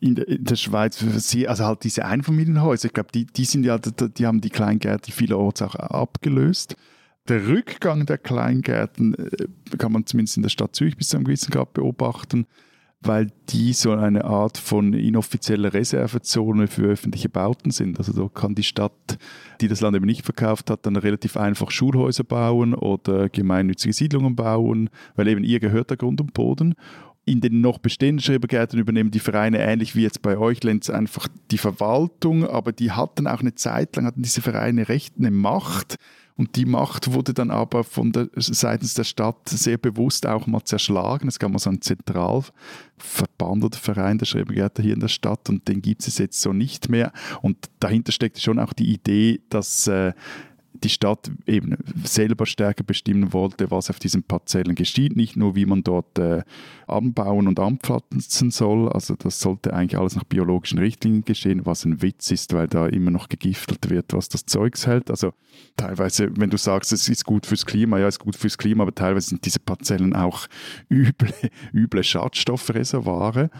in, 0.00 0.14
der, 0.14 0.28
in 0.28 0.44
der 0.44 0.56
Schweiz, 0.56 1.02
also 1.46 1.64
halt 1.64 1.84
diese 1.84 2.04
Einfamilienhäuser, 2.04 2.86
ich 2.86 2.92
glaube, 2.92 3.10
die, 3.12 3.26
die 3.26 3.44
sind 3.44 3.64
ja, 3.64 3.78
die 3.78 4.26
haben 4.26 4.40
die 4.40 4.50
Kleingärten 4.50 5.12
vielerorts 5.12 5.62
auch 5.62 5.74
abgelöst. 5.74 6.76
Der 7.28 7.46
Rückgang 7.46 8.06
der 8.06 8.18
Kleingärten 8.18 9.14
äh, 9.14 9.76
kann 9.76 9.92
man 9.92 10.06
zumindest 10.06 10.36
in 10.36 10.42
der 10.42 10.50
Stadt 10.50 10.76
Zürich 10.76 10.96
bis 10.96 11.08
zu 11.08 11.16
einem 11.16 11.24
gewissen 11.24 11.50
Grad 11.50 11.72
beobachten, 11.74 12.46
weil 13.00 13.28
die 13.48 13.72
so 13.72 13.92
eine 13.92 14.24
Art 14.24 14.58
von 14.58 14.92
inoffizieller 14.92 15.72
Reservezone 15.72 16.66
für 16.66 16.82
öffentliche 16.82 17.28
Bauten 17.28 17.70
sind. 17.70 17.98
Also 17.98 18.12
da 18.12 18.28
kann 18.28 18.54
die 18.54 18.64
Stadt, 18.64 19.18
die 19.60 19.68
das 19.68 19.80
Land 19.80 19.96
eben 19.96 20.06
nicht 20.06 20.24
verkauft 20.24 20.68
hat, 20.68 20.84
dann 20.84 20.96
relativ 20.96 21.36
einfach 21.36 21.70
Schulhäuser 21.70 22.24
bauen 22.24 22.74
oder 22.74 23.28
gemeinnützige 23.28 23.92
Siedlungen 23.92 24.34
bauen, 24.34 24.90
weil 25.14 25.28
eben 25.28 25.44
ihr 25.44 25.60
gehört 25.60 25.90
der 25.90 25.96
Grund 25.96 26.20
und 26.20 26.34
Boden. 26.34 26.74
In 27.24 27.40
den 27.40 27.60
noch 27.60 27.78
bestehenden 27.78 28.22
Schrebergärten 28.22 28.78
übernehmen 28.78 29.10
die 29.10 29.18
Vereine 29.18 29.58
ähnlich 29.58 29.94
wie 29.94 30.02
jetzt 30.02 30.22
bei 30.22 30.38
euch, 30.38 30.64
Lenz, 30.64 30.88
einfach 30.88 31.28
die 31.50 31.58
Verwaltung, 31.58 32.48
aber 32.48 32.72
die 32.72 32.90
hatten 32.90 33.26
auch 33.26 33.40
eine 33.40 33.54
Zeit 33.54 33.96
lang, 33.96 34.06
hatten 34.06 34.22
diese 34.22 34.40
Vereine 34.40 34.88
recht 34.88 35.14
eine 35.18 35.30
Macht. 35.30 35.96
Und 36.38 36.54
die 36.54 36.66
Macht 36.66 37.12
wurde 37.12 37.34
dann 37.34 37.50
aber 37.50 37.82
von 37.82 38.12
der, 38.12 38.28
seitens 38.36 38.94
der 38.94 39.02
Stadt 39.02 39.48
sehr 39.48 39.76
bewusst 39.76 40.24
auch 40.24 40.46
mal 40.46 40.64
zerschlagen. 40.64 41.26
Es 41.26 41.40
gab 41.40 41.50
mal 41.50 41.58
so 41.58 41.68
einen 41.68 41.82
Zentralverband 41.82 43.64
oder 43.64 43.76
Verein 43.76 44.18
der 44.18 44.26
Schrebergärten 44.26 44.84
hier 44.84 44.94
in 44.94 45.00
der 45.00 45.08
Stadt 45.08 45.48
und 45.48 45.66
den 45.66 45.82
gibt 45.82 46.06
es 46.06 46.16
jetzt 46.16 46.40
so 46.40 46.52
nicht 46.52 46.88
mehr. 46.88 47.12
Und 47.42 47.68
dahinter 47.80 48.12
steckt 48.12 48.40
schon 48.40 48.60
auch 48.60 48.72
die 48.72 48.94
Idee, 48.94 49.40
dass 49.50 49.88
äh, 49.88 50.12
die 50.82 50.88
Stadt 50.88 51.30
eben 51.46 51.76
selber 52.04 52.46
stärker 52.46 52.84
bestimmen 52.84 53.32
wollte, 53.32 53.70
was 53.70 53.90
auf 53.90 53.98
diesen 53.98 54.22
Parzellen 54.22 54.74
geschieht, 54.74 55.16
nicht 55.16 55.36
nur 55.36 55.54
wie 55.54 55.66
man 55.66 55.82
dort 55.82 56.18
äh, 56.18 56.42
anbauen 56.86 57.48
und 57.48 57.60
anpflanzen 57.60 58.50
soll. 58.50 58.88
Also 58.88 59.14
das 59.16 59.40
sollte 59.40 59.72
eigentlich 59.72 59.98
alles 59.98 60.16
nach 60.16 60.24
biologischen 60.24 60.78
Richtlinien 60.78 61.24
geschehen, 61.24 61.66
was 61.66 61.84
ein 61.84 62.02
Witz 62.02 62.30
ist, 62.30 62.52
weil 62.52 62.66
da 62.66 62.86
immer 62.86 63.10
noch 63.10 63.28
gegiftelt 63.28 63.90
wird, 63.90 64.12
was 64.12 64.28
das 64.28 64.46
Zeugs 64.46 64.86
hält. 64.86 65.10
Also 65.10 65.32
teilweise, 65.76 66.30
wenn 66.36 66.50
du 66.50 66.56
sagst, 66.56 66.92
es 66.92 67.08
ist 67.08 67.24
gut 67.24 67.46
fürs 67.46 67.66
Klima, 67.66 67.98
ja, 67.98 68.06
es 68.06 68.16
ist 68.16 68.20
gut 68.20 68.36
fürs 68.36 68.58
Klima, 68.58 68.82
aber 68.82 68.94
teilweise 68.94 69.30
sind 69.30 69.44
diese 69.44 69.60
Parzellen 69.60 70.14
auch 70.14 70.46
üble, 70.90 71.32
üble 71.72 72.04
Schadstoffreservoire. 72.04 73.50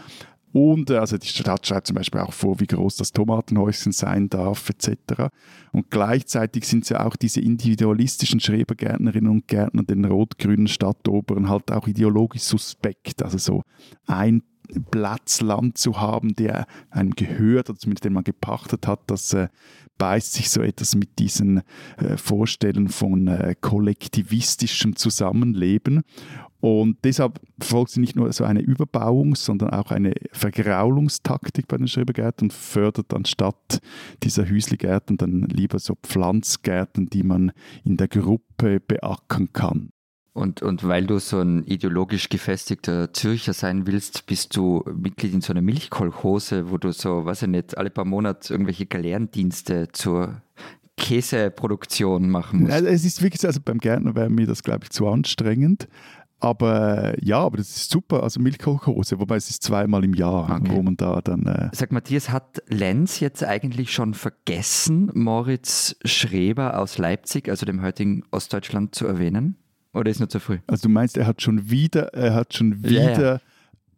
Und 0.51 0.89
äh, 0.89 0.97
also 0.97 1.17
die 1.17 1.27
Stadt 1.27 1.65
schreibt 1.65 1.87
zum 1.87 1.95
Beispiel 1.95 2.21
auch 2.21 2.33
vor, 2.33 2.59
wie 2.59 2.67
groß 2.67 2.97
das 2.97 3.11
Tomatenhäuschen 3.11 3.91
sein 3.91 4.29
darf, 4.29 4.69
etc. 4.69 5.29
Und 5.71 5.89
gleichzeitig 5.91 6.65
sind 6.65 6.89
ja 6.89 7.05
auch 7.05 7.15
diese 7.15 7.41
individualistischen 7.41 8.39
Schrebergärtnerinnen 8.39 9.31
und 9.31 9.47
Gärtner 9.47 9.83
den 9.83 10.05
rot-grünen 10.05 10.67
Stadtoberen 10.67 11.49
halt 11.49 11.71
auch 11.71 11.87
ideologisch 11.87 12.43
suspekt. 12.43 13.23
Also 13.23 13.37
so 13.37 13.63
ein 14.07 14.43
Platz 14.91 15.41
Land 15.41 15.77
zu 15.77 15.99
haben, 15.99 16.35
der 16.35 16.65
einem 16.89 17.11
gehört 17.15 17.69
oder 17.69 17.79
zumindest 17.79 18.05
den 18.05 18.13
man 18.13 18.23
gepachtet 18.23 18.87
hat, 18.87 19.01
das 19.07 19.33
äh, 19.33 19.49
beißt 19.97 20.33
sich 20.33 20.49
so 20.49 20.61
etwas 20.61 20.95
mit 20.95 21.19
diesen 21.19 21.61
äh, 21.97 22.17
Vorstellungen 22.17 22.89
von 22.89 23.27
äh, 23.27 23.55
kollektivistischem 23.59 24.95
Zusammenleben. 24.95 26.03
Und 26.61 26.97
deshalb 27.05 27.39
verfolgt 27.57 27.91
sie 27.91 28.01
nicht 28.01 28.15
nur 28.15 28.31
so 28.33 28.43
eine 28.43 28.61
Überbauung, 28.61 29.35
sondern 29.35 29.69
auch 29.69 29.91
eine 29.91 30.13
Vergraulungstaktik 30.33 31.67
bei 31.67 31.77
den 31.77 31.87
Schrebergärten 31.87 32.47
und 32.47 32.53
fördert 32.53 33.13
anstatt 33.13 33.79
dieser 34.23 34.47
Hüsligärten 34.47 35.17
dann 35.17 35.43
lieber 35.43 35.79
so 35.79 35.95
Pflanzgärten, 36.03 37.09
die 37.09 37.23
man 37.23 37.53
in 37.85 37.95
der 37.95 38.09
Gruppe 38.09 38.81
beackern 38.81 39.53
kann. 39.53 39.89
Und, 40.33 40.61
und 40.61 40.87
weil 40.87 41.05
du 41.05 41.19
so 41.19 41.39
ein 41.39 41.63
ideologisch 41.65 42.29
gefestigter 42.29 43.11
Zürcher 43.13 43.53
sein 43.53 43.87
willst, 43.87 44.25
bist 44.25 44.55
du 44.55 44.83
Mitglied 44.95 45.33
in 45.33 45.41
so 45.41 45.51
einer 45.53 45.61
Milchkolchose, 45.61 46.71
wo 46.71 46.77
du 46.77 46.93
so, 46.93 47.25
weiß 47.25 47.43
ich 47.43 47.47
nicht, 47.49 47.77
alle 47.77 47.89
paar 47.89 48.05
Monate 48.05 48.53
irgendwelche 48.53 48.85
Galeerendienste 48.85 49.89
zur 49.91 50.41
Käseproduktion 50.99 52.29
machen 52.29 52.61
musst. 52.61 52.73
Es 52.73 53.05
ist 53.05 53.23
wirklich, 53.23 53.45
also 53.45 53.59
beim 53.63 53.79
Gärtner 53.79 54.15
wäre 54.15 54.29
mir 54.29 54.45
das, 54.45 54.63
glaube 54.63 54.81
ich, 54.83 54.91
zu 54.91 55.07
anstrengend. 55.07 55.87
Aber 56.39 57.15
ja, 57.21 57.39
aber 57.39 57.57
das 57.57 57.75
ist 57.75 57.91
super. 57.91 58.23
Also 58.23 58.39
Milchkolchose, 58.39 59.19
wobei 59.19 59.35
es 59.35 59.49
ist 59.49 59.61
zweimal 59.61 60.03
im 60.05 60.13
Jahr, 60.13 60.49
okay. 60.49 60.71
wo 60.71 60.81
man 60.81 60.95
da 60.95 61.21
dann. 61.21 61.45
Äh 61.45 61.69
Sag 61.73 61.91
Matthias, 61.91 62.29
hat 62.29 62.63
Lenz 62.67 63.19
jetzt 63.19 63.43
eigentlich 63.43 63.91
schon 63.91 64.13
vergessen, 64.13 65.11
Moritz 65.13 65.97
Schreber 66.05 66.79
aus 66.79 66.97
Leipzig, 66.97 67.49
also 67.49 67.65
dem 67.65 67.81
heutigen 67.81 68.23
Ostdeutschland, 68.31 68.95
zu 68.95 69.05
erwähnen? 69.05 69.57
Oder 69.93 70.11
ist 70.11 70.19
nur 70.19 70.29
zu 70.29 70.39
früh? 70.39 70.59
Also 70.67 70.83
du 70.83 70.89
meinst, 70.89 71.17
er 71.17 71.27
hat 71.27 71.41
schon 71.41 71.69
wieder, 71.69 72.13
er 72.13 72.33
hat 72.35 72.53
schon 72.53 72.83
wieder 72.83 73.21
ja, 73.21 73.33
ja. 73.33 73.41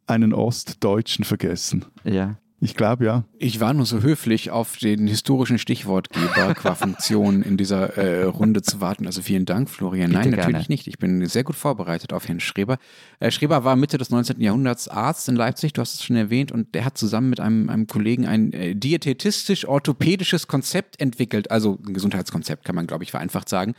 einen 0.07 0.33
Ostdeutschen 0.33 1.25
vergessen? 1.25 1.85
Ja. 2.03 2.37
Ich 2.63 2.75
glaube 2.75 3.05
ja. 3.05 3.23
Ich 3.39 3.59
war 3.59 3.73
nur 3.73 3.87
so 3.87 4.03
höflich, 4.03 4.51
auf 4.51 4.77
den 4.77 5.07
historischen 5.07 5.57
Stichwortgeber 5.57 6.53
qua 6.55 6.75
Funktion 6.75 7.41
in 7.41 7.57
dieser 7.57 7.97
äh, 7.97 8.25
Runde 8.25 8.61
zu 8.61 8.79
warten. 8.79 9.07
Also 9.07 9.23
vielen 9.23 9.45
Dank, 9.45 9.67
Florian. 9.67 10.11
Bitte 10.11 10.21
Nein, 10.21 10.29
natürlich 10.29 10.51
gerne. 10.51 10.65
nicht. 10.69 10.85
Ich 10.85 10.99
bin 10.99 11.25
sehr 11.25 11.43
gut 11.43 11.55
vorbereitet 11.55 12.13
auf 12.13 12.27
Herrn 12.27 12.39
Schreber. 12.39 12.77
Äh, 13.19 13.31
Schreber 13.31 13.63
war 13.63 13.75
Mitte 13.75 13.97
des 13.97 14.11
19. 14.11 14.39
Jahrhunderts 14.39 14.87
Arzt 14.87 15.27
in 15.27 15.35
Leipzig, 15.35 15.73
du 15.73 15.81
hast 15.81 15.95
es 15.95 16.03
schon 16.03 16.15
erwähnt, 16.15 16.51
und 16.51 16.75
der 16.75 16.85
hat 16.85 16.99
zusammen 16.99 17.31
mit 17.31 17.39
einem, 17.39 17.67
einem 17.67 17.87
Kollegen 17.87 18.27
ein 18.27 18.53
äh, 18.53 18.75
diätetistisch-orthopädisches 18.75 20.45
Konzept 20.45 21.01
entwickelt. 21.01 21.49
Also 21.49 21.79
ein 21.83 21.95
Gesundheitskonzept, 21.95 22.63
kann 22.63 22.75
man, 22.75 22.85
glaube 22.85 23.03
ich, 23.03 23.09
vereinfacht 23.09 23.49
sagen. 23.49 23.73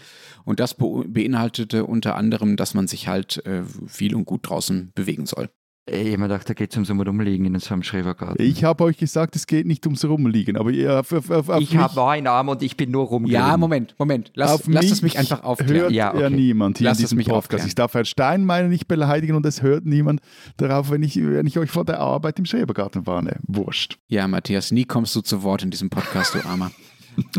Und 0.44 0.58
das 0.58 0.74
be 0.74 1.04
beinhaltete 1.06 1.86
unter 1.86 2.16
anderem, 2.16 2.56
dass 2.56 2.74
man 2.74 2.88
sich 2.88 3.06
halt 3.06 3.46
äh, 3.46 3.62
viel 3.86 4.16
und 4.16 4.24
gut 4.24 4.40
draußen 4.42 4.90
bewegen 4.96 5.26
soll. 5.26 5.50
Ich 5.84 6.12
habe 6.12 6.22
gedacht, 6.22 6.48
da 6.48 6.54
geht 6.54 6.70
es 6.70 6.76
ums 6.76 6.90
Rumliegen 6.90 7.44
in 7.44 7.58
so 7.58 7.74
einem 7.74 7.82
Schrebergarten. 7.82 8.44
Ich 8.44 8.62
habe 8.62 8.84
euch 8.84 8.98
gesagt, 8.98 9.34
es 9.34 9.48
geht 9.48 9.66
nicht 9.66 9.84
ums 9.84 10.04
Rumliegen, 10.04 10.56
aber 10.56 10.70
ihr, 10.70 11.00
auf, 11.00 11.12
auf, 11.12 11.48
auf 11.48 11.60
Ich 11.60 11.76
habe 11.76 12.06
einen 12.06 12.28
Arm 12.28 12.50
und 12.50 12.62
ich 12.62 12.76
bin 12.76 12.92
nur 12.92 13.06
rumgelegen. 13.06 13.44
Ja, 13.44 13.56
Moment, 13.56 13.96
Moment. 13.98 14.30
Lass, 14.34 14.52
auf 14.52 14.68
lass 14.68 14.84
es 14.84 15.02
mich 15.02 15.18
einfach 15.18 15.42
aufklären. 15.42 15.82
hört 15.82 15.92
ja, 15.92 16.10
okay. 16.10 16.22
ja 16.22 16.30
niemand 16.30 16.78
hier 16.78 16.84
lass 16.84 16.98
in 16.98 17.04
diesem 17.04 17.16
mich 17.16 17.26
Podcast. 17.26 17.46
Aufklären. 17.46 17.66
Ich 17.66 17.74
darf 17.74 17.94
Herrn 17.94 18.04
Steinmeier 18.04 18.68
nicht 18.68 18.86
beleidigen 18.86 19.34
und 19.34 19.44
es 19.44 19.62
hört 19.62 19.84
niemand 19.84 20.20
darauf, 20.56 20.92
wenn 20.92 21.02
ich, 21.02 21.16
wenn 21.16 21.48
ich 21.48 21.58
euch 21.58 21.70
vor 21.70 21.84
der 21.84 21.98
Arbeit 21.98 22.38
im 22.38 22.44
Schrebergarten 22.44 23.04
warne. 23.08 23.40
Wurscht. 23.42 23.98
Ja, 24.06 24.28
Matthias, 24.28 24.70
nie 24.70 24.84
kommst 24.84 25.16
du 25.16 25.20
zu 25.20 25.42
Wort 25.42 25.64
in 25.64 25.72
diesem 25.72 25.90
Podcast, 25.90 26.36
du 26.36 26.46
Armer. 26.46 26.70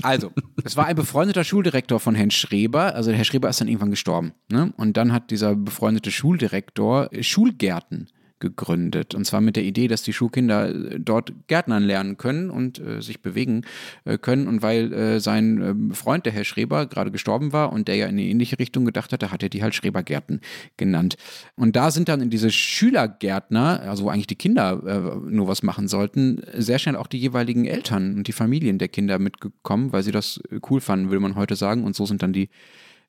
Also, 0.02 0.32
es 0.64 0.76
war 0.76 0.86
ein 0.86 0.96
befreundeter 0.96 1.46
Schuldirektor 1.46 2.00
von 2.00 2.14
Herrn 2.14 2.30
Schreber. 2.30 2.94
Also, 2.94 3.10
der 3.10 3.18
Herr 3.18 3.26
Schreber 3.26 3.50
ist 3.50 3.62
dann 3.62 3.70
irgendwann 3.70 3.90
gestorben. 3.90 4.34
Ne? 4.52 4.74
Und 4.78 4.98
dann 4.98 5.14
hat 5.14 5.32
dieser 5.32 5.56
befreundete 5.56 6.12
Schuldirektor 6.12 7.10
Schulgärten 7.22 8.10
gegründet. 8.44 9.16
Und 9.16 9.26
zwar 9.26 9.42
mit 9.42 9.56
der 9.56 9.64
Idee, 9.64 9.88
dass 9.88 10.04
die 10.04 10.14
Schulkinder 10.14 10.70
äh, 10.70 11.00
dort 11.00 11.34
Gärtnern 11.48 11.84
lernen 11.84 12.18
können 12.18 12.50
und 12.50 12.78
äh, 12.78 13.02
sich 13.02 13.22
bewegen 13.22 13.66
äh, 14.04 14.18
können. 14.18 14.48
Und 14.48 14.62
weil 14.62 14.94
äh, 14.94 15.20
sein 15.20 15.62
ähm, 15.62 15.92
Freund, 15.92 16.26
der 16.26 16.34
Herr 16.34 16.44
Schreber, 16.44 16.86
gerade 16.86 17.10
gestorben 17.10 17.54
war 17.54 17.72
und 17.72 17.88
der 17.88 17.96
ja 17.96 18.06
in 18.06 18.12
eine 18.12 18.24
ähnliche 18.24 18.60
Richtung 18.60 18.86
gedacht 18.86 19.14
hatte, 19.14 19.32
hat 19.32 19.42
er 19.42 19.50
die 19.50 19.64
halt 19.64 19.74
Schrebergärten 19.74 20.42
genannt. 20.78 21.16
Und 21.56 21.76
da 21.76 21.90
sind 21.90 22.10
dann 22.10 22.22
in 22.22 22.30
diese 22.30 22.52
Schülergärtner, 22.52 23.82
also 23.82 24.04
wo 24.04 24.10
eigentlich 24.10 24.28
die 24.28 24.36
Kinder 24.36 24.84
äh, 24.86 25.32
nur 25.32 25.48
was 25.48 25.64
machen 25.64 25.88
sollten, 25.88 26.42
sehr 26.54 26.80
schnell 26.80 26.98
auch 26.98 27.08
die 27.08 27.20
jeweiligen 27.20 27.66
Eltern 27.66 28.18
und 28.18 28.28
die 28.28 28.34
Familien 28.34 28.78
der 28.78 28.90
Kinder 28.90 29.18
mitgekommen, 29.20 29.94
weil 29.94 30.04
sie 30.04 30.12
das 30.12 30.42
äh, 30.52 30.60
cool 30.70 30.82
fanden, 30.82 31.10
würde 31.10 31.22
man 31.22 31.36
heute 31.36 31.56
sagen. 31.56 31.86
Und 31.86 31.96
so 31.96 32.06
sind 32.06 32.22
dann 32.22 32.34
die 32.34 32.50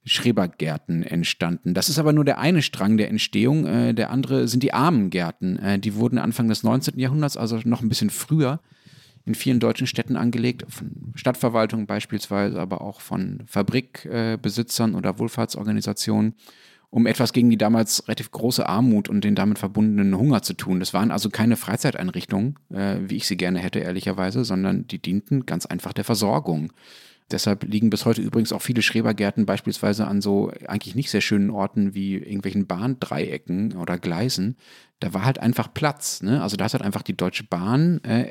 Schrebergärten 0.05 1.03
entstanden. 1.03 1.73
Das 1.73 1.89
ist 1.89 1.99
aber 1.99 2.13
nur 2.13 2.25
der 2.25 2.39
eine 2.39 2.61
Strang 2.61 2.99
der 2.99 3.09
Entstehung. 3.09 3.67
Äh, 3.67 3.95
der 3.95 4.11
andere 4.11 4.49
sind 4.49 4.63
die 4.63 4.75
Armengärten. 4.75 5.59
Äh, 5.59 5.79
die 5.79 5.95
wurden 5.95 6.19
Anfang 6.19 6.49
des 6.49 6.63
19. 6.63 6.99
Jahrhunderts, 6.99 7.37
also 7.37 7.59
noch 7.65 7.81
ein 7.81 7.89
bisschen 7.89 8.11
früher, 8.11 8.61
in 9.25 9.35
vielen 9.35 9.61
deutschen 9.61 9.87
Städten 9.87 10.17
angelegt, 10.17 10.67
von 10.69 11.13
Stadtverwaltungen 11.15 11.87
beispielsweise, 11.87 12.61
aber 12.61 12.83
auch 12.83 13.01
von 13.01 13.43
Fabrikbesitzern 13.47 14.95
oder 14.95 15.19
Wohlfahrtsorganisationen, 15.19 16.35
um 16.91 17.07
etwas 17.07 17.33
gegen 17.33 17.49
die 17.49 17.57
damals 17.57 18.07
relativ 18.07 18.31
große 18.31 18.69
Armut 18.69 19.09
und 19.09 19.25
den 19.25 19.35
damit 19.35 19.59
verbundenen 19.59 20.17
Hunger 20.19 20.43
zu 20.43 20.53
tun. 20.53 20.81
Das 20.81 20.93
waren 20.93 21.11
also 21.11 21.31
keine 21.31 21.57
Freizeiteinrichtungen, 21.57 22.59
äh, 22.71 22.99
wie 23.07 23.17
ich 23.17 23.27
sie 23.27 23.39
gerne 23.39 23.59
hätte, 23.59 23.79
ehrlicherweise, 23.79 24.45
sondern 24.45 24.87
die 24.87 25.01
dienten 25.01 25.47
ganz 25.47 25.65
einfach 25.65 25.95
der 25.95 26.05
Versorgung. 26.05 26.75
Deshalb 27.31 27.65
liegen 27.65 27.89
bis 27.89 28.05
heute 28.05 28.21
übrigens 28.21 28.53
auch 28.53 28.61
viele 28.61 28.83
Schrebergärten 28.83 29.47
beispielsweise 29.47 30.07
an 30.07 30.21
so 30.21 30.53
eigentlich 30.67 30.95
nicht 30.95 31.11
sehr 31.11 31.23
schönen 31.23 31.49
Orten 31.49 31.95
wie 31.95 32.17
irgendwelchen 32.17 32.67
Bahndreiecken 32.67 33.77
oder 33.77 33.99
Gleisen. 33.99 34.57
Da 35.01 35.15
war 35.15 35.25
halt 35.25 35.39
einfach 35.39 35.73
Platz. 35.73 36.23
Ne? 36.23 36.43
Also 36.43 36.57
da 36.57 36.67
hat 36.67 36.75
halt 36.75 36.83
einfach 36.83 37.03
die 37.03 37.17
Deutsche 37.17 37.45
Bahn 37.45 38.05
äh, 38.05 38.31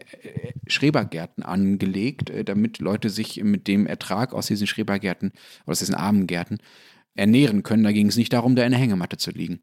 Schrebergärten 0.68 1.44
angelegt, 1.44 2.30
äh, 2.30 2.44
damit 2.44 2.80
Leute 2.80 3.10
sich 3.10 3.44
mit 3.44 3.68
dem 3.68 3.88
Ertrag 3.88 4.32
aus 4.32 4.46
diesen 4.46 4.68
Schrebergärten, 4.68 5.32
aus 5.66 5.80
diesen 5.80 5.96
armen 5.96 6.28
Gärten 6.28 6.60
ernähren 7.16 7.64
können. 7.64 7.84
Da 7.84 7.91
ging 7.91 8.08
es 8.08 8.16
nicht 8.18 8.34
darum, 8.34 8.56
da 8.56 8.64
in 8.64 8.72
der 8.72 8.80
Hängematte 8.80 9.18
zu 9.18 9.32
liegen. 9.32 9.62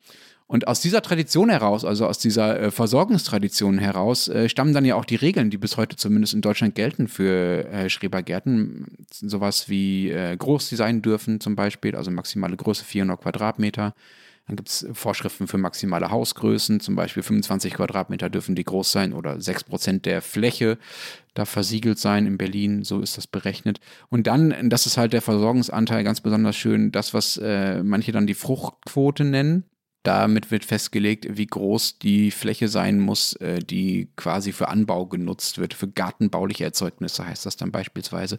Und 0.51 0.67
aus 0.67 0.81
dieser 0.81 1.01
Tradition 1.01 1.49
heraus, 1.49 1.85
also 1.85 2.09
aus 2.09 2.19
dieser 2.19 2.59
äh, 2.59 2.71
Versorgungstradition 2.73 3.79
heraus, 3.79 4.27
äh, 4.27 4.49
stammen 4.49 4.75
dann 4.75 4.85
ja 4.85 4.97
auch 4.97 5.05
die 5.05 5.15
Regeln, 5.15 5.49
die 5.49 5.59
bis 5.59 5.77
heute 5.77 5.95
zumindest 5.95 6.35
in 6.35 6.41
Deutschland 6.41 6.75
gelten 6.75 7.07
für 7.07 7.69
äh, 7.69 7.89
Schrebergärten. 7.89 9.07
Sowas 9.13 9.69
wie 9.69 10.11
äh, 10.11 10.37
groß 10.37 10.69
sie 10.69 10.75
sein 10.75 11.03
dürfen 11.03 11.39
zum 11.39 11.55
Beispiel, 11.55 11.95
also 11.95 12.11
maximale 12.11 12.57
Größe 12.57 12.85
400 12.85 13.21
Quadratmeter. 13.21 13.95
Dann 14.49 14.57
gibt 14.57 14.71
es 14.71 14.89
Vorschriften 14.93 15.47
für 15.47 15.57
maximale 15.57 16.11
Hausgrößen, 16.11 16.81
zum 16.81 16.97
Beispiel 16.97 17.23
25 17.23 17.75
Quadratmeter 17.75 18.29
dürfen 18.29 18.57
die 18.57 18.65
groß 18.65 18.91
sein 18.91 19.13
oder 19.13 19.41
6 19.41 19.63
Prozent 19.63 20.05
der 20.05 20.21
Fläche 20.21 20.79
darf 21.35 21.49
versiegelt 21.49 22.01
sein 22.01 22.27
in 22.27 22.39
Berlin, 22.39 22.83
so 22.83 23.01
ist 23.01 23.17
das 23.17 23.29
berechnet. 23.29 23.79
Und 24.09 24.27
dann, 24.27 24.69
das 24.69 24.87
ist 24.87 24.97
halt 24.97 25.13
der 25.13 25.23
Versorgungsanteil 25.23 26.03
ganz 26.03 26.21
besonders 26.21 26.57
schön, 26.57 26.91
das, 26.91 27.15
was 27.15 27.37
äh, 27.37 27.85
manche 27.85 28.11
dann 28.11 28.27
die 28.27 28.35
Fruchtquote 28.35 29.23
nennen. 29.23 29.70
Damit 30.03 30.51
wird 30.51 30.65
festgelegt, 30.65 31.27
wie 31.29 31.47
groß 31.47 31.99
die 31.99 32.31
Fläche 32.31 32.69
sein 32.69 33.01
muss, 33.01 33.35
äh, 33.35 33.59
die 33.59 34.09
quasi 34.17 34.53
für 34.53 34.69
Anbau 34.69 35.07
genutzt 35.07 35.59
wird. 35.59 35.75
Für 35.75 35.89
gartenbauliche 35.89 36.65
Erzeugnisse 36.65 37.27
heißt 37.27 37.45
das 37.45 37.57
dann 37.57 37.71
beispielsweise. 37.71 38.39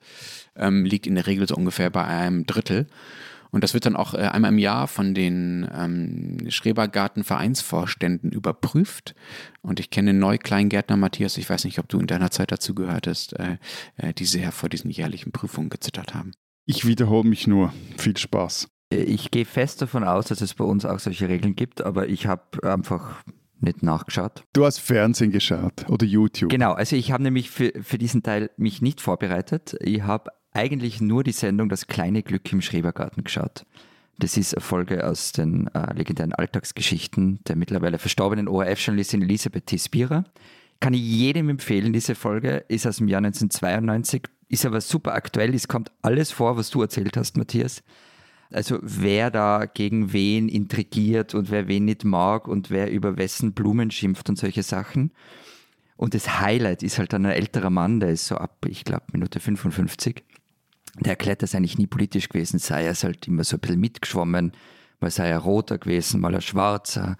Ähm, 0.56 0.86
liegt 0.86 1.06
in 1.06 1.16
der 1.16 1.28
Regel 1.28 1.48
so 1.48 1.56
ungefähr 1.56 1.92
bei 1.92 2.04
einem 2.04 2.48
Drittel. 2.48 2.88
Und 3.52 3.64
das 3.64 3.74
wird 3.74 3.86
dann 3.86 3.96
auch 3.96 4.14
äh, 4.14 4.20
einmal 4.20 4.52
im 4.52 4.58
Jahr 4.58 4.88
von 4.88 5.14
den 5.14 5.70
ähm, 5.74 6.50
Schrebergartenvereinsvorständen 6.50 8.32
überprüft. 8.32 9.14
Und 9.62 9.80
ich 9.80 9.90
kenne 9.90 10.14
Neukleingärtner 10.14 10.98
Matthias, 10.98 11.38
ich 11.38 11.50
weiß 11.50 11.66
nicht, 11.66 11.78
ob 11.78 11.90
du 11.90 12.00
in 12.00 12.08
deiner 12.08 12.32
Zeit 12.32 12.52
dazu 12.52 12.74
gehört 12.74 13.08
hast, 13.08 13.34
äh, 13.34 13.58
äh, 13.98 14.14
die 14.14 14.26
sehr 14.26 14.52
vor 14.52 14.70
diesen 14.70 14.90
jährlichen 14.90 15.32
Prüfungen 15.32 15.70
gezittert 15.70 16.16
haben. 16.16 16.32
Ich 16.66 16.88
wiederhole 16.88 17.28
mich 17.28 17.46
nur. 17.46 17.74
Viel 17.98 18.16
Spaß. 18.16 18.70
Ich 18.92 19.32
gehe 19.32 19.46
fest 19.46 19.82
davon 19.82 20.04
aus, 20.04 20.28
dass 20.28 20.42
es 20.42 20.54
bei 20.54 20.66
uns 20.66 20.86
auch 20.86 21.00
solche 21.00 21.30
Regeln 21.30 21.56
gibt, 21.56 21.82
aber 21.82 22.10
ich 22.10 22.28
habe 22.28 22.44
einfach 22.64 23.24
nicht 23.62 23.84
nachgeschaut. 23.84 24.44
Du 24.54 24.66
hast 24.66 24.80
Fernsehen 24.80 25.32
geschaut 25.32 25.88
oder 25.88 26.06
YouTube. 26.06 26.50
Genau, 26.50 26.74
also 26.74 26.96
ich 26.96 27.12
habe 27.12 27.24
nämlich 27.24 27.50
für, 27.50 27.72
für 27.82 27.98
diesen 27.98 28.22
Teil 28.22 28.50
mich 28.58 28.82
nicht 28.82 29.00
vorbereitet. 29.00 29.78
Ich 29.80 30.04
habe 30.04 30.32
eigentlich 30.54 31.00
nur 31.00 31.24
die 31.24 31.32
Sendung 31.32 31.70
Das 31.70 31.88
kleine 31.88 32.24
Glück 32.24 32.52
im 32.52 32.62
Schrebergarten 32.62 33.24
geschaut. 33.24 33.66
Das 34.18 34.38
ist 34.38 34.54
eine 34.54 34.62
Folge 34.62 35.08
aus 35.08 35.32
den 35.32 35.68
äh, 35.68 35.94
legendären 35.94 36.34
Alltagsgeschichten 36.34 37.40
der 37.48 37.56
mittlerweile 37.56 37.98
verstorbenen 37.98 38.48
ORF-Journalistin 38.48 39.22
Elisabeth 39.22 39.68
T. 39.68 39.78
Spierer. 39.78 40.26
Kann 40.80 40.94
ich 40.94 41.02
jedem 41.02 41.50
empfehlen, 41.50 41.94
diese 41.94 42.16
Folge 42.16 42.66
ist 42.68 42.86
aus 42.86 42.98
dem 42.98 43.08
Jahr 43.08 43.20
1992, 43.20 44.24
ist 44.50 44.66
aber 44.66 44.82
super 44.82 45.14
aktuell, 45.14 45.54
es 45.54 45.68
kommt 45.68 45.92
alles 46.02 46.32
vor, 46.32 46.58
was 46.58 46.72
du 46.72 46.82
erzählt 46.82 47.16
hast, 47.18 47.38
Matthias. 47.38 47.84
Also 48.52 48.80
wer 48.82 49.32
da 49.32 49.66
gegen 49.66 50.14
wen 50.14 50.50
intrigiert 50.50 51.34
und 51.34 51.52
wer 51.52 51.68
wen 51.68 51.86
nicht 51.86 52.04
mag 52.04 52.48
und 52.48 52.70
wer 52.70 52.92
über 52.92 53.18
wessen 53.18 53.54
Blumen 53.54 53.92
schimpft 53.92 54.30
und 54.30 54.38
solche 54.38 54.64
Sachen. 54.64 55.12
Und 55.96 56.14
das 56.14 56.40
Highlight 56.40 56.84
ist 56.84 56.98
halt 56.98 57.14
dann 57.14 57.26
ein 57.26 57.34
älterer 57.34 57.70
Mann, 57.70 58.00
der 58.00 58.10
ist 58.10 58.26
so 58.26 58.36
ab, 58.36 58.66
ich 58.68 58.84
glaube, 58.84 59.06
Minute 59.12 59.40
55. 59.40 60.24
Der 61.00 61.12
erklärt, 61.12 61.42
dass 61.44 61.54
er 61.54 61.60
eigentlich 61.60 61.78
nie 61.78 61.88
politisch 61.88 62.28
gewesen 62.28 62.60
sei. 62.60 62.86
Er 62.86 62.92
ist 62.92 63.04
halt 63.04 63.28
immer 63.28 63.44
so 63.44 63.58
ein 63.58 63.60
bisschen 63.60 63.80
mitgeschwommen, 63.80 64.52
mal 65.00 65.12
sei 65.12 65.30
er 65.30 65.40
roter 65.40 65.78
gewesen, 65.78 66.20
mal 66.20 66.34
er 66.34 66.42
schwarzer. 66.42 67.18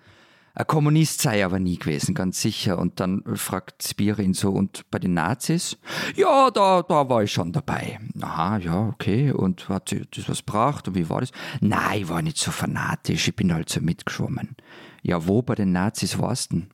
Ein 0.54 0.68
Kommunist 0.68 1.22
sei 1.22 1.40
er 1.40 1.46
aber 1.46 1.60
nie 1.60 1.78
gewesen, 1.78 2.14
ganz 2.14 2.42
sicher. 2.42 2.78
Und 2.78 3.00
dann 3.00 3.24
fragt 3.36 3.84
Spira 3.84 4.22
ihn 4.22 4.34
so, 4.34 4.52
und 4.52 4.90
bei 4.92 5.00
den 5.00 5.14
Nazis? 5.14 5.78
Ja, 6.16 6.52
da, 6.52 6.82
da 6.84 7.08
war 7.08 7.24
ich 7.24 7.32
schon 7.32 7.54
dabei. 7.54 8.00
Aha, 8.20 8.58
ja, 8.58 8.88
okay. 8.88 9.32
Und 9.32 9.70
hat 9.70 9.96
das 10.16 10.28
was 10.28 10.46
gebracht? 10.46 10.88
Und 10.88 10.96
wie 10.96 11.10
war 11.10 11.22
das? 11.22 11.32
Nein, 11.62 12.02
ich 12.02 12.10
war 12.10 12.22
nicht 12.22 12.38
so 12.38 12.52
fanatisch, 12.52 13.28
ich 13.28 13.36
bin 13.36 13.54
halt 13.54 13.70
so 13.70 13.80
mitgeschwommen. 13.80 14.58
Ja, 15.04 15.26
wo 15.26 15.42
bei 15.42 15.56
den 15.56 15.72
Nazis 15.72 16.20
warst 16.20 16.52
du 16.52 16.58
denn? 16.58 16.70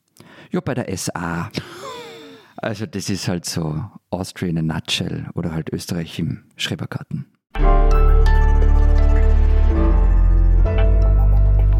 Ja, 0.51 0.59
bei 0.59 0.73
der 0.73 0.95
SA. 0.97 1.51
Also 2.59 2.87
das 2.87 3.11
ist 3.11 3.27
halt 3.27 3.45
so 3.45 3.83
Austria 4.09 4.49
in 4.49 4.57
a 4.57 4.61
nutshell 4.63 5.29
oder 5.35 5.51
halt 5.51 5.71
Österreich 5.71 6.17
im 6.17 6.43
Schrebergarten. 6.55 7.27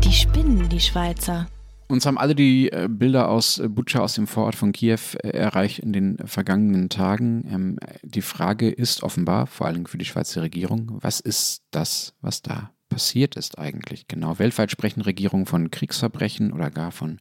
Die 0.04 0.14
spinnen, 0.14 0.70
die 0.70 0.80
Schweizer. 0.80 1.48
Uns 1.89 2.05
haben 2.05 2.17
alle 2.17 2.35
die 2.35 2.69
äh, 2.69 2.89
Bilder 2.89 3.29
aus 3.29 3.59
äh, 3.59 3.69
Butscha 3.69 3.99
aus 3.99 4.15
dem 4.15 4.27
Vorort 4.27 4.55
von 4.55 4.73
Kiew 4.73 4.99
äh, 5.23 5.29
erreicht 5.29 5.79
in 5.79 5.93
den 5.93 6.17
vergangenen 6.25 6.89
Tagen. 6.89 7.45
Ähm, 7.49 7.79
die 8.03 8.21
Frage 8.21 8.69
ist 8.69 9.03
offenbar, 9.03 9.47
vor 9.47 9.67
allem 9.67 9.85
für 9.85 9.97
die 9.97 10.05
Schweizer 10.05 10.41
Regierung, 10.41 10.97
was 11.01 11.21
ist 11.21 11.63
das, 11.71 12.13
was 12.19 12.41
da 12.41 12.71
passiert 12.89 13.35
ist 13.35 13.57
eigentlich 13.57 14.07
genau? 14.07 14.38
Weltweit 14.38 14.71
sprechen 14.71 15.01
Regierungen 15.01 15.45
von 15.45 15.71
Kriegsverbrechen 15.71 16.51
oder 16.51 16.71
gar 16.71 16.91
von 16.91 17.19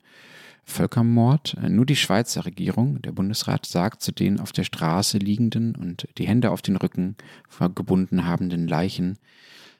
Völkermord. 0.64 1.56
Nur 1.68 1.86
die 1.86 1.96
Schweizer 1.96 2.44
Regierung, 2.44 3.00
der 3.02 3.12
Bundesrat, 3.12 3.66
sagt 3.66 4.02
zu 4.02 4.10
den 4.10 4.40
auf 4.40 4.52
der 4.52 4.64
Straße 4.64 5.18
liegenden 5.18 5.76
und 5.76 6.08
die 6.18 6.26
Hände 6.26 6.50
auf 6.50 6.62
den 6.62 6.76
Rücken 6.76 7.16
gebunden 7.74 8.26
habenden 8.26 8.66
Leichen 8.66 9.18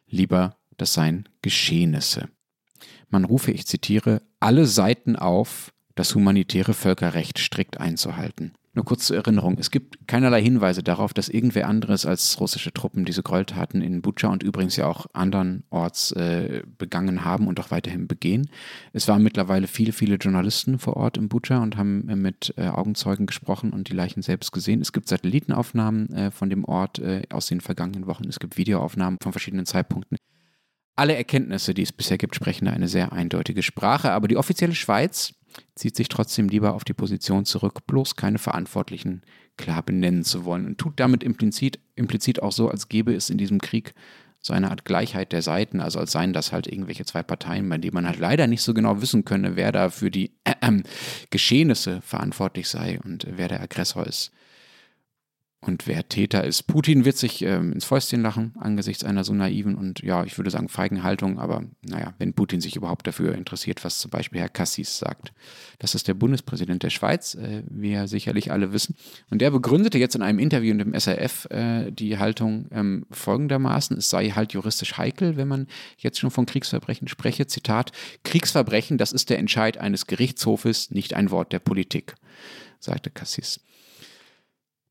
lieber, 0.08 0.56
das 0.76 0.94
seien 0.94 1.28
Geschehnisse. 1.42 2.28
Man 3.08 3.24
rufe, 3.24 3.52
ich 3.52 3.66
zitiere, 3.66 4.22
alle 4.40 4.66
Seiten 4.66 5.16
auf, 5.16 5.72
das 5.94 6.14
humanitäre 6.14 6.74
Völkerrecht 6.74 7.38
strikt 7.38 7.80
einzuhalten. 7.80 8.52
Nur 8.76 8.84
kurz 8.84 9.06
zur 9.06 9.16
Erinnerung, 9.16 9.56
es 9.58 9.70
gibt 9.70 10.06
keinerlei 10.06 10.42
Hinweise 10.42 10.82
darauf, 10.82 11.14
dass 11.14 11.30
irgendwer 11.30 11.66
anderes 11.66 12.04
als 12.04 12.38
russische 12.38 12.74
Truppen 12.74 13.06
diese 13.06 13.22
Gräueltaten 13.22 13.80
in 13.80 14.02
Butscha 14.02 14.28
und 14.28 14.42
übrigens 14.42 14.76
ja 14.76 14.86
auch 14.86 15.06
andernorts 15.14 16.12
äh, 16.12 16.62
begangen 16.76 17.24
haben 17.24 17.48
und 17.48 17.58
auch 17.58 17.70
weiterhin 17.70 18.06
begehen. 18.06 18.50
Es 18.92 19.08
waren 19.08 19.22
mittlerweile 19.22 19.66
viele, 19.66 19.92
viele 19.92 20.16
Journalisten 20.16 20.78
vor 20.78 20.98
Ort 20.98 21.16
in 21.16 21.30
Butscha 21.30 21.62
und 21.62 21.78
haben 21.78 22.06
äh, 22.10 22.16
mit 22.16 22.52
äh, 22.58 22.68
Augenzeugen 22.68 23.24
gesprochen 23.24 23.70
und 23.70 23.88
die 23.88 23.94
Leichen 23.94 24.20
selbst 24.20 24.52
gesehen. 24.52 24.82
Es 24.82 24.92
gibt 24.92 25.08
Satellitenaufnahmen 25.08 26.12
äh, 26.12 26.30
von 26.30 26.50
dem 26.50 26.66
Ort 26.66 26.98
äh, 26.98 27.22
aus 27.30 27.46
den 27.46 27.62
vergangenen 27.62 28.06
Wochen. 28.06 28.28
Es 28.28 28.38
gibt 28.38 28.58
Videoaufnahmen 28.58 29.18
von 29.22 29.32
verschiedenen 29.32 29.64
Zeitpunkten. 29.64 30.18
Alle 30.96 31.14
Erkenntnisse, 31.14 31.74
die 31.74 31.82
es 31.82 31.92
bisher 31.92 32.16
gibt, 32.16 32.34
sprechen 32.34 32.68
eine 32.68 32.88
sehr 32.88 33.12
eindeutige 33.12 33.62
Sprache, 33.62 34.12
aber 34.12 34.28
die 34.28 34.38
offizielle 34.38 34.74
Schweiz 34.74 35.34
zieht 35.74 35.94
sich 35.94 36.08
trotzdem 36.08 36.48
lieber 36.48 36.74
auf 36.74 36.84
die 36.84 36.94
Position 36.94 37.44
zurück, 37.44 37.86
bloß 37.86 38.16
keine 38.16 38.38
Verantwortlichen 38.38 39.22
klar 39.58 39.82
benennen 39.82 40.24
zu 40.24 40.44
wollen 40.44 40.66
und 40.66 40.78
tut 40.78 40.98
damit 40.98 41.22
implizit, 41.22 41.78
implizit 41.94 42.42
auch 42.42 42.52
so, 42.52 42.70
als 42.70 42.88
gäbe 42.88 43.14
es 43.14 43.30
in 43.30 43.38
diesem 43.38 43.60
Krieg 43.60 43.94
so 44.40 44.52
eine 44.52 44.70
Art 44.70 44.84
Gleichheit 44.84 45.32
der 45.32 45.42
Seiten, 45.42 45.80
also 45.80 45.98
als 45.98 46.12
seien 46.12 46.32
das 46.32 46.52
halt 46.52 46.66
irgendwelche 46.66 47.04
zwei 47.04 47.22
Parteien, 47.22 47.68
bei 47.68 47.78
denen 47.78 47.94
man 47.94 48.06
halt 48.06 48.18
leider 48.18 48.46
nicht 48.46 48.62
so 48.62 48.74
genau 48.74 49.02
wissen 49.02 49.24
könne, 49.24 49.56
wer 49.56 49.72
da 49.72 49.90
für 49.90 50.10
die 50.10 50.32
äh, 50.44 50.52
äh, 50.60 50.82
Geschehnisse 51.30 52.00
verantwortlich 52.00 52.68
sei 52.68 53.00
und 53.04 53.26
wer 53.30 53.48
der 53.48 53.60
Aggressor 53.60 54.06
ist 54.06 54.30
und 55.60 55.86
wer 55.86 56.08
Täter 56.08 56.44
ist. 56.44 56.64
Putin 56.64 57.04
wird 57.04 57.16
sich 57.16 57.42
ähm, 57.42 57.72
ins 57.72 57.84
Fäustchen 57.84 58.22
lachen 58.22 58.54
angesichts 58.58 59.04
einer 59.04 59.24
so 59.24 59.32
naiven 59.32 59.74
und 59.74 60.00
ja, 60.00 60.22
ich 60.24 60.38
würde 60.38 60.50
sagen 60.50 60.68
feigen 60.68 61.02
Haltung, 61.02 61.38
aber 61.38 61.64
naja, 61.82 62.14
wenn 62.18 62.34
Putin 62.34 62.60
sich 62.60 62.76
überhaupt 62.76 63.06
dafür 63.06 63.34
interessiert, 63.34 63.84
was 63.84 63.98
zum 63.98 64.10
Beispiel 64.10 64.40
Herr 64.40 64.48
Cassis 64.48 64.98
sagt. 64.98 65.32
Das 65.78 65.94
ist 65.94 66.08
der 66.08 66.14
Bundespräsident 66.14 66.82
der 66.82 66.90
Schweiz, 66.90 67.34
äh, 67.34 67.62
wie 67.68 67.92
ja 67.92 68.06
sicherlich 68.06 68.52
alle 68.52 68.72
wissen. 68.72 68.96
Und 69.30 69.40
der 69.40 69.50
begründete 69.50 69.98
jetzt 69.98 70.14
in 70.14 70.22
einem 70.22 70.38
Interview 70.38 70.72
in 70.72 70.78
dem 70.78 70.94
SRF 70.94 71.46
äh, 71.50 71.90
die 71.90 72.18
Haltung 72.18 72.66
ähm, 72.70 73.06
folgendermaßen, 73.10 73.96
es 73.96 74.10
sei 74.10 74.30
halt 74.30 74.52
juristisch 74.52 74.98
heikel, 74.98 75.36
wenn 75.36 75.48
man 75.48 75.66
jetzt 75.98 76.18
schon 76.18 76.30
von 76.30 76.46
Kriegsverbrechen 76.46 77.08
spreche. 77.08 77.46
Zitat, 77.46 77.92
Kriegsverbrechen, 78.24 78.98
das 78.98 79.12
ist 79.12 79.30
der 79.30 79.38
Entscheid 79.38 79.78
eines 79.78 80.06
Gerichtshofes, 80.06 80.90
nicht 80.90 81.14
ein 81.14 81.30
Wort 81.30 81.52
der 81.52 81.60
Politik, 81.60 82.14
sagte 82.78 83.10
Cassis. 83.10 83.60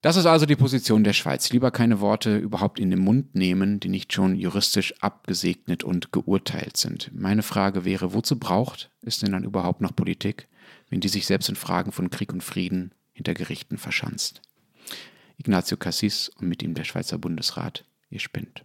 Das 0.06 0.18
ist 0.18 0.28
also 0.28 0.45
die 0.45 0.56
Position 0.56 1.03
der 1.03 1.14
Schweiz. 1.14 1.49
Lieber 1.49 1.72
keine 1.72 1.99
Worte 1.99 2.38
überhaupt 2.38 2.80
in 2.80 2.91
den 2.91 2.99
Mund 2.99 3.34
nehmen, 3.34 3.80
die 3.80 3.89
nicht 3.89 4.14
schon 4.14 4.36
juristisch 4.36 4.93
abgesegnet 5.01 5.84
und 5.84 6.12
geurteilt 6.12 6.78
sind. 6.78 7.10
Meine 7.12 7.41
Frage 7.41 7.86
wäre, 7.86 8.14
wozu 8.14 8.38
braucht 8.38 8.91
es 9.01 9.18
denn 9.18 9.32
dann 9.32 9.43
überhaupt 9.43 9.82
noch 9.82 9.95
Politik, 9.95 10.47
wenn 10.91 10.99
die 10.99 11.08
sich 11.08 11.26
selbst 11.26 11.49
in 11.49 11.56
Fragen 11.56 11.91
von 11.91 12.12
Krieg 12.12 12.32
und 12.32 12.43
Frieden 12.43 12.91
hinter 13.14 13.34
Gerichten 13.34 13.80
verschanzt? 13.80 14.43
Ignacio 15.39 15.76
Cassis 15.76 16.30
und 16.30 16.49
mit 16.49 16.62
ihm 16.62 16.76
der 16.76 16.84
Schweizer 16.84 17.18
Bundesrat, 17.18 17.84
ihr 18.12 18.20
spinnt. 18.20 18.64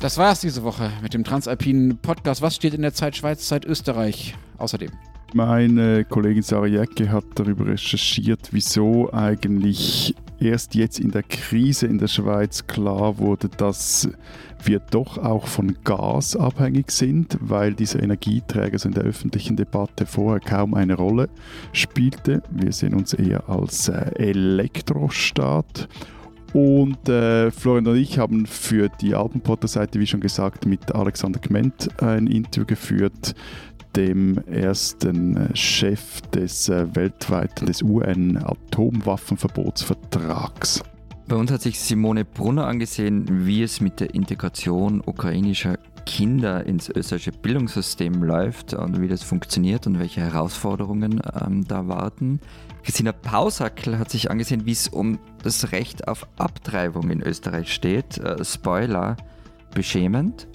Das 0.00 0.16
war 0.16 0.30
es 0.30 0.40
diese 0.40 0.62
Woche 0.62 0.92
mit 1.02 1.12
dem 1.12 1.24
Transalpinen 1.24 1.98
Podcast. 1.98 2.40
Was 2.40 2.54
steht 2.54 2.72
in 2.72 2.82
der 2.82 2.94
Zeit 2.94 3.16
Schweiz, 3.16 3.48
Zeit 3.48 3.64
Österreich 3.64 4.36
außerdem? 4.56 4.90
Meine 5.34 6.04
Kollegin 6.04 6.42
Sarah 6.42 6.66
Jäcke 6.66 7.10
hat 7.10 7.24
darüber 7.34 7.66
recherchiert, 7.66 8.48
wieso 8.52 9.12
eigentlich 9.12 10.14
erst 10.38 10.76
jetzt 10.76 11.00
in 11.00 11.10
der 11.10 11.24
Krise 11.24 11.88
in 11.88 11.98
der 11.98 12.06
Schweiz 12.06 12.68
klar 12.68 13.18
wurde, 13.18 13.48
dass 13.48 14.08
wir 14.62 14.78
doch 14.78 15.18
auch 15.18 15.48
von 15.48 15.76
Gas 15.82 16.36
abhängig 16.36 16.92
sind, 16.92 17.36
weil 17.40 17.74
dieser 17.74 18.00
Energieträger 18.00 18.78
so 18.78 18.88
in 18.88 18.94
der 18.94 19.02
öffentlichen 19.02 19.56
Debatte 19.56 20.06
vorher 20.06 20.40
kaum 20.40 20.74
eine 20.74 20.94
Rolle 20.94 21.28
spielte. 21.72 22.42
Wir 22.50 22.72
sehen 22.72 22.94
uns 22.94 23.14
eher 23.14 23.48
als 23.48 23.88
äh, 23.88 24.12
Elektrostaat. 24.14 25.88
Und 26.52 27.08
äh, 27.08 27.50
Florian 27.50 27.86
und 27.86 27.96
ich 27.96 28.18
haben 28.18 28.44
für 28.46 28.88
die 28.88 29.14
Alpenpotter-Seite, 29.14 30.00
wie 30.00 30.06
schon 30.06 30.20
gesagt, 30.20 30.66
mit 30.66 30.94
Alexander 30.94 31.38
Kment 31.38 31.88
ein 32.02 32.26
Interview 32.26 32.66
geführt, 32.66 33.34
dem 33.96 34.38
ersten 34.46 35.36
äh, 35.36 35.56
Chef 35.56 36.20
des 36.32 36.68
äh, 36.68 36.86
weltweiten, 36.94 37.66
des 37.66 37.82
UN-Atomwaffenverbotsvertrags. 37.82 40.82
Bei 41.26 41.36
uns 41.36 41.50
hat 41.50 41.60
sich 41.60 41.78
Simone 41.78 42.24
Brunner 42.24 42.66
angesehen, 42.66 43.26
wie 43.46 43.62
es 43.62 43.82
mit 43.82 44.00
der 44.00 44.14
Integration 44.14 45.02
ukrainischer 45.04 45.78
Kinder 46.06 46.64
ins 46.64 46.88
österreichische 46.88 47.32
Bildungssystem 47.32 48.22
läuft 48.22 48.72
und 48.72 49.02
wie 49.02 49.08
das 49.08 49.22
funktioniert 49.22 49.86
und 49.86 49.98
welche 49.98 50.22
Herausforderungen 50.22 51.20
ähm, 51.38 51.68
da 51.68 51.86
warten. 51.86 52.40
Christina 52.88 53.12
Pausackel 53.12 53.98
hat 53.98 54.08
sich 54.08 54.30
angesehen, 54.30 54.64
wie 54.64 54.72
es 54.72 54.88
um 54.88 55.18
das 55.42 55.72
Recht 55.72 56.08
auf 56.08 56.26
Abtreibung 56.38 57.10
in 57.10 57.20
Österreich 57.20 57.70
steht. 57.70 58.16
Äh, 58.16 58.42
Spoiler, 58.42 59.18
beschämend. 59.74 60.48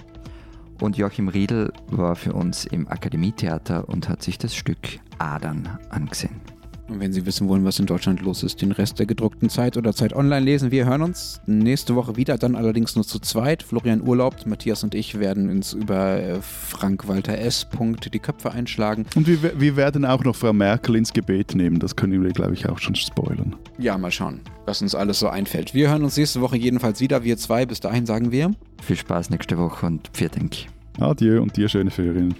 Und 0.82 0.98
Joachim 0.98 1.28
Riedel 1.28 1.72
war 1.92 2.16
für 2.16 2.34
uns 2.34 2.66
im 2.66 2.88
Akademietheater 2.88 3.88
und 3.88 4.10
hat 4.10 4.24
sich 4.24 4.40
das 4.40 4.56
Stück 4.56 4.80
Adern 5.20 5.78
angesehen. 5.92 6.42
Und 6.90 7.00
wenn 7.00 7.14
Sie 7.14 7.26
wissen 7.26 7.48
wollen, 7.48 7.64
was 7.64 7.80
in 7.80 7.86
Deutschland 7.86 8.22
los 8.22 8.44
ist, 8.44 8.62
den 8.62 8.72
Rest 8.72 9.00
der 9.00 9.06
gedruckten 9.06 9.50
Zeit 9.50 9.78
oder 9.78 9.94
Zeit 9.94 10.14
online 10.14 10.46
lesen. 10.46 10.70
Wir 10.70 10.86
hören 10.86 11.02
uns 11.02 11.42
nächste 11.46 11.96
Woche 11.96 12.18
wieder, 12.18 12.38
dann 12.38 12.56
allerdings 12.56 12.96
nur 12.96 13.06
zu 13.06 13.20
zweit. 13.20 13.64
Florian 13.64 14.02
urlaubt, 14.02 14.46
Matthias 14.46 14.84
und 14.84 14.94
ich 14.94 15.18
werden 15.18 15.50
uns 15.50 15.74
über 15.74 16.22
äh, 16.22 16.42
Frank-Walter 16.42 17.38
S. 17.38 17.68
die 18.14 18.20
Köpfe 18.20 18.52
einschlagen. 18.52 19.06
Und 19.16 19.28
wir, 19.28 19.60
wir 19.60 19.76
werden 19.78 20.04
auch 20.06 20.24
noch 20.24 20.36
Frau 20.36 20.52
Merkel 20.52 20.98
ins 20.98 21.14
Gebet 21.14 21.56
nehmen. 21.56 21.80
Das 21.80 21.96
können 21.96 22.22
wir, 22.22 22.32
glaube 22.32 22.54
ich, 22.54 22.68
auch 22.68 22.80
schon 22.80 22.96
spoilern. 22.96 23.56
Ja, 23.78 23.98
mal 23.98 24.12
schauen, 24.12 24.42
was 24.66 24.82
uns 24.82 24.94
alles 24.94 25.20
so 25.20 25.30
einfällt. 25.30 25.74
Wir 25.74 25.90
hören 25.90 26.04
uns 26.04 26.18
nächste 26.18 26.42
Woche 26.42 26.58
jedenfalls 26.58 27.00
wieder, 27.00 27.24
wir 27.24 27.38
zwei. 27.38 27.66
Bis 27.66 27.80
dahin 27.80 28.06
sagen 28.06 28.32
wir. 28.32 28.52
Viel 28.82 28.98
Spaß 28.98 29.30
nächste 29.30 29.58
Woche 29.58 29.86
und 29.86 30.10
vielen 30.14 30.32
Dank. 30.32 30.56
Adieu 31.00 31.42
und 31.42 31.56
dir 31.56 31.70
schöne 31.70 31.92
Ferien. 31.92 32.36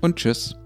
Und 0.00 0.16
tschüss. 0.16 0.56